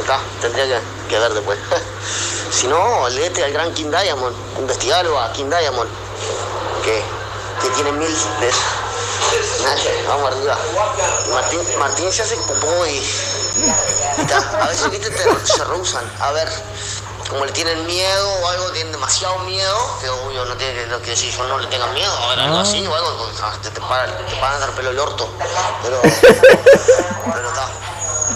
[0.00, 0.18] Está.
[0.40, 1.58] Tendría que, que ver después.
[2.50, 4.34] si no, léete al gran King Diamond.
[4.58, 5.88] Investigalo a King Diamond.
[6.82, 7.02] Que,
[7.62, 8.62] que tiene mil de esos.
[10.08, 10.56] Vamos arriba.
[11.32, 13.02] Martín, Martín se hace popó y.
[14.60, 16.04] A veces, viste, te- se rehusan.
[16.20, 16.48] A ver,
[17.28, 21.34] como le tienen miedo o algo, tienen demasiado miedo, que obvio no tiene que, decir
[21.36, 24.10] yo no le tengan miedo, a ver, algo así o algo, ah, te, te paran,
[24.26, 25.28] te paran a dar pelo el orto.
[25.82, 27.68] Pero, pero está,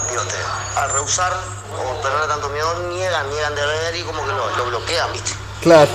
[0.09, 1.33] digo, te- al rehusar
[1.77, 5.31] o tener tanto miedo, niegan, niegan de ver y como que lo, lo bloquean, ¿viste?
[5.61, 5.91] Claro.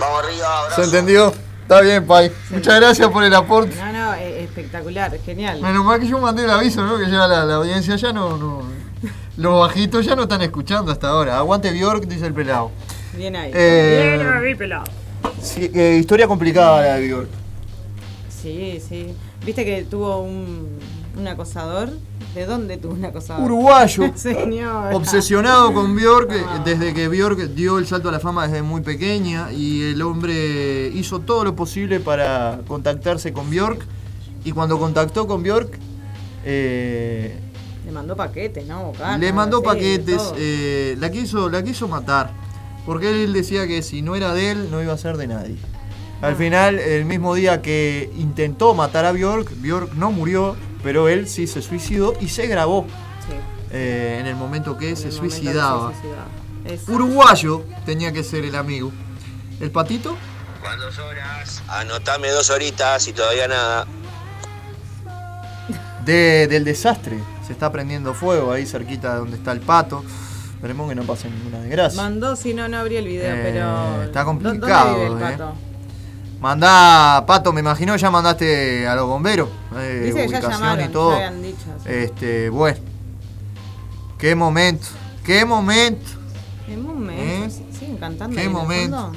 [0.00, 0.76] Vamos arriba, abrazo.
[0.76, 1.32] ¿Se entendió?
[1.66, 2.30] Está bien, Pai.
[2.50, 3.74] Muchas gracias por el aporte.
[3.74, 5.60] No, no, eh, espectacular, genial.
[5.60, 6.96] Menos mal que yo mandé el aviso, ¿no?
[6.96, 8.62] Que ya la, la audiencia ya no, no.
[9.36, 11.36] Los bajitos ya no están escuchando hasta ahora.
[11.38, 12.70] Aguante Bjork, dice el pelado.
[13.16, 13.50] Bien ahí.
[13.52, 14.84] Eh, Bien ahí, pelado.
[15.42, 17.28] Sí, eh, historia complicada la de Bjork.
[18.28, 19.12] Sí, sí.
[19.44, 20.78] ¿Viste que tuvo un,
[21.18, 21.90] un acosador?
[22.36, 23.46] ¿De dónde tuvo un acosador?
[23.46, 24.12] Uruguayo.
[24.14, 24.92] Señor.
[24.92, 28.82] Obsesionado con Bjork eh, desde que Bjork dio el salto a la fama desde muy
[28.82, 33.80] pequeña y el hombre hizo todo lo posible para contactarse con Bjork
[34.44, 35.78] y cuando contactó con Bjork
[36.44, 37.38] eh,
[37.86, 38.92] Le mandó paquetes, ¿no?
[39.18, 42.32] Le mandó sí, paquetes, eh, la, quiso, la quiso matar
[42.84, 45.56] porque él decía que si no era de él no iba a ser de nadie.
[46.20, 46.36] Al Ah.
[46.36, 50.54] final, el mismo día que intentó matar a Bjork, Bjork no murió,
[50.86, 52.86] pero él sí se suicidó y se grabó
[53.72, 55.92] eh, en el momento que se el momento que se suicidaba.
[56.86, 58.92] Uruguayo tenía que ser el amigo.
[59.58, 60.16] ¿El patito?
[60.62, 61.60] ¿Cuántas horas?
[61.66, 63.84] Anotame dos horitas y todavía nada.
[66.04, 67.18] De- del desastre.
[67.44, 70.04] Se está prendiendo fuego ahí cerquita de donde está el pato.
[70.54, 72.00] Esperemos que no pase ninguna desgracia.
[72.00, 74.02] Mandó, si no, no abrí el video, Eh, pero.
[74.04, 75.52] está ¿dó- complicado, ¿Dónde vive el eh.
[76.40, 79.48] Mandá, Pato, me imagino ya mandaste a los bomberos.
[79.76, 81.10] eh, Dice que ya ubicación llamaron, y todo.
[81.10, 81.88] ya habían dicho, sí.
[81.88, 82.78] Este, bueno.
[84.18, 84.86] Qué momento,
[85.24, 86.06] qué momento.
[86.68, 87.50] En momento, ¿Eh?
[87.50, 88.34] sí, siguen cantando.
[88.34, 89.12] Qué ahí momento.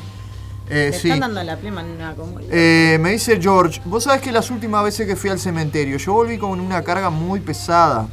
[0.70, 1.08] Eh, sí.
[1.10, 2.16] están dando la plema en una.
[2.52, 6.14] Eh, me dice George, vos sabés que las últimas veces que fui al cementerio, yo
[6.14, 8.08] volví con una carga muy pesada.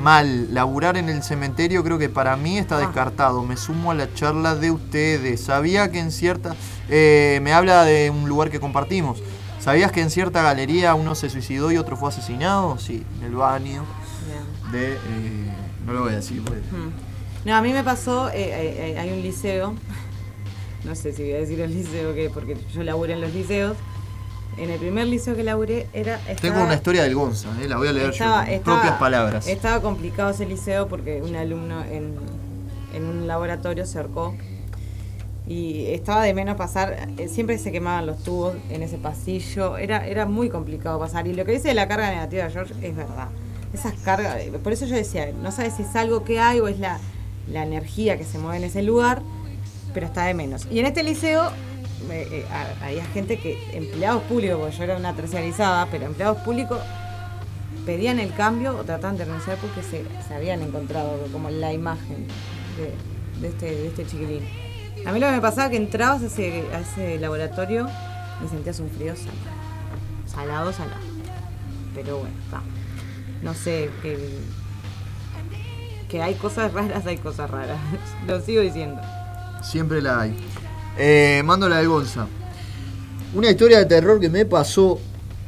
[0.00, 3.42] Mal, laburar en el cementerio creo que para mí está descartado.
[3.42, 5.42] Me sumo a la charla de ustedes.
[5.42, 6.56] Sabía que en cierta...
[6.88, 9.22] eh, me habla de un lugar que compartimos.
[9.60, 12.78] ¿Sabías que en cierta galería uno se suicidó y otro fue asesinado?
[12.78, 13.84] Sí, en el baño
[14.72, 14.94] de...
[14.94, 14.98] eh,
[15.86, 16.42] no lo voy a decir.
[16.44, 16.60] pues.
[16.72, 17.48] Mm.
[17.48, 19.74] No, a mí me pasó, eh, eh, hay un liceo,
[20.84, 23.76] no sé si voy a decir el liceo que porque yo laburé en los liceos.
[24.56, 26.18] En el primer liceo que laburé era...
[26.18, 28.98] Tengo estaba- una historia del Gonza, eh, la voy a leer estaba- yo estaba- propias
[28.98, 29.46] palabras.
[29.48, 32.14] Estaba complicado ese liceo porque un alumno en,
[32.94, 34.34] en un laboratorio se ahorcó
[35.46, 40.06] y estaba de menos pasar, eh, siempre se quemaban los tubos en ese pasillo, era,
[40.06, 41.26] era muy complicado pasar.
[41.26, 43.28] Y lo que dice de la carga negativa de George es verdad.
[43.72, 46.78] Esas cargas, por eso yo decía, no sabes si es algo que hay o es
[46.78, 46.98] la,
[47.48, 49.22] la energía que se mueve en ese lugar,
[49.94, 50.66] pero está de menos.
[50.70, 51.50] Y en este liceo
[52.10, 56.78] eh, ha- había gente que, empleados públicos, porque yo era una terciarizada, pero empleados públicos
[57.86, 60.04] pedían el cambio o trataban de renunciar porque se,
[60.34, 62.26] habían encontrado como la imagen
[63.40, 64.42] de, este, de este chiquilín.
[65.06, 67.88] A mí lo que me pasaba que entrabas a ese, laboratorio
[68.44, 69.40] y sentías un frío salado.
[70.26, 71.00] Salado, salado.
[71.94, 72.34] Pero bueno.
[73.42, 74.38] No sé, que,
[76.10, 77.78] que hay cosas raras, hay cosas raras.
[78.26, 79.00] lo sigo diciendo.
[79.62, 80.36] Siempre la hay.
[80.98, 82.26] Eh, mando la del Gonza.
[83.34, 84.98] Una historia de terror que me pasó.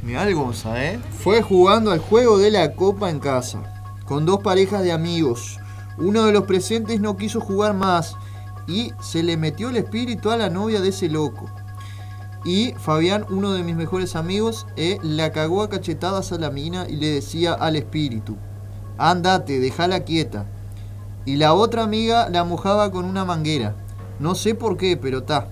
[0.02, 1.00] Mirá el Gonza, ¿eh?
[1.18, 3.62] Fue jugando al juego de la copa en casa.
[4.06, 5.58] Con dos parejas de amigos.
[5.98, 8.16] Uno de los presentes no quiso jugar más.
[8.66, 11.50] Y se le metió el espíritu a la novia de ese loco.
[12.44, 16.86] Y Fabián, uno de mis mejores amigos, eh, la cagó a cachetadas a la mina
[16.88, 18.36] y le decía al espíritu:
[18.98, 20.46] Andate, déjala quieta.
[21.24, 23.76] Y la otra amiga la mojaba con una manguera.
[24.22, 25.48] No sé por qué, pero ta.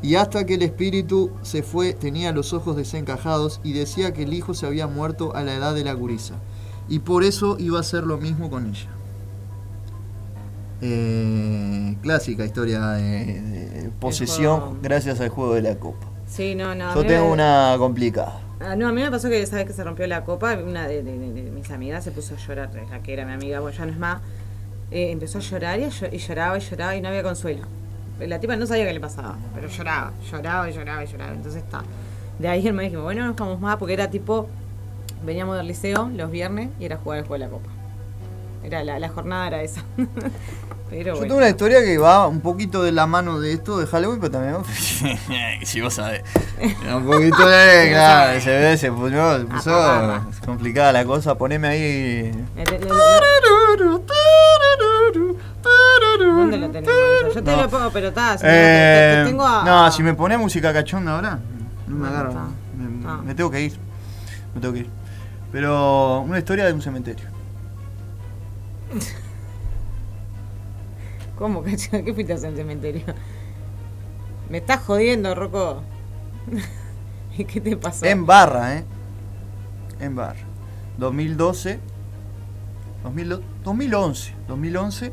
[0.00, 4.32] Y hasta que el espíritu se fue, tenía los ojos desencajados y decía que el
[4.34, 6.34] hijo se había muerto a la edad de la gurisa.
[6.88, 8.88] Y por eso iba a hacer lo mismo con ella.
[10.82, 14.76] Eh, clásica historia de, de posesión juego.
[14.82, 16.06] gracias al juego de la copa.
[16.26, 16.94] Sí, no, no.
[16.94, 18.40] Yo tengo me- una complicada.
[18.60, 21.02] Ah, no, a mí me pasó que sabes que se rompió la copa, una de-
[21.02, 21.12] de
[21.50, 23.98] mis amigas se puso a llorar, la que era mi amiga, bueno, ya no es
[23.98, 24.20] más,
[24.94, 27.62] eh, empezó a llorar y, lloraba y lloraba y no había consuelo.
[28.20, 31.32] La tipa no sabía qué le pasaba, pero lloraba, lloraba y lloraba y lloraba.
[31.32, 31.82] Entonces está.
[32.38, 34.46] De ahí me dijimos, bueno, no vamos más porque era tipo,
[35.26, 37.70] veníamos del liceo los viernes y era jugar el juego de la copa.
[38.62, 39.82] Era la jornada era esa.
[40.96, 41.22] pero Yo bueno.
[41.22, 44.30] tengo una historia que va un poquito de la mano de esto de Halloween, pero
[44.32, 44.56] también.
[45.64, 46.22] si vos sabés.
[46.94, 47.88] Un poquito de.
[47.90, 51.34] claro, se ve, se puso, se puso Ah, complicada la cosa.
[51.36, 52.44] Poneme ahí.
[56.18, 57.34] ¿Dónde lo tenemos?
[57.34, 57.62] Yo te No.
[57.62, 59.64] lo pongo, pero está, si no, Eh, te, tengo a...
[59.64, 61.38] no, si me pone música cachonda ahora,
[61.86, 62.34] no me agarro.
[62.76, 63.72] Me, me tengo que ir.
[64.54, 64.90] Me tengo que ir.
[65.52, 67.26] Pero una historia de un cementerio.
[71.36, 71.90] ¿Cómo, cacho?
[72.04, 73.02] ¿Qué fuiste a hacer en el cementerio?
[74.48, 75.82] Me estás jodiendo, Rocco.
[77.38, 78.04] ¿Y qué te pasó?
[78.04, 78.84] En barra, ¿eh?
[80.00, 80.40] En barra.
[80.98, 81.80] 2012.
[83.02, 84.34] 2000 2011.
[84.46, 85.12] 2011.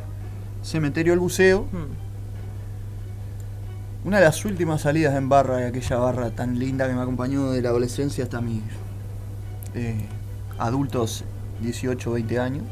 [0.61, 1.63] Cementerio El Buceo.
[1.71, 2.01] Hmm.
[4.03, 7.51] Una de las últimas salidas en barra de aquella barra tan linda que me acompañó
[7.51, 8.61] de la adolescencia hasta mis
[9.75, 10.07] eh,
[10.57, 11.23] adultos
[11.61, 12.63] 18, 20 años.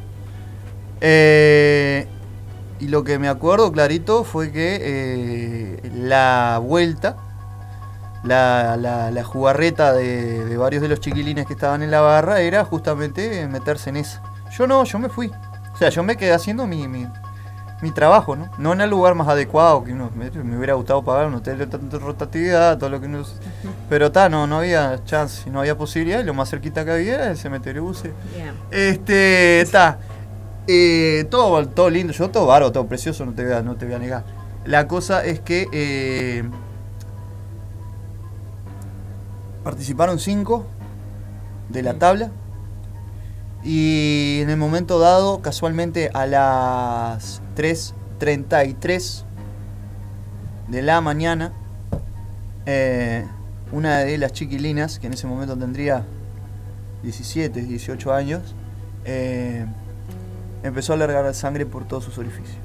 [1.01, 2.07] Eh,
[2.80, 7.18] y lo que me acuerdo clarito fue que eh, la vuelta,
[8.23, 12.41] la, la- la jugarreta de, de varios de los chiquilines que estaban en la barra
[12.41, 14.22] era justamente meterse en esa.
[14.57, 15.31] Yo no, yo me fui.
[15.73, 17.07] O sea, yo me quedé haciendo mi, mi,
[17.81, 18.49] mi trabajo, ¿no?
[18.57, 21.57] No en el lugar más adecuado que uno me, me hubiera gustado pagar un hotel
[21.60, 23.23] de tanta rotatividad, todo lo que uno...
[23.89, 27.15] Pero está, no, no había chance, no había posibilidad y lo más cerquita que había
[27.15, 28.11] era el cementerio Buce.
[28.72, 29.97] Este, está.
[30.71, 33.87] Eh, todo, todo lindo, yo todo baro, todo precioso, no te voy a, no te
[33.87, 34.23] voy a negar.
[34.65, 36.43] La cosa es que eh,
[39.63, 40.67] participaron cinco
[41.69, 42.29] de la tabla
[43.63, 49.23] y en el momento dado, casualmente a las 3.33
[50.67, 51.51] de la mañana,
[52.67, 53.25] eh,
[53.71, 56.05] una de las chiquilinas, que en ese momento tendría
[57.01, 58.53] 17, 18 años,
[59.05, 59.65] eh,
[60.64, 62.57] empezó a largar sangre por todos sus orificios.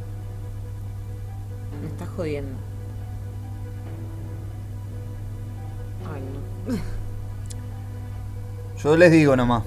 [1.83, 2.57] Me estás jodiendo.
[6.13, 6.23] Ay,
[6.69, 6.77] no.
[8.83, 9.63] Yo les digo nomás,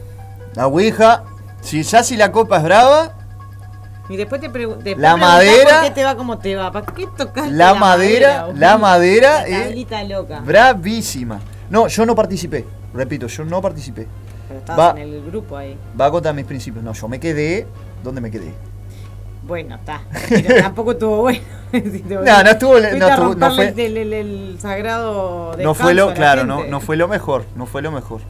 [0.53, 1.23] la Ouija,
[1.61, 3.13] si ya si la copa es brava,
[4.09, 4.95] Y después te pregunté.
[4.95, 6.71] La madera- ¿Por qué te va como te va?
[6.71, 10.39] ¿Para qué tocas La madera, la madera La es tablita loca.
[10.39, 11.39] bravísima.
[11.69, 12.65] No, yo no participé.
[12.93, 14.07] Repito, yo no participé.
[14.47, 15.77] Pero estabas Va, en el grupo ahí.
[15.99, 16.81] va contra mis principios.
[16.85, 17.67] No, yo me quedé.
[18.03, 18.53] ¿Dónde me quedé?
[19.43, 20.01] Bueno, está.
[20.29, 21.39] Pero tampoco estuvo bueno.
[21.71, 26.07] Si No, no estuvo- no estuvo- no fue- El, el- el sagrado No fue lo,
[26.09, 27.45] la claro, no, no fue lo mejor.
[27.55, 28.21] No fue lo mejor.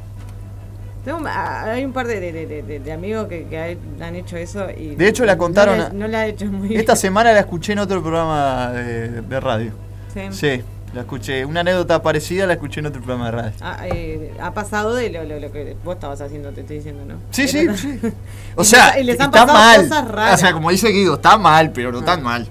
[1.05, 4.95] Tengo- ah, hay un par de, de- de- amigos que, que han hecho eso y
[4.95, 6.79] De hecho, la no contaron No, la ha hecho muy bien.
[6.79, 9.71] Esta semana la escuché en otro programa de, de radio.
[10.13, 10.21] Sí.
[10.31, 11.45] Sí, la escuché.
[11.45, 13.51] Una anécdota parecida la escuché en otro programa de radio.
[13.61, 17.03] Ah, eh, ha pasado de lo, lo- lo que vos estabas haciendo, te estoy diciendo,
[17.05, 17.15] ¿no?
[17.31, 17.99] Sí, Es sí, sí.
[18.55, 19.81] O sea, les- han está pasado mal.
[19.87, 20.33] cosas raras.
[20.35, 22.05] O sea, como dice Guido, está mal, pero no Ah.
[22.05, 22.47] tan mal.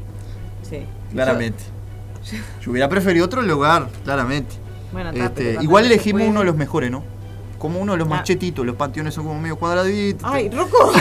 [0.69, 0.85] Sí.
[1.13, 1.63] Claramente.
[2.63, 4.55] Yo hubiera preferido otro lugar, claramente.
[4.93, 7.05] Bueno, está, Este, pero igual elegimos uno de los mejores, ¿no?
[7.59, 8.11] Como uno de los Ah.
[8.11, 8.67] más chetitos.
[8.67, 10.29] Los panteones son como medio cuadraditos.
[10.31, 10.93] Ay, Rocco.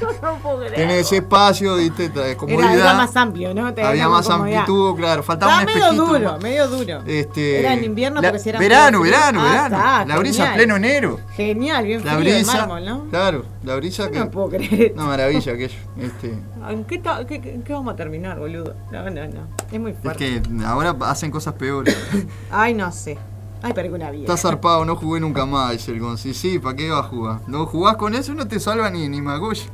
[0.22, 0.90] no puedo creer.
[0.90, 2.10] Espacio, ¿viste?
[2.36, 2.72] Comodidad.
[2.74, 3.72] Era, era más amplio, ¿no?
[3.74, 4.60] Te- Había más comodidad.
[4.60, 5.22] amplitud, claro.
[5.22, 6.42] Faltaba Estaba un medio duro, más.
[6.42, 7.02] medio duro.
[7.06, 9.76] Este, Era en invierno la- porque si era verano, verano, Ah, verano.
[9.76, 10.56] está, la brisa genial.
[10.56, 11.20] pleno enero.
[11.34, 13.04] Genial, bien La frío brisa, mármol, ¿no?
[13.10, 14.18] claro, la brisa que.
[14.18, 14.92] No puedo creer.
[14.94, 15.78] Una maravilla aquello.
[15.98, 16.34] Este,
[16.68, 18.74] ¿En qué, ta- qué- qué- qué vamos a terminar, boludo?
[18.92, 19.48] No, no, no.
[19.72, 20.42] Es muy es fuerte.
[20.42, 21.96] que ahora hacen cosas peores.
[22.50, 23.18] Ay, no sé.
[23.62, 24.22] Ay, pero una vida.
[24.22, 26.32] Está zarpado, no jugué nunca más, dice el Gonzi.
[26.32, 27.40] Sí, ¿para qué vas a jugar?
[27.46, 29.64] No jugás con eso no te salva ni, ni Magoya.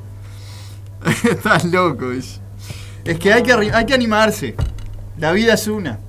[1.30, 2.40] Estás loco, dice.
[3.04, 4.54] Es que hay que, hay que animarse.
[5.18, 6.00] La vida es una.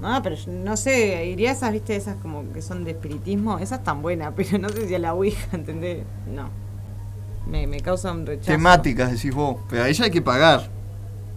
[0.00, 3.58] No, pero yo no sé, iría a esas, viste, esas como que son de espiritismo,
[3.58, 6.04] esas tan buenas, pero no sé si a la Ouija, ¿entendés?
[6.32, 6.48] No.
[7.46, 8.50] Me, me causa un rechazo.
[8.50, 9.58] Temáticas, decís vos.
[9.68, 10.68] Pero ahí ya hay que pagar.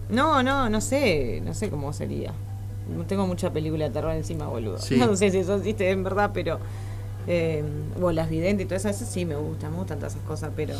[0.08, 2.32] No, no, no sé, no sé cómo sería.
[2.96, 4.78] No tengo mucha película de terror encima, boludo.
[4.78, 4.96] Sí.
[4.98, 6.58] No sé si eso existe en verdad, pero...
[7.26, 7.62] Eh,
[8.00, 10.50] o las videntes y todo eso, eso sí me gusta, me gustan todas esas cosas,
[10.56, 10.74] pero...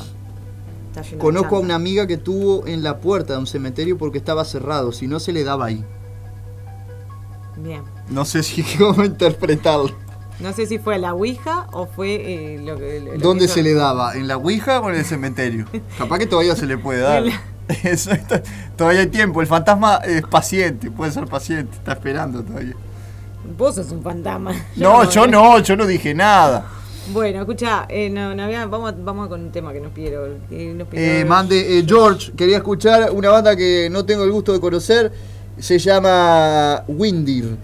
[1.19, 4.93] Conozco a una amiga que tuvo en la puerta de un cementerio porque estaba cerrado,
[4.93, 5.85] si no se le daba ahí.
[7.57, 7.83] Bien.
[8.09, 9.91] No sé si cómo interpretarlo.
[10.41, 12.15] No sé si fue a la Ouija o fue
[12.55, 13.01] eh, lo que...
[13.01, 14.15] lo ¿Dónde se le daba?
[14.15, 15.67] ¿En la Ouija o en el cementerio?
[15.99, 17.25] Capaz que todavía se le puede dar.
[17.85, 18.43] Eso está-
[18.77, 19.41] todavía hay tiempo.
[19.43, 22.75] El fantasma es paciente, puede ser paciente, está esperando todavía.
[23.57, 24.53] Vos sos un fantasma.
[24.77, 26.67] No, yo no, yo no dije nada.
[27.09, 30.39] Bueno, escucha, eh, no, no había- vamos, vamos con un tema que nos pidieron.
[30.48, 34.52] que nos Eh, mande, eh, George, quería escuchar una banda que no tengo el gusto
[34.52, 35.10] de conocer.
[35.59, 37.56] Se llama Windir.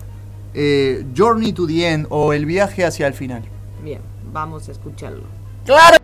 [0.54, 3.42] Eh, Journey to the End o El viaje hacia el final.
[3.84, 4.00] Bien,
[4.32, 5.24] vamos a escucharlo.
[5.64, 5.96] ¡Claro!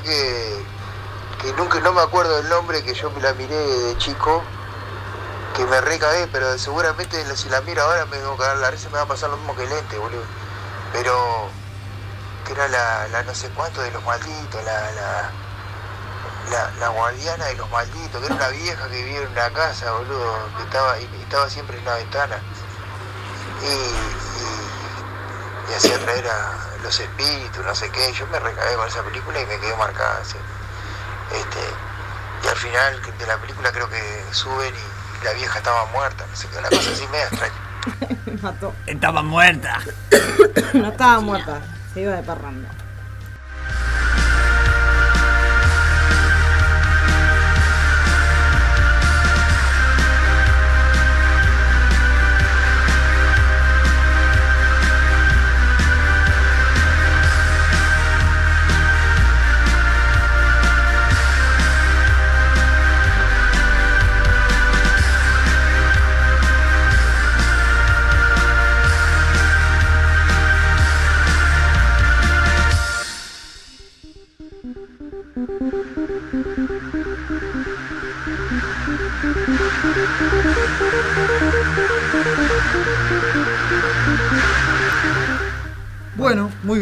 [0.00, 0.64] Que,
[1.40, 4.42] que nunca no me acuerdo del nombre, que yo me la miré de chico,
[5.54, 8.88] que me recagué, pero seguramente la- si la miro ahora me que cagar la risa,
[8.90, 10.24] me va a pasar lo mismo que lente, boludo.
[10.92, 11.50] Pero
[12.44, 15.32] que era la, la no sé cuánto de los malditos, la, la,
[16.50, 19.92] la, la guardiana de los malditos, que era una vieja que vivía en una casa,
[19.92, 22.42] boludo, que estaba, y, estaba siempre en una ventana.
[23.60, 24.92] Y, y,
[25.68, 25.98] y hacía
[26.82, 28.12] los espíritus, no sé qué.
[28.12, 30.18] Yo me recagué con esa película y me quedé marcada.
[30.20, 30.36] así.
[31.32, 31.60] Este,
[32.44, 36.36] y al final de la película creo que suben y la vieja estaba muerta, no
[36.36, 37.54] sé qué, una cosa así media extraña.
[38.26, 38.74] Me mató.
[38.86, 39.80] Estaba muerta.
[40.74, 41.60] No estaba muerta,
[41.92, 42.70] se iba de parranda.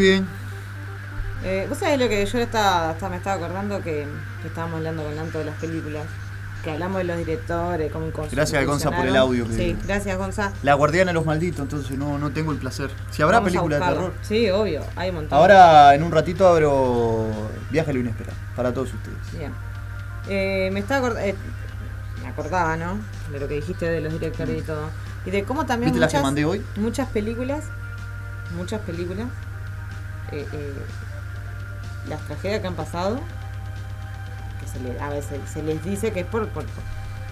[0.01, 0.27] Bien.
[1.45, 4.07] Eh, Vos sabés lo que yo estaba, estaba- me estaba acordando que,
[4.43, 6.05] que estábamos hablando con Lanto de las películas.
[6.63, 10.53] Que hablamos de los directores, incons- Gracias, Gonza, por el audio que- Sí, gracias, Gonza.
[10.63, 12.91] La guardiana de los malditos, entonces no, no tengo el placer.
[13.11, 14.13] Si habrá Vamos a película de terror.
[14.21, 15.39] Sí, obvio, hay un montón.
[15.39, 17.27] Ahora en un ratito abro
[17.71, 19.17] Viaje a lo inesperado para todos ustedes.
[19.39, 19.53] Bien.
[20.29, 21.35] Eh, me estaba acord- eh,
[22.23, 22.99] me acordaba, ¿no?
[23.33, 24.91] De lo que dijiste de los directores y todo.
[25.25, 26.63] Y de cómo también ¿Viste las que muchas, mandé hoy?
[26.77, 27.65] muchas películas,
[28.55, 29.29] muchas películas,
[30.33, 30.75] eh, eh,
[32.09, 33.21] las tragedias que han pasado,
[34.61, 36.65] que se le- a veces se les dice que es por, por-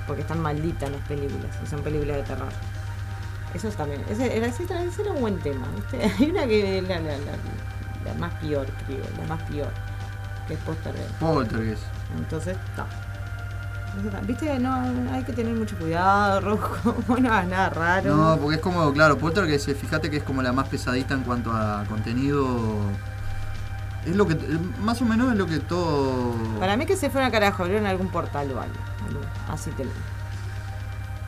[0.06, 2.48] porque están malditas las películas, y son películas de terror.
[3.54, 6.02] Eso también, ese era, ese era, ese era un buen tema, ¿viste?
[6.18, 7.38] Hay una que es la, la, la-
[8.04, 9.70] la más peor, creo, la más peor,
[10.46, 11.10] que es Poltergeist.
[11.18, 11.82] Poltergeist.
[12.16, 12.84] Entonces, no.
[14.26, 14.82] Viste, no,
[15.12, 18.14] hay que tener mucho cuidado, rojo, no hagas nada raro.
[18.16, 21.22] No, porque es como, claro, Poltergeist, eh, fíjate que es como la más pesadita en
[21.22, 22.46] cuanto a contenido.
[24.06, 24.36] Es lo que,
[24.80, 26.32] más o menos es lo que todo...
[26.60, 28.74] Para mí que se fueron a carajo, abrieron algún portal o algo.
[29.48, 29.90] Así te lo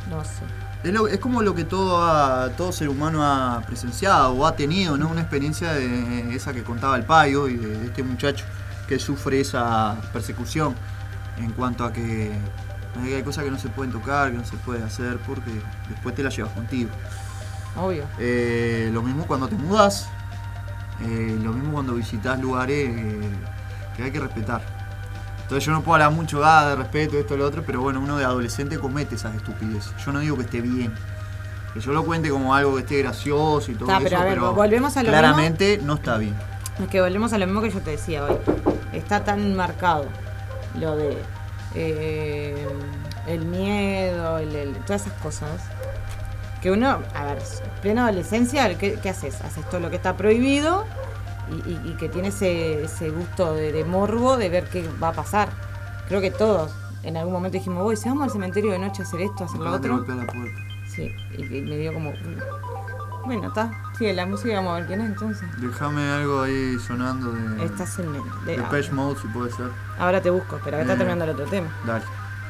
[0.08, 0.42] No sé.
[0.84, 4.54] Es, lo- es como lo que todo, ha- todo ser humano ha presenciado o ha
[4.56, 5.08] tenido, ¿no?
[5.08, 8.44] Una experiencia de esa que contaba el payo y de, de este muchacho
[8.88, 10.74] que sufre esa persecución
[11.38, 12.32] en cuanto a que
[12.98, 15.50] hay cosas que no se pueden tocar, que no se puede hacer porque
[15.88, 16.90] después te las llevas contigo.
[17.76, 18.04] Obvio.
[18.18, 20.08] Eh, lo mismo cuando te mudas,
[21.02, 23.20] eh, lo mismo cuando visitas lugares eh,
[23.96, 24.60] que hay que respetar.
[25.42, 28.16] Entonces yo no puedo hablar mucho ah, de respeto, esto, lo otro, pero bueno, uno
[28.18, 29.92] de adolescente comete esas estupideces.
[30.04, 30.92] Yo no digo que esté bien.
[31.74, 34.24] Que yo lo cuente como algo que esté gracioso y todo Está, eso, pero a
[34.24, 36.34] ver, pero volvemos a lo claramente no está bien.
[36.80, 38.36] Es que volvemos a lo mismo que yo te decía hoy.
[38.92, 40.06] Está tan marcado
[40.78, 41.16] lo de
[41.74, 42.66] eh,
[43.26, 45.50] el miedo, el- el- todas esas cosas.
[46.62, 47.38] Que uno, a ver,
[47.80, 49.40] plena adolescencia, ¿qué, qué haces?
[49.40, 50.84] Haces todo lo que está prohibido
[51.50, 55.08] y, y- y que tiene ese, ese gusto de, de morbo de ver qué va
[55.08, 55.48] a pasar.
[56.08, 56.70] Creo que todos
[57.02, 59.46] en algún momento dijimos, voy, si vamos al cementerio de noche a hacer esto, a
[59.46, 59.94] hacer lo otro.
[60.94, 62.12] Sí, y, y me dio como.
[63.24, 63.70] Bueno, está.
[63.98, 65.48] Sigue la música, vamos a ver quién es entonces.
[65.60, 68.22] Déjame algo ahí sonando de, Estás en el.
[68.46, 69.66] de de- Page Mode si puede ser.
[69.98, 71.68] Ahora te busco, pero que está terminando el otro tema.
[71.86, 72.04] Dale.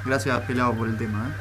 [0.04, 1.32] Gracias, pelado, por el tema, ¿eh?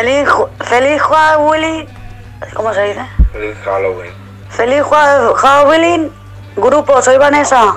[0.00, 0.28] Feliz,
[0.64, 1.86] feliz Halloween.
[2.54, 3.06] ¿Cómo se dice?
[3.32, 4.12] Feliz Halloween.
[4.48, 4.82] Feliz
[5.36, 6.10] Halloween.
[6.56, 7.76] Grupo, soy Vanessa.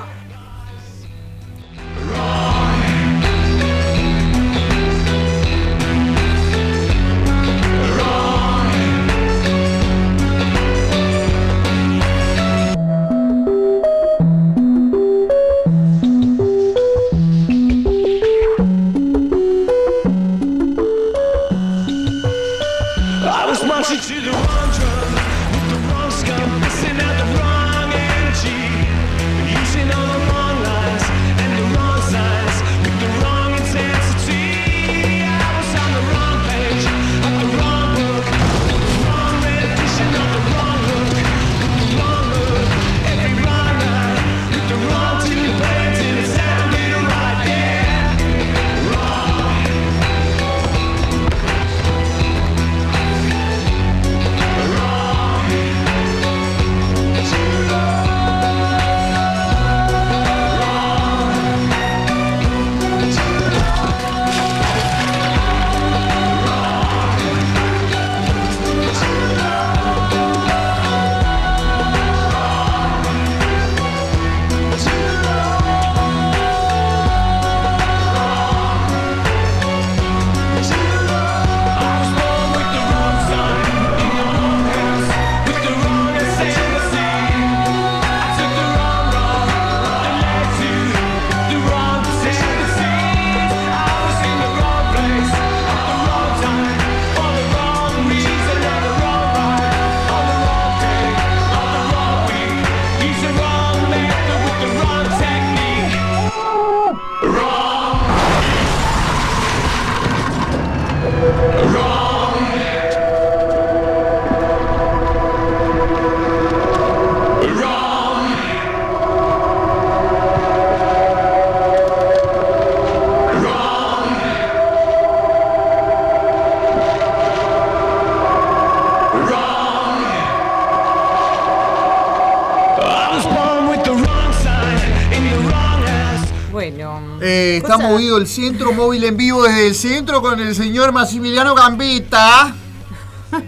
[138.14, 142.54] Movido el centro móvil en vivo desde el centro con el señor Maximiliano Gambetta.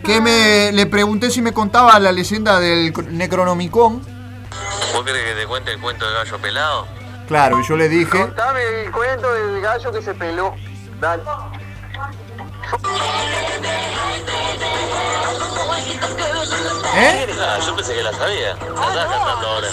[0.03, 4.01] Que me le pregunté si me contaba la leyenda del Necronomicon.
[4.93, 6.87] ¿Vos querés que te cuente el cuento del gallo pelado?
[7.27, 8.19] Claro, y yo le dije.
[8.19, 10.55] Contame el cuento del gallo que se peló.
[10.99, 11.23] Dale.
[16.95, 17.27] ¿Eh?
[17.39, 18.55] Ah, yo pensé que la sabía.
[18.55, 19.67] La estás cantando ahora.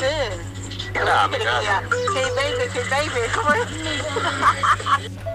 [1.08, 1.66] Ah, me cago.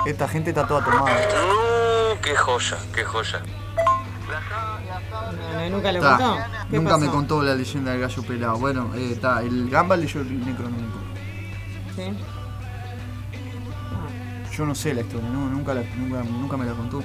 [0.07, 1.05] Esta gente está toda tomada.
[1.05, 3.41] No, qué joya, qué joya.
[4.29, 6.37] No, no, nunca lo Ta, contó.
[6.69, 8.57] ¿Qué nunca me contó la leyenda del gallo pelado.
[8.57, 11.01] Bueno, eh, está, el Gamba leyó el Necronomicon.
[11.95, 12.03] Sí.
[14.55, 17.01] Yo no sé la historia, no, nunca, la- nunca, nunca me la contó.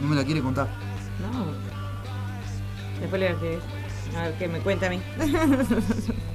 [0.00, 0.68] No me la quiere contar.
[1.20, 1.46] No.
[3.00, 3.58] Después le voy
[4.16, 5.00] a ver qué me cuenta a mí.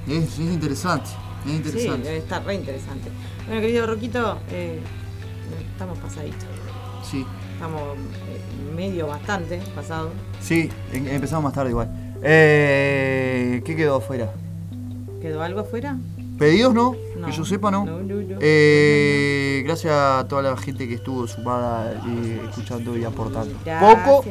[0.08, 2.16] Es, es interesante, es Sí, interesante.
[2.16, 3.10] está re interesante.
[3.46, 4.80] Bueno, querido Roquito, eh,
[6.08, 6.48] estamos pasaditos.
[7.10, 7.82] Sí, Estamos
[8.28, 10.10] eh, medio bastante pasados.
[10.40, 11.88] sí, em- empezamos más tarde igual.
[12.22, 14.30] Eh, ¿Qué quedó afuera?
[15.22, 15.96] ¿Quedó algo afuera?
[16.38, 16.94] ¿Pedidos no?
[17.16, 17.26] No.
[17.26, 17.86] Que yo sepa no.
[17.86, 18.36] No, no, no.
[18.40, 23.54] Eh, gracias a toda la gente que estuvo sumada y escuchando y aportando.
[23.64, 23.94] Gracias.
[23.96, 24.24] Poco,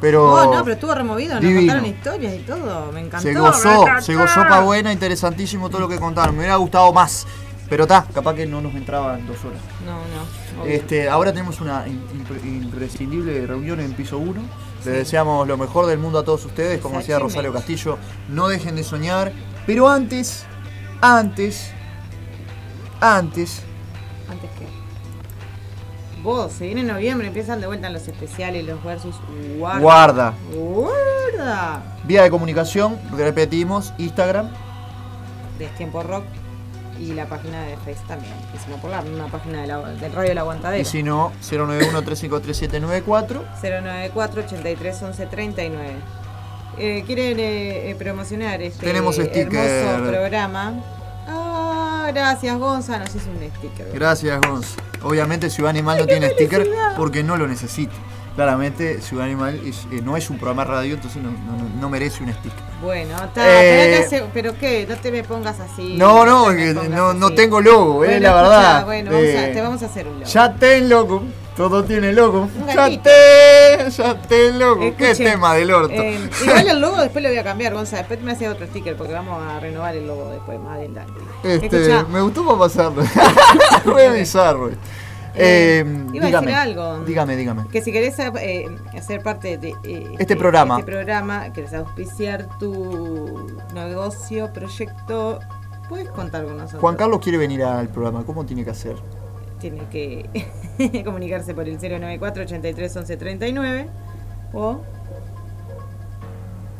[0.00, 1.60] pero, Oh, no, pero estuvo removido, nos divino.
[1.72, 2.92] contaron historias y todo.
[2.92, 3.28] Me encantó.
[3.28, 6.34] se gozó, se gozó pa' buena, interesantísimo todo lo que contaron.
[6.34, 7.26] Me hubiera gustado más,
[7.68, 9.60] pero está, capaz que no nos entraba en dos horas.
[9.84, 10.49] No, no.
[10.66, 14.40] Este, ahora tenemos una in- impre- imprescindible reunión en piso 1.
[14.84, 17.18] Les deseamos lo mejor del mundo a todos ustedes, como decía.
[17.18, 17.98] Rosario Castillo.
[18.28, 19.32] No dejen de soñar.
[19.66, 20.44] Pero antes,
[21.00, 21.70] antes,
[23.00, 23.62] antes,
[24.30, 24.66] Antes que.
[26.22, 29.16] Vos, se viene noviembre, empiezan de vuelta los especiales, los versus.
[29.58, 29.80] Guarda.
[29.80, 30.34] Guarda.
[30.54, 31.82] Guarda.
[32.04, 34.50] vía de comunicación, repetimos, Instagram.
[35.58, 36.24] De Tiempo Rock
[37.00, 38.34] y la página de Face también.
[38.54, 40.82] Y si no, por la misma página de la, del Radio La Aguantadera.
[40.82, 43.40] Y si no, 091-353-794.
[43.62, 45.94] 094 83 11 39.
[46.78, 49.54] Eh, ¿Quieren eh, eh, promocionar este Tenemos sticker.
[49.54, 50.74] hermoso programa?
[51.26, 52.98] Ah, gracias, Gonza.
[52.98, 53.90] Nos hizo un sticker.
[53.92, 54.76] Gracias, Gonz.
[55.02, 57.94] Obviamente Ciudad Animal no tiene sticker porque no lo necesita.
[58.36, 61.88] Claramente Ciudad Animal es- eh, no es un programa de radio, entonces no, no- no
[61.90, 62.58] merece un sticker.
[62.82, 63.62] Bueno, está.
[63.62, 65.96] Eh, pero, qué, no te me pongas así.
[65.98, 68.84] No, no, no, no tengo logo, eh, Bueno, la verdad.
[68.86, 70.26] Bueno, vamos a- te vamos a hacer un logo.
[70.30, 71.22] Ya ten logo.
[71.56, 72.42] Todo tiene logo.
[72.58, 74.94] Un Ya te, ya te loco.
[74.96, 75.92] Qué tema del orto.
[76.42, 77.98] igual el logo después lo voy a cambiar, Gonza.
[77.98, 81.12] Después me hace otro sticker porque vamos a renovar el logo después, más adelante.
[81.42, 83.02] Este, me gustó para pasarlo.
[83.84, 84.70] Voy a bizarro.
[85.34, 86.98] Eh, iba a dígame, decir algo.
[87.04, 87.66] dígame, dígame.
[87.68, 88.66] Que si querés eh,
[88.96, 90.78] hacer parte de eh, Este programa.
[90.78, 95.38] este programa, querés auspiciar tu negocio, proyecto,
[95.88, 96.80] puedes contar con nosotros.
[96.80, 98.24] Juan Carlos quiere venir al programa.
[98.24, 98.96] ¿Cómo tiene que hacer?
[99.60, 103.88] Tiene que comunicarse por el 094 83 11 39
[104.54, 104.80] o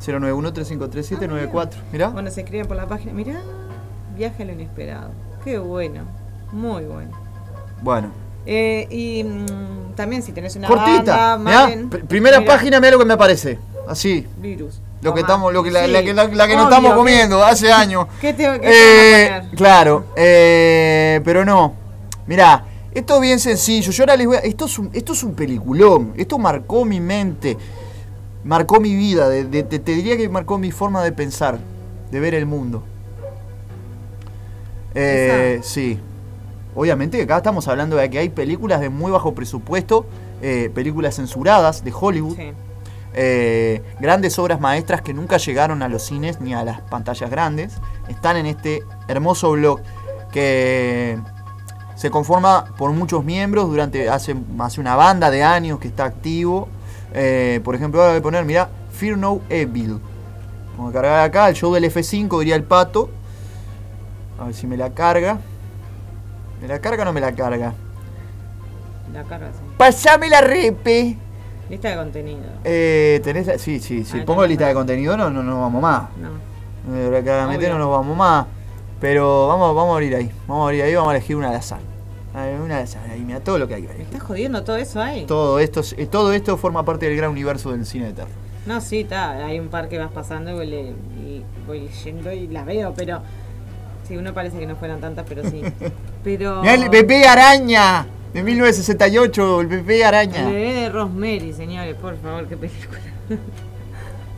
[0.00, 1.70] 091-353-794.
[1.92, 2.08] Mirá.
[2.08, 3.12] bueno, se escriben por la página.
[3.12, 3.38] Mirá,
[4.16, 5.10] viaje a lo inesperado.
[5.44, 6.04] Qué bueno,
[6.52, 7.10] muy bueno.
[7.82, 8.10] Bueno.
[8.46, 11.36] Eh, y mm, también si tenés una Cortita.
[11.36, 13.58] banda, mirá, Maren, pr- primera mirá, página, mira lo que me aparece.
[13.88, 14.26] Así.
[14.38, 14.80] Virus.
[15.02, 15.28] Lo que Tomá.
[15.32, 17.42] estamos, lo que la, Sí, la que, la, la que nos obvio, estamos ¿qué- comiendo
[17.44, 18.06] hace años.
[18.20, 19.56] ¿Qué te, qué te Eh, van a poner?
[19.56, 21.74] claro, eh, pero no.
[22.26, 23.90] Mirá, esto es bien sencillo.
[23.92, 24.40] Yo ahora les voy a.
[24.40, 26.12] Esto es un, esto es un peliculón.
[26.16, 27.56] Esto marcó mi mente.
[28.44, 29.28] Marcó mi vida.
[29.28, 31.58] de- de- de- te diría que marcó mi forma de pensar.
[32.10, 32.82] De ver el mundo.
[34.94, 35.98] Eh, sí.
[36.74, 40.06] Obviamente que acá estamos hablando de que hay películas de muy bajo presupuesto.
[40.42, 42.36] eh, películas censuradas de Hollywood.
[43.12, 47.74] Eh, grandes obras maestras que nunca llegaron a los cines ni a las pantallas grandes,
[48.08, 49.80] están en este hermoso blog
[50.30, 51.18] que
[51.96, 56.68] se conforma por muchos miembros durante hace, hace una banda de años que está activo.
[57.12, 59.98] Eh, por ejemplo, ahora voy a poner, mira, Fear No Evil.
[60.76, 63.10] Vamos a cargar acá el show del F5, diría el pato.
[64.38, 65.40] A ver si me la carga.
[66.60, 67.72] ¿Me la carga o no me la carga?
[69.12, 69.60] La carga, sí.
[69.76, 71.16] Pasame la repe.
[71.68, 72.40] Lista de contenido.
[72.64, 74.68] Eh, tenés la- sí, sí, si Ah, pongo no, lista no.
[74.68, 76.02] de contenido no, no nos vamos más.
[76.16, 76.96] No.
[76.96, 77.78] Eh, claramente Obvio.
[77.78, 78.46] no nos vamos más.
[79.00, 80.30] Pero vamos, vamos a abrir ahí.
[80.46, 81.80] Vamos a abrir ahí, vamos a elegir una al azar.
[82.34, 84.00] A ver, Una al azar, ahí, mira todo lo que hay que ver.
[84.02, 85.24] ¿Estás jodiendo todo eso ahí?
[85.26, 88.30] Todo esto, es- eh, todo esto forma parte del gran universo del cine de terror.
[88.66, 89.44] No, sí, está.
[89.46, 92.92] Hay un par que vas pasando y voy, le- y voy leyendo y las veo,
[92.94, 93.22] pero.
[94.10, 95.62] Sí, uno parece que no fueran tantas, pero sí.
[96.24, 96.62] Pero.
[96.62, 100.40] Mirá el bebé araña de 1968, el bebé araña.
[100.48, 102.98] El bebé de Rosemary, señores, por favor, qué película.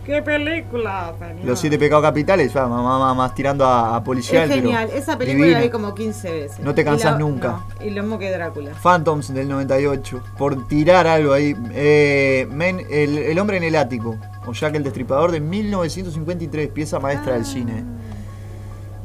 [0.07, 1.44] qué película, señor.
[1.47, 4.43] Los siete pecados capitales, va, más, más- más tirando a, a policial.
[4.44, 4.90] Es pero genial.
[4.94, 5.59] Esa película divina.
[5.61, 6.61] la vi como 15 veces.
[6.61, 7.49] No te Y la- nunca.
[7.81, 8.73] no, y lo mismo que Drácula.
[8.82, 11.57] Phantoms del 98, por tirar algo ahí.
[11.73, 14.16] Eh, Men- el, El hombre en el ático,
[14.47, 17.82] o Jack el Destripador de 1953, pieza maestra del cine.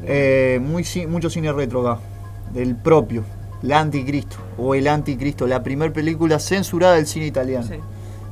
[0.03, 2.01] Eh, muy, mucho cine retro acá,
[2.53, 3.23] del propio,
[3.61, 7.75] La Anticristo, o El Anticristo, la primera película censurada del cine italiano, Sí.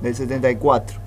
[0.02, 0.98] del 74.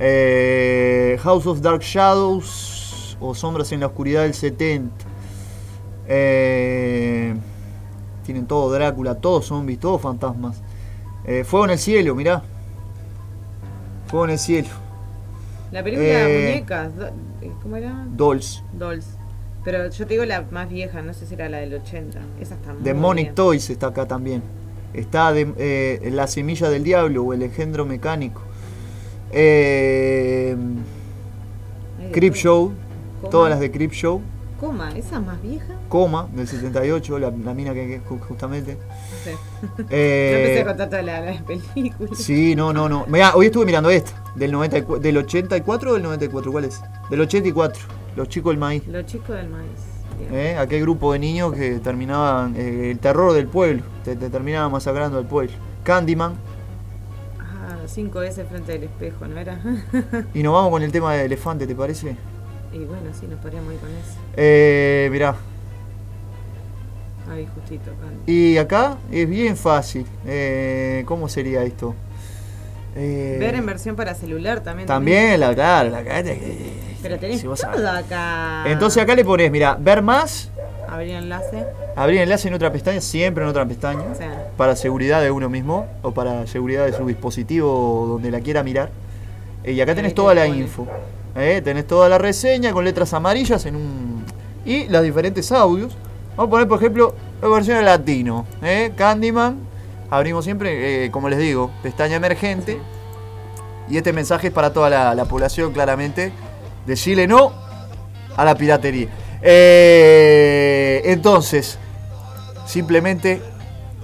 [0.00, 4.92] Eh, House of Dark Shadows, o Sombras en la Oscuridad del 70.
[6.06, 7.34] Eh,
[8.24, 10.60] tienen todo Drácula, todos zombies, todos fantasmas.
[11.24, 12.42] Eh, Fuego en el cielo, mirá.
[14.08, 14.68] Fuego en el cielo.
[15.72, 16.92] La película de Eh, muñecas.
[17.62, 18.04] ¿Cómo era?
[18.08, 18.62] Dolls.
[18.72, 19.06] Dolls.
[19.64, 22.18] Pero yo te digo la más vieja, no sé si era la del 80.
[22.40, 23.34] Esa está muy Demonic bien.
[23.34, 24.42] Toys está acá también.
[24.92, 28.42] Está de- eh, La semilla del diablo o El engendro mecánico.
[29.32, 30.56] Eh,
[32.12, 32.34] todo.
[32.34, 32.72] Show.
[33.20, 33.30] Coma.
[33.30, 34.20] Todas las de Creep Show.
[34.60, 35.74] Coma, ¿esa es más vieja?
[35.88, 38.74] Coma, del 78, la, la mina que, que ju- justamente.
[38.76, 39.36] No sé.
[39.90, 42.10] Eh, yo empecé a contar toda la, la película.
[42.14, 43.04] Sí, no, no, no.
[43.08, 44.12] Mirá, hoy estuve mirando esta.
[44.36, 46.80] Del, 94, del 84 o del 94, ¿cuál es?
[47.10, 47.82] Del 84.
[48.16, 48.86] Los chicos del maíz.
[48.86, 49.70] Los chicos del maíz.
[50.32, 50.56] ¿eh?
[50.58, 52.54] Aquel grupo de niños que terminaban.
[52.56, 53.82] eh, el terror del pueblo.
[54.04, 55.52] Te, te terminaba masacrando al pueblo.
[55.82, 56.34] Candyman.
[57.40, 59.58] Ah, 5S frente del espejo, ¿no era?
[60.34, 62.16] Y nos vamos con el tema del elefante, ¿te parece?
[62.72, 64.18] y bueno, sí, nos podríamos ir con eso.
[64.36, 65.36] Eh, mirá.
[67.30, 68.06] Ahí justito, acá.
[68.26, 70.06] Y acá es bien fácil.
[70.26, 71.94] Eh, ¿Cómo sería esto?
[72.96, 74.86] Eh, Ver en versión para celular también.
[74.86, 76.02] También, la, claro, la
[77.02, 78.64] Pero tenés si todo acá.
[78.66, 80.50] Entonces acá le pones, mira, ver más,
[80.88, 81.64] Abrir enlace.
[81.96, 85.48] abrir enlace en otra pestaña, siempre en otra pestaña, O sea, para seguridad de uno
[85.48, 88.90] mismo o para seguridad de su dispositivo donde la quiera mirar.
[89.64, 90.86] Eh, y acá tenés te toda la info.
[91.34, 94.24] eh, tenés toda la reseña con letras amarillas en un
[94.64, 95.96] y los diferentes audios.
[96.36, 98.46] Vamos a poner, por ejemplo, la versión en latino.
[98.62, 99.73] eh, Candyman.
[100.14, 102.78] Abrimos siempre, eh, como les digo, pestaña emergente.
[103.88, 106.32] Y este mensaje es para toda la, la población, claramente.
[106.86, 107.52] Decirle no
[108.36, 109.08] a la piratería.
[109.42, 111.78] Eh, entonces,
[112.64, 113.42] simplemente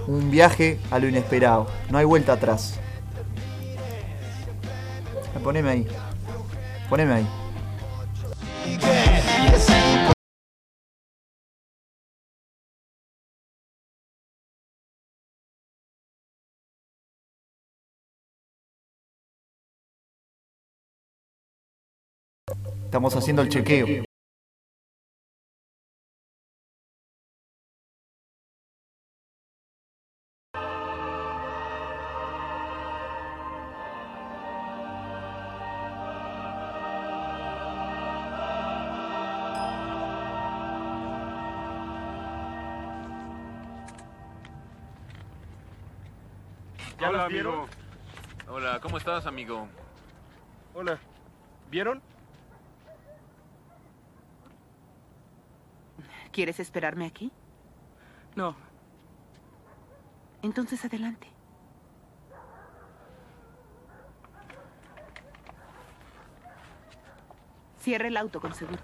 [0.05, 1.67] un viaje a lo inesperado.
[1.89, 2.75] No hay vuelta atrás.
[5.41, 5.87] Poneme ahí.
[6.89, 7.27] Poneme ahí.
[22.91, 23.87] Estamos haciendo el chequeo.
[46.99, 47.53] ¿Ya Hola, las vieron?
[47.53, 47.67] amigo.
[48.49, 49.69] Hola, ¿cómo estás, amigo?
[50.73, 50.99] Hola.
[51.69, 52.01] ¿Vieron?
[56.31, 57.31] ¿Quieres esperarme aquí?
[58.35, 58.55] No.
[60.41, 61.27] Entonces adelante.
[67.79, 68.79] Cierre el auto con seguro.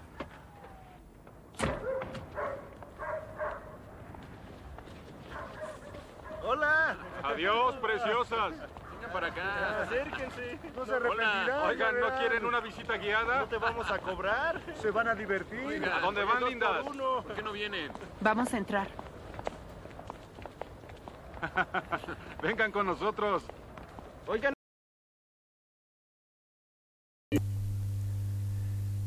[6.44, 6.96] Hola.
[7.22, 8.54] Adiós, preciosas.
[9.12, 9.82] Para acá.
[9.82, 10.58] Acérquense.
[10.76, 11.50] No se arrepentirán.
[11.68, 13.40] Oigan, ¿no quieren una visita guiada?
[13.40, 14.60] No te vamos a cobrar.
[14.80, 15.84] Se van a divertir.
[15.84, 16.82] ¿A dónde van, lindas?
[16.84, 17.22] por uno.
[17.22, 17.90] ¿Por qué no vienen?
[18.20, 18.88] Vamos a entrar.
[22.42, 23.44] Vengan con nosotros.
[24.26, 24.52] Oigan.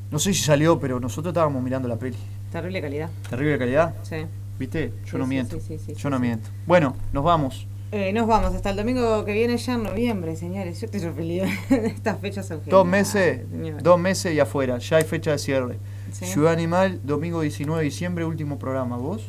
[0.10, 2.18] No sé si salió, pero nosotros estábamos mirando la peli.
[2.52, 3.10] Terrible calidad.
[3.30, 3.96] Terrible calidad.
[4.04, 4.26] Sí.
[4.60, 4.94] ¿Viste?
[5.06, 5.56] Yo Sí, no sí, miento.
[5.60, 6.22] sí, sí, sí, Yo sí, no sí.
[6.22, 6.50] miento.
[6.66, 7.66] Bueno, nos vamos.
[7.92, 10.80] Eh, nos vamos hasta el domingo que viene ya en noviembre, señores.
[10.80, 11.46] Yo estoy sorprendida.
[11.70, 13.84] Estas fechas son Dos meses, señores.
[13.84, 14.78] dos meses y afuera.
[14.78, 15.78] Ya hay fecha de cierre.
[16.14, 16.26] Sí.
[16.26, 18.96] Ciudad Animal, domingo 19 de diciembre, último programa.
[18.98, 19.24] ¿Vos?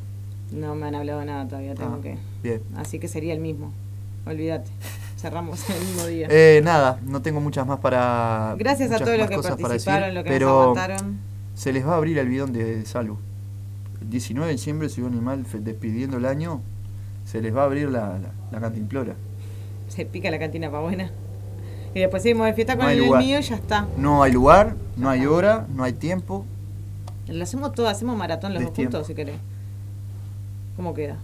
[0.53, 2.19] No me han hablado nada todavía, tengo Ah, que.
[2.43, 2.61] Bien.
[2.77, 3.73] Así que sería el mismo.
[4.27, 4.71] Olvídate.
[5.17, 6.29] Cerramos el mismo día.
[6.31, 8.55] Eh, nada, no tengo muchas más para.
[8.59, 11.19] Gracias a todos los que participaron, los que nos pero aguantaron.
[11.55, 13.17] Se les va a abrir el bidón de salud.
[14.01, 16.61] El 19 de diciembre, Ciudad Animal, despidiendo el año,
[17.25, 19.15] se les va a abrir la, la, la cantimplora.
[19.89, 21.11] Se pica la cantina pa' buena.
[21.95, 23.23] Y después seguimos de fiesta con No el lugar.
[23.23, 23.87] mío y ya está.
[23.99, 26.47] No hay lugar, no hay hora, no hay tiempo.
[27.29, 29.37] Lo hacemos todo, hacemos maratón los dos juntos si querés.
[30.77, 31.17] ¿Cómo queda?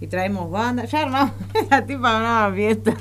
[0.00, 0.84] Y traemos banda.
[0.84, 1.32] Ya armamos
[1.70, 2.94] la tipa una fiesta.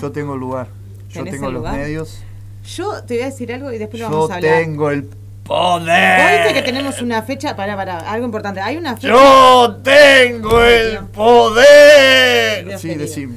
[0.00, 0.66] Yo tengo el lugar.
[1.10, 1.76] Yo ¿Tenés tengo los lugar?
[1.76, 2.20] medios.
[2.64, 4.58] Yo te voy a decir algo y después lo Yo vamos a hablar.
[4.64, 5.10] tengo el ¿Vos
[5.50, 6.44] poder.
[6.44, 7.56] viste que tenemos una fecha?
[7.56, 8.60] Pará, pará, algo importante.
[8.60, 9.08] Hay una fecha.
[9.08, 12.66] Yo tengo el poder.
[12.66, 13.06] Dios Sí, querido.
[13.06, 13.34] decime.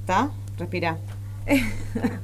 [0.00, 0.30] ¿Está?
[0.58, 0.96] Respira.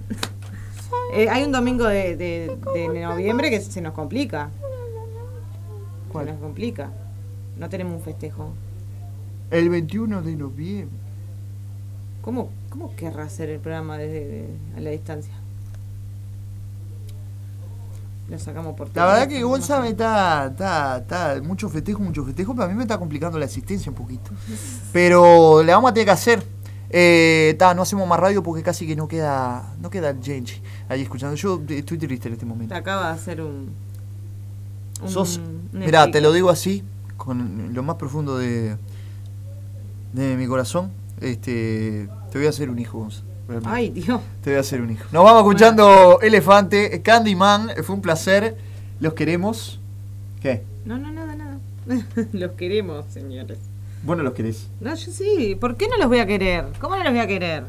[1.14, 4.50] Eh, hay un domingo de, de- de noviembre que se nos complica.
[6.12, 6.26] ¿Cuál?
[6.26, 6.90] Se nos complica.
[7.56, 8.50] No tenemos un festejo.
[9.50, 10.88] El 21 de noviembre.
[12.22, 15.32] ¿Cómo, cómo querrá hacer el programa desde de- a la distancia?
[18.28, 22.54] Lo sacamos por La verdad que Gonza me está, está, está, mucho festejo, mucho festejo,
[22.54, 24.32] pero a mí me está complicando la existencia un poquito.
[24.92, 26.42] Pero le vamos a tener que hacer.
[26.90, 31.02] Eh, ta, no hacemos más radio porque casi que no queda, no queda gente ahí
[31.02, 31.36] escuchando.
[31.36, 32.74] Yo estoy triste en este Te momento.
[32.74, 33.70] acaba de hacer un.
[35.02, 36.82] un Sos, un mirá, te lo digo así,
[37.16, 38.76] con lo más profundo de,
[40.12, 40.90] de mi corazón.
[41.20, 43.22] Este, te voy a hacer un hijo, Gonza.
[43.48, 43.76] Realmente.
[43.76, 44.20] Ay, Dios.
[44.42, 45.04] Te voy a hacer un hijo.
[45.12, 48.56] Nos vamos escuchando Elefante, Candyman, fue un placer.
[49.00, 49.80] Los queremos.
[50.40, 50.62] ¿Qué?
[50.84, 51.58] No, no, nada, nada.
[52.32, 53.58] los queremos, señores.
[54.02, 54.68] Vos no los querés.
[54.80, 55.56] No, yo sí.
[55.60, 56.66] ¿Por qué no los voy a querer?
[56.80, 57.64] ¿Cómo no los voy a querer?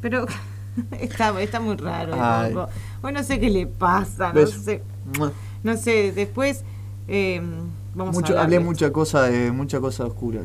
[0.00, 0.26] Pero
[1.00, 2.68] está, está muy raro.
[3.02, 4.32] Hoy no sé qué le pasa.
[4.32, 4.82] No sé.
[5.62, 6.64] No sé, después
[7.08, 7.40] eh,
[7.94, 10.40] vamos Mucho, a hablé mucha cosa de mucha cosa oscura.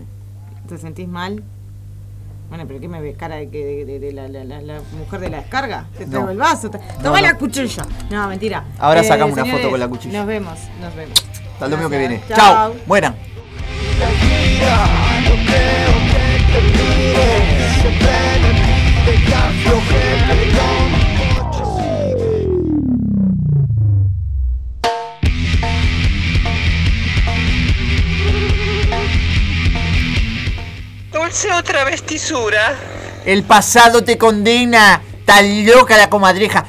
[0.68, 1.44] ¿Te sentís mal?
[2.50, 4.82] Bueno, pero ¿qué me ves cara de, que de, de- de la, la- la- la
[4.98, 5.86] mujer de la descarga?
[5.98, 6.11] Te No.
[6.11, 6.69] traigo el vaso.
[6.72, 7.28] te- Toma no.
[7.28, 7.86] la cuchilla.
[8.10, 8.64] No, mentira.
[8.68, 10.18] Eh, Ahora sacamos una foto con la cuchilla.
[10.19, 11.24] Nos vemos, nos vemos.
[11.53, 12.22] Hasta el domingo que viene.
[12.28, 12.38] Chao.
[12.38, 12.76] Chao.
[12.88, 13.16] Mueran.
[31.30, 32.75] Dulce otra vez tisura.
[33.24, 34.99] El pasado te condena.
[35.25, 36.66] Tan loca la comadreja.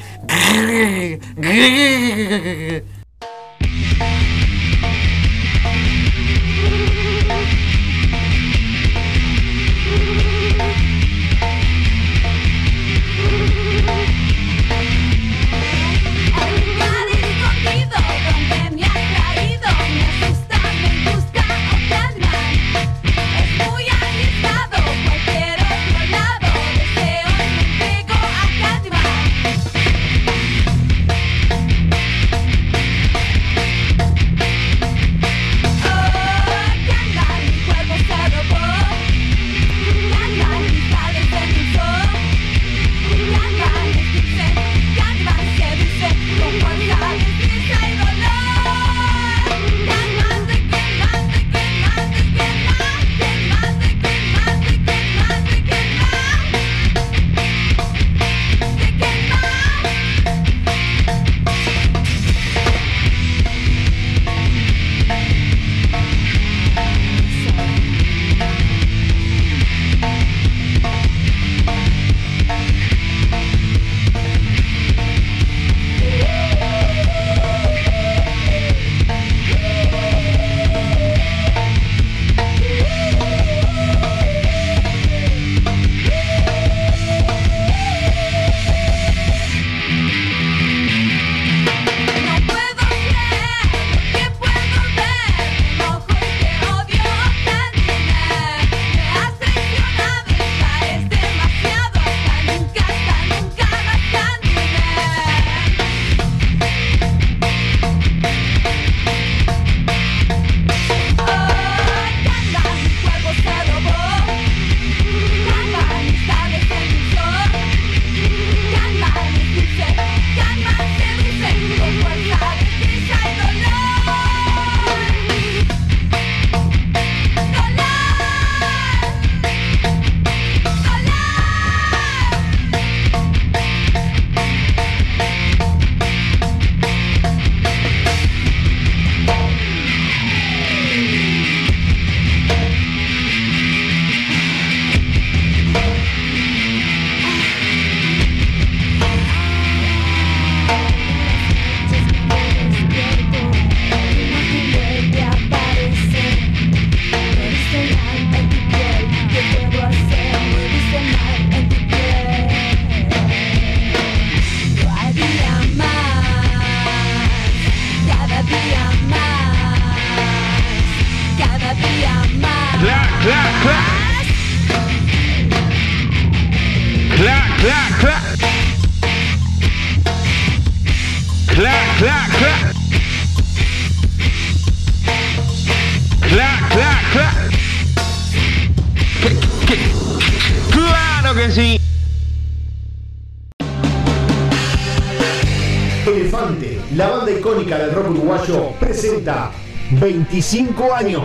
[200.31, 201.23] 25 años.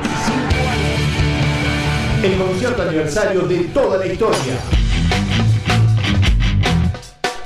[2.24, 4.58] El concierto aniversario de toda la historia.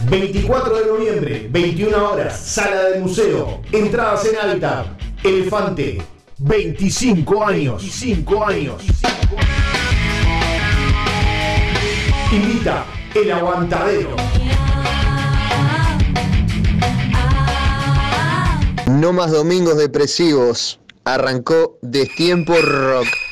[0.10, 3.62] 24 de noviembre, 21 horas, sala del museo.
[3.74, 4.88] Entradas en Hábitat.
[5.22, 6.02] Elefante,
[6.38, 7.82] 25 años.
[7.82, 8.84] 25 años.
[12.32, 14.16] Invita el aguantadero.
[18.88, 20.80] No más domingos depresivos.
[21.14, 23.29] Arrancó Destiempo Rock.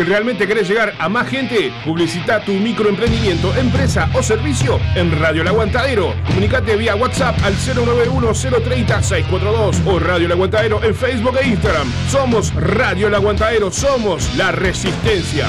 [0.00, 5.42] Si realmente querés llegar a más gente, publicita tu microemprendimiento, empresa o servicio en Radio
[5.42, 6.14] El Aguantadero.
[6.26, 11.86] Comunicate vía WhatsApp al 091-030-642 o Radio El Aguantadero en Facebook e Instagram.
[12.08, 15.46] Somos Radio El Aguantadero, somos la resistencia.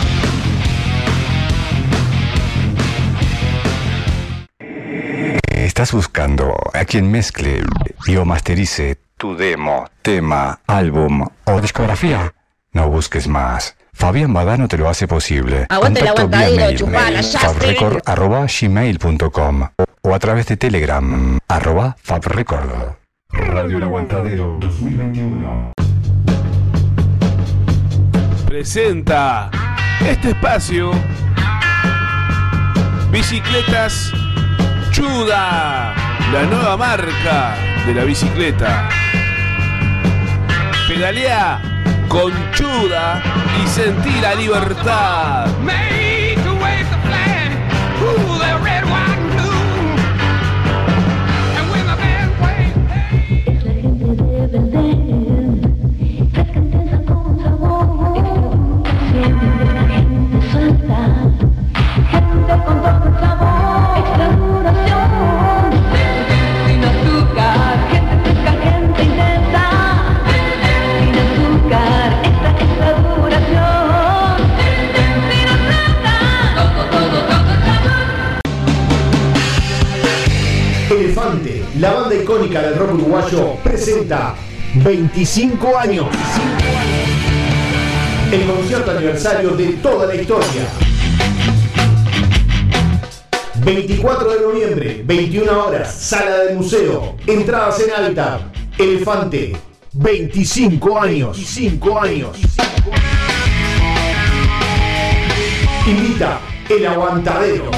[5.47, 7.63] ¿Estás buscando a quien mezcle
[8.05, 12.33] y o masterice tu demo, tema, álbum o discografía?
[12.73, 13.77] No busques más.
[13.94, 15.68] Fabián Badano te lo hace posible.
[15.70, 16.02] Aguante
[16.76, 19.68] chupala, ya, fabrecord@gmail.com
[20.03, 22.95] o a través de Telegram arroba fabrecord.
[23.32, 25.72] Radio El Aguantadero 2021.
[28.48, 29.50] presenta
[30.06, 30.92] este espacio
[33.11, 34.11] Bicicletas
[34.92, 35.94] Chuda,
[36.34, 37.56] la nueva marca
[37.86, 38.90] de la bicicleta.
[40.88, 41.61] Pedalea
[42.11, 43.23] con Chuda
[43.64, 45.48] y sentí la libertad.
[45.64, 46.91] Make a wave
[54.51, 55.31] the
[82.82, 84.35] rock uruguayo, presenta
[84.76, 86.08] 25 años.
[88.32, 90.68] El concierto aniversario de toda la historia.
[93.64, 97.16] 24 de noviembre, 21 horas, sala del museo.
[97.27, 98.42] Entradas en Habitat.
[98.77, 99.56] Elefante,
[99.93, 101.38] 25 años.
[101.38, 102.38] 25 años.
[105.85, 107.69] Invita el aguantadero.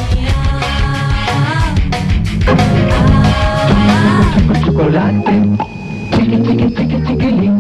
[4.74, 5.58] Chocolate.
[6.14, 7.56] Chiqui, chiqui, chiqui, chiquilín.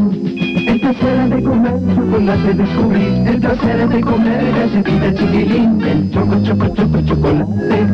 [0.67, 3.05] El placer de comer chocolate descubrí.
[3.27, 5.81] El placer de comer galletita chiquilín.
[5.81, 7.87] El choco, choco, choco, chocolate.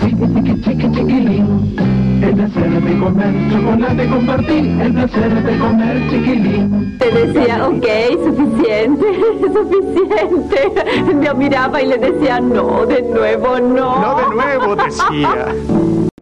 [0.00, 1.76] Chiqui, chiqui, chiqui, chiquilín.
[2.22, 4.80] El placer de comer chocolate compartir.
[4.80, 6.98] El placer de comer chiquilín.
[6.98, 7.86] Te decía, ok,
[8.24, 9.06] suficiente,
[9.52, 11.24] suficiente.
[11.24, 14.00] Yo miraba y le decía, no, de nuevo, no.
[14.00, 16.06] No de nuevo, decía.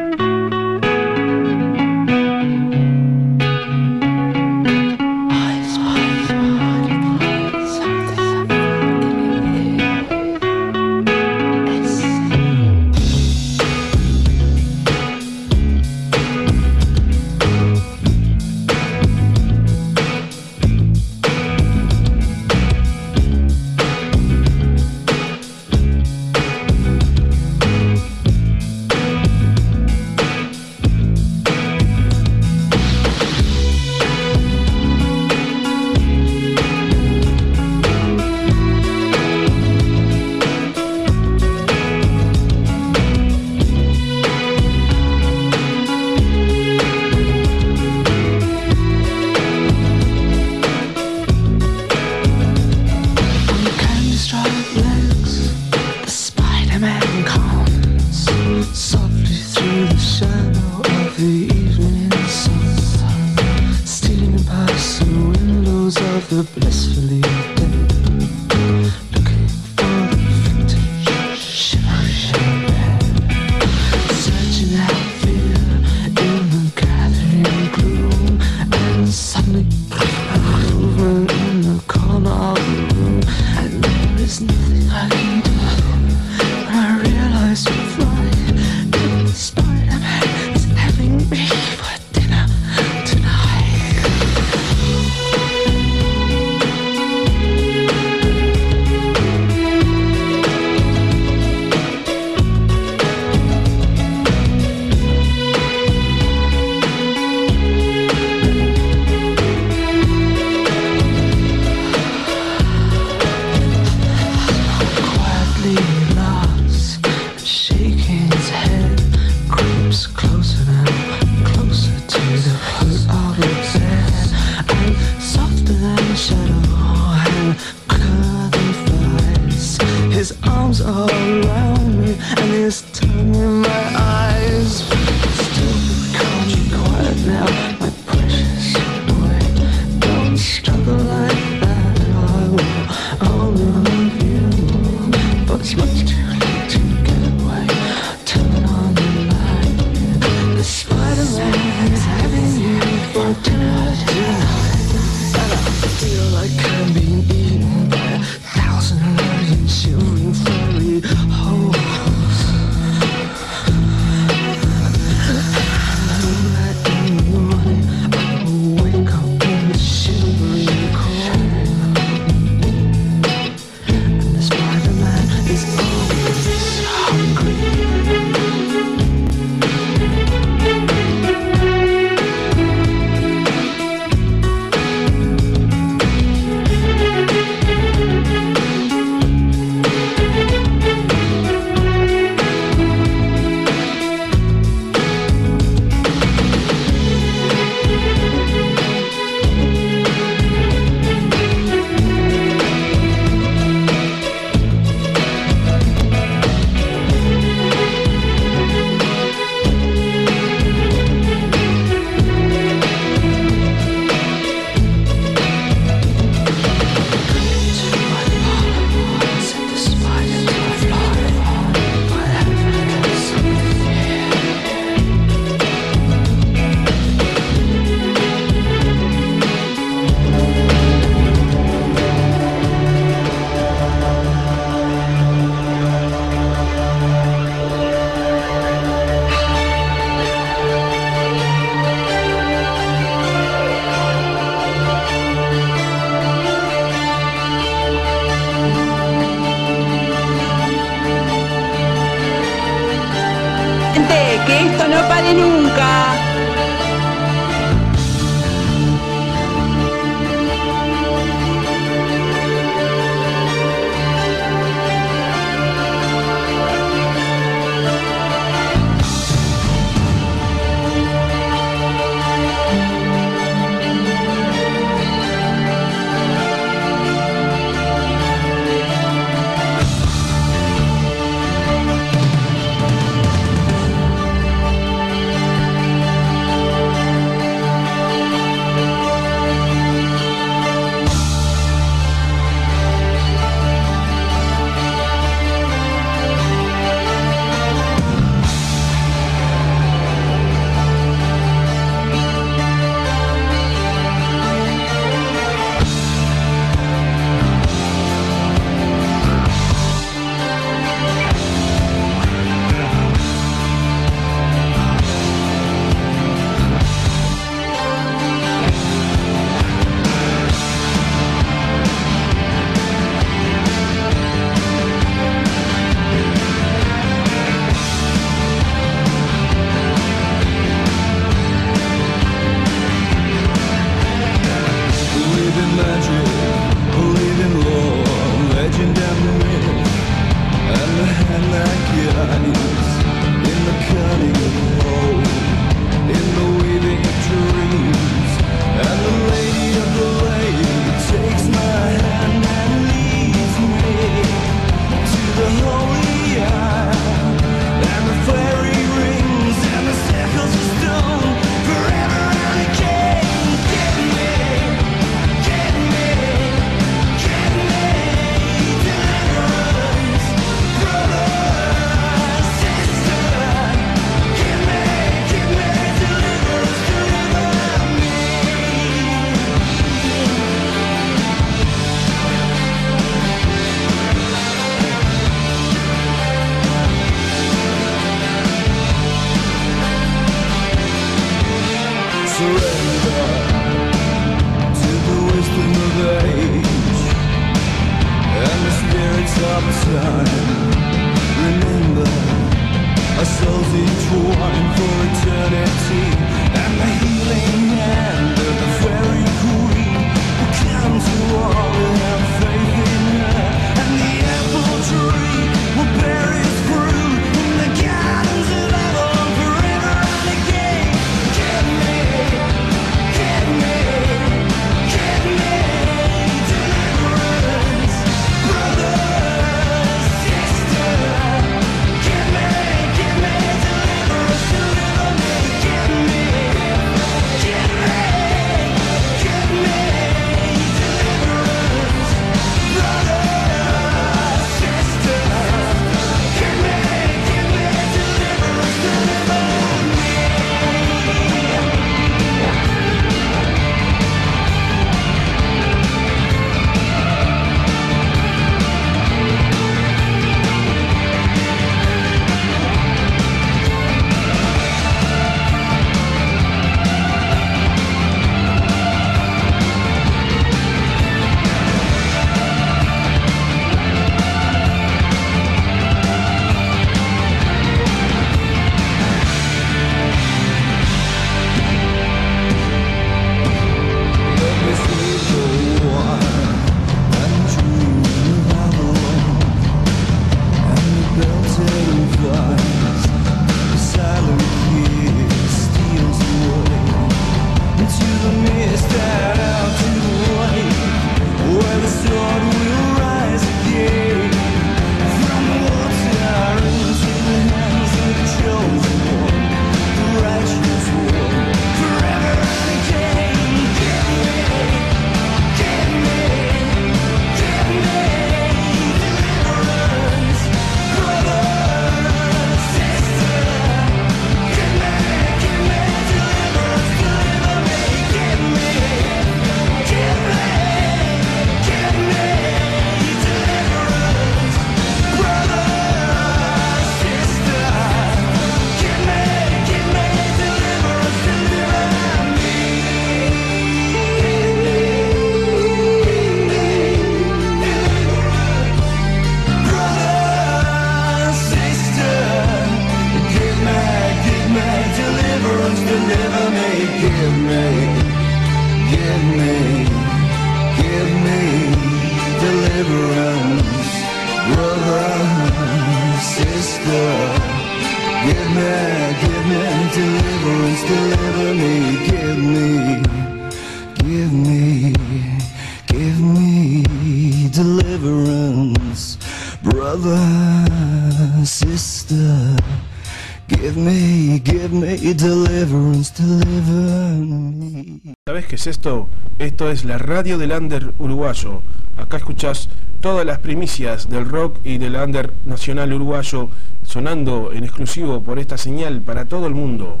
[590.18, 591.62] radio del under uruguayo.
[591.96, 592.68] Acá escuchás
[593.00, 596.48] todas las primicias del rock y del under nacional uruguayo
[596.82, 600.00] sonando en exclusivo por esta señal para todo el mundo.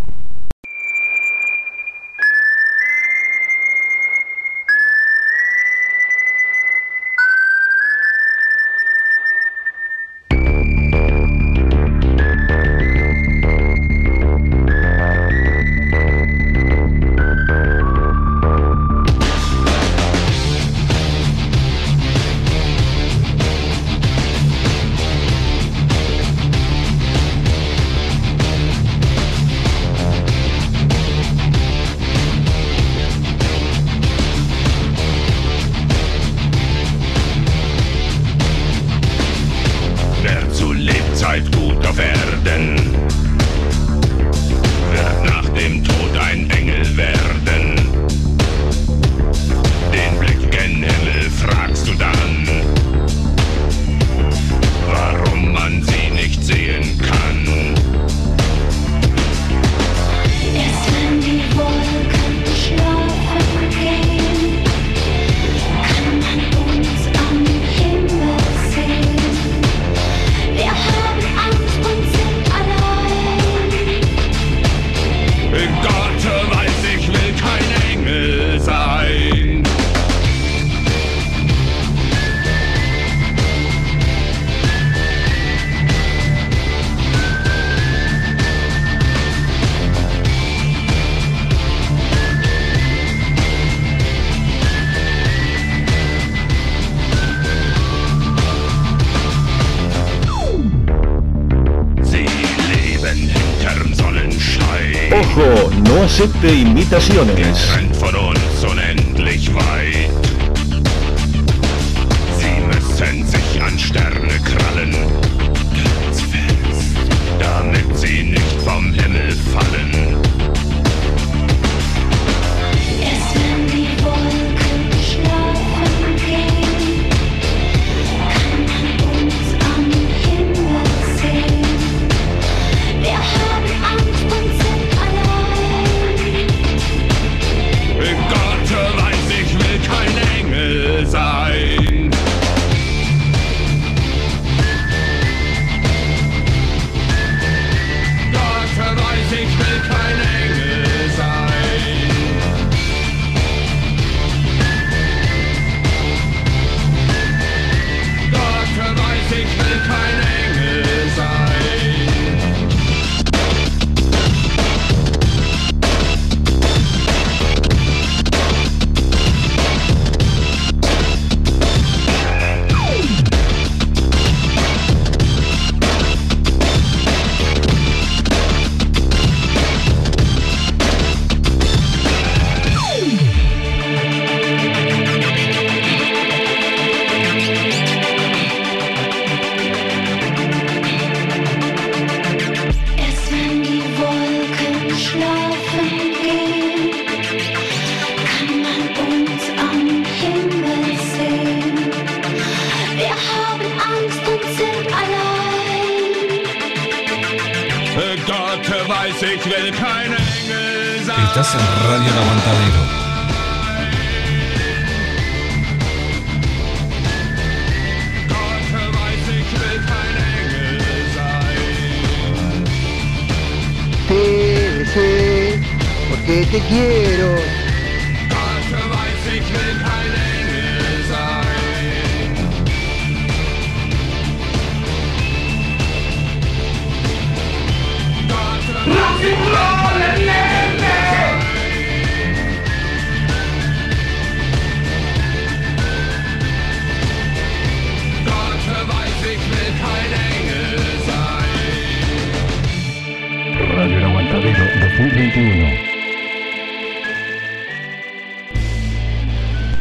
[106.88, 107.77] Felicitaciones.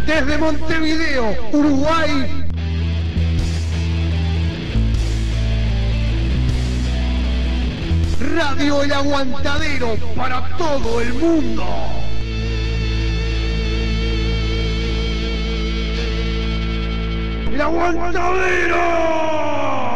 [0.06, 2.44] Desde Montevideo, Uruguay.
[8.36, 11.66] Radio El Aguantadero para todo el mundo.
[17.54, 19.87] El Aguantadero.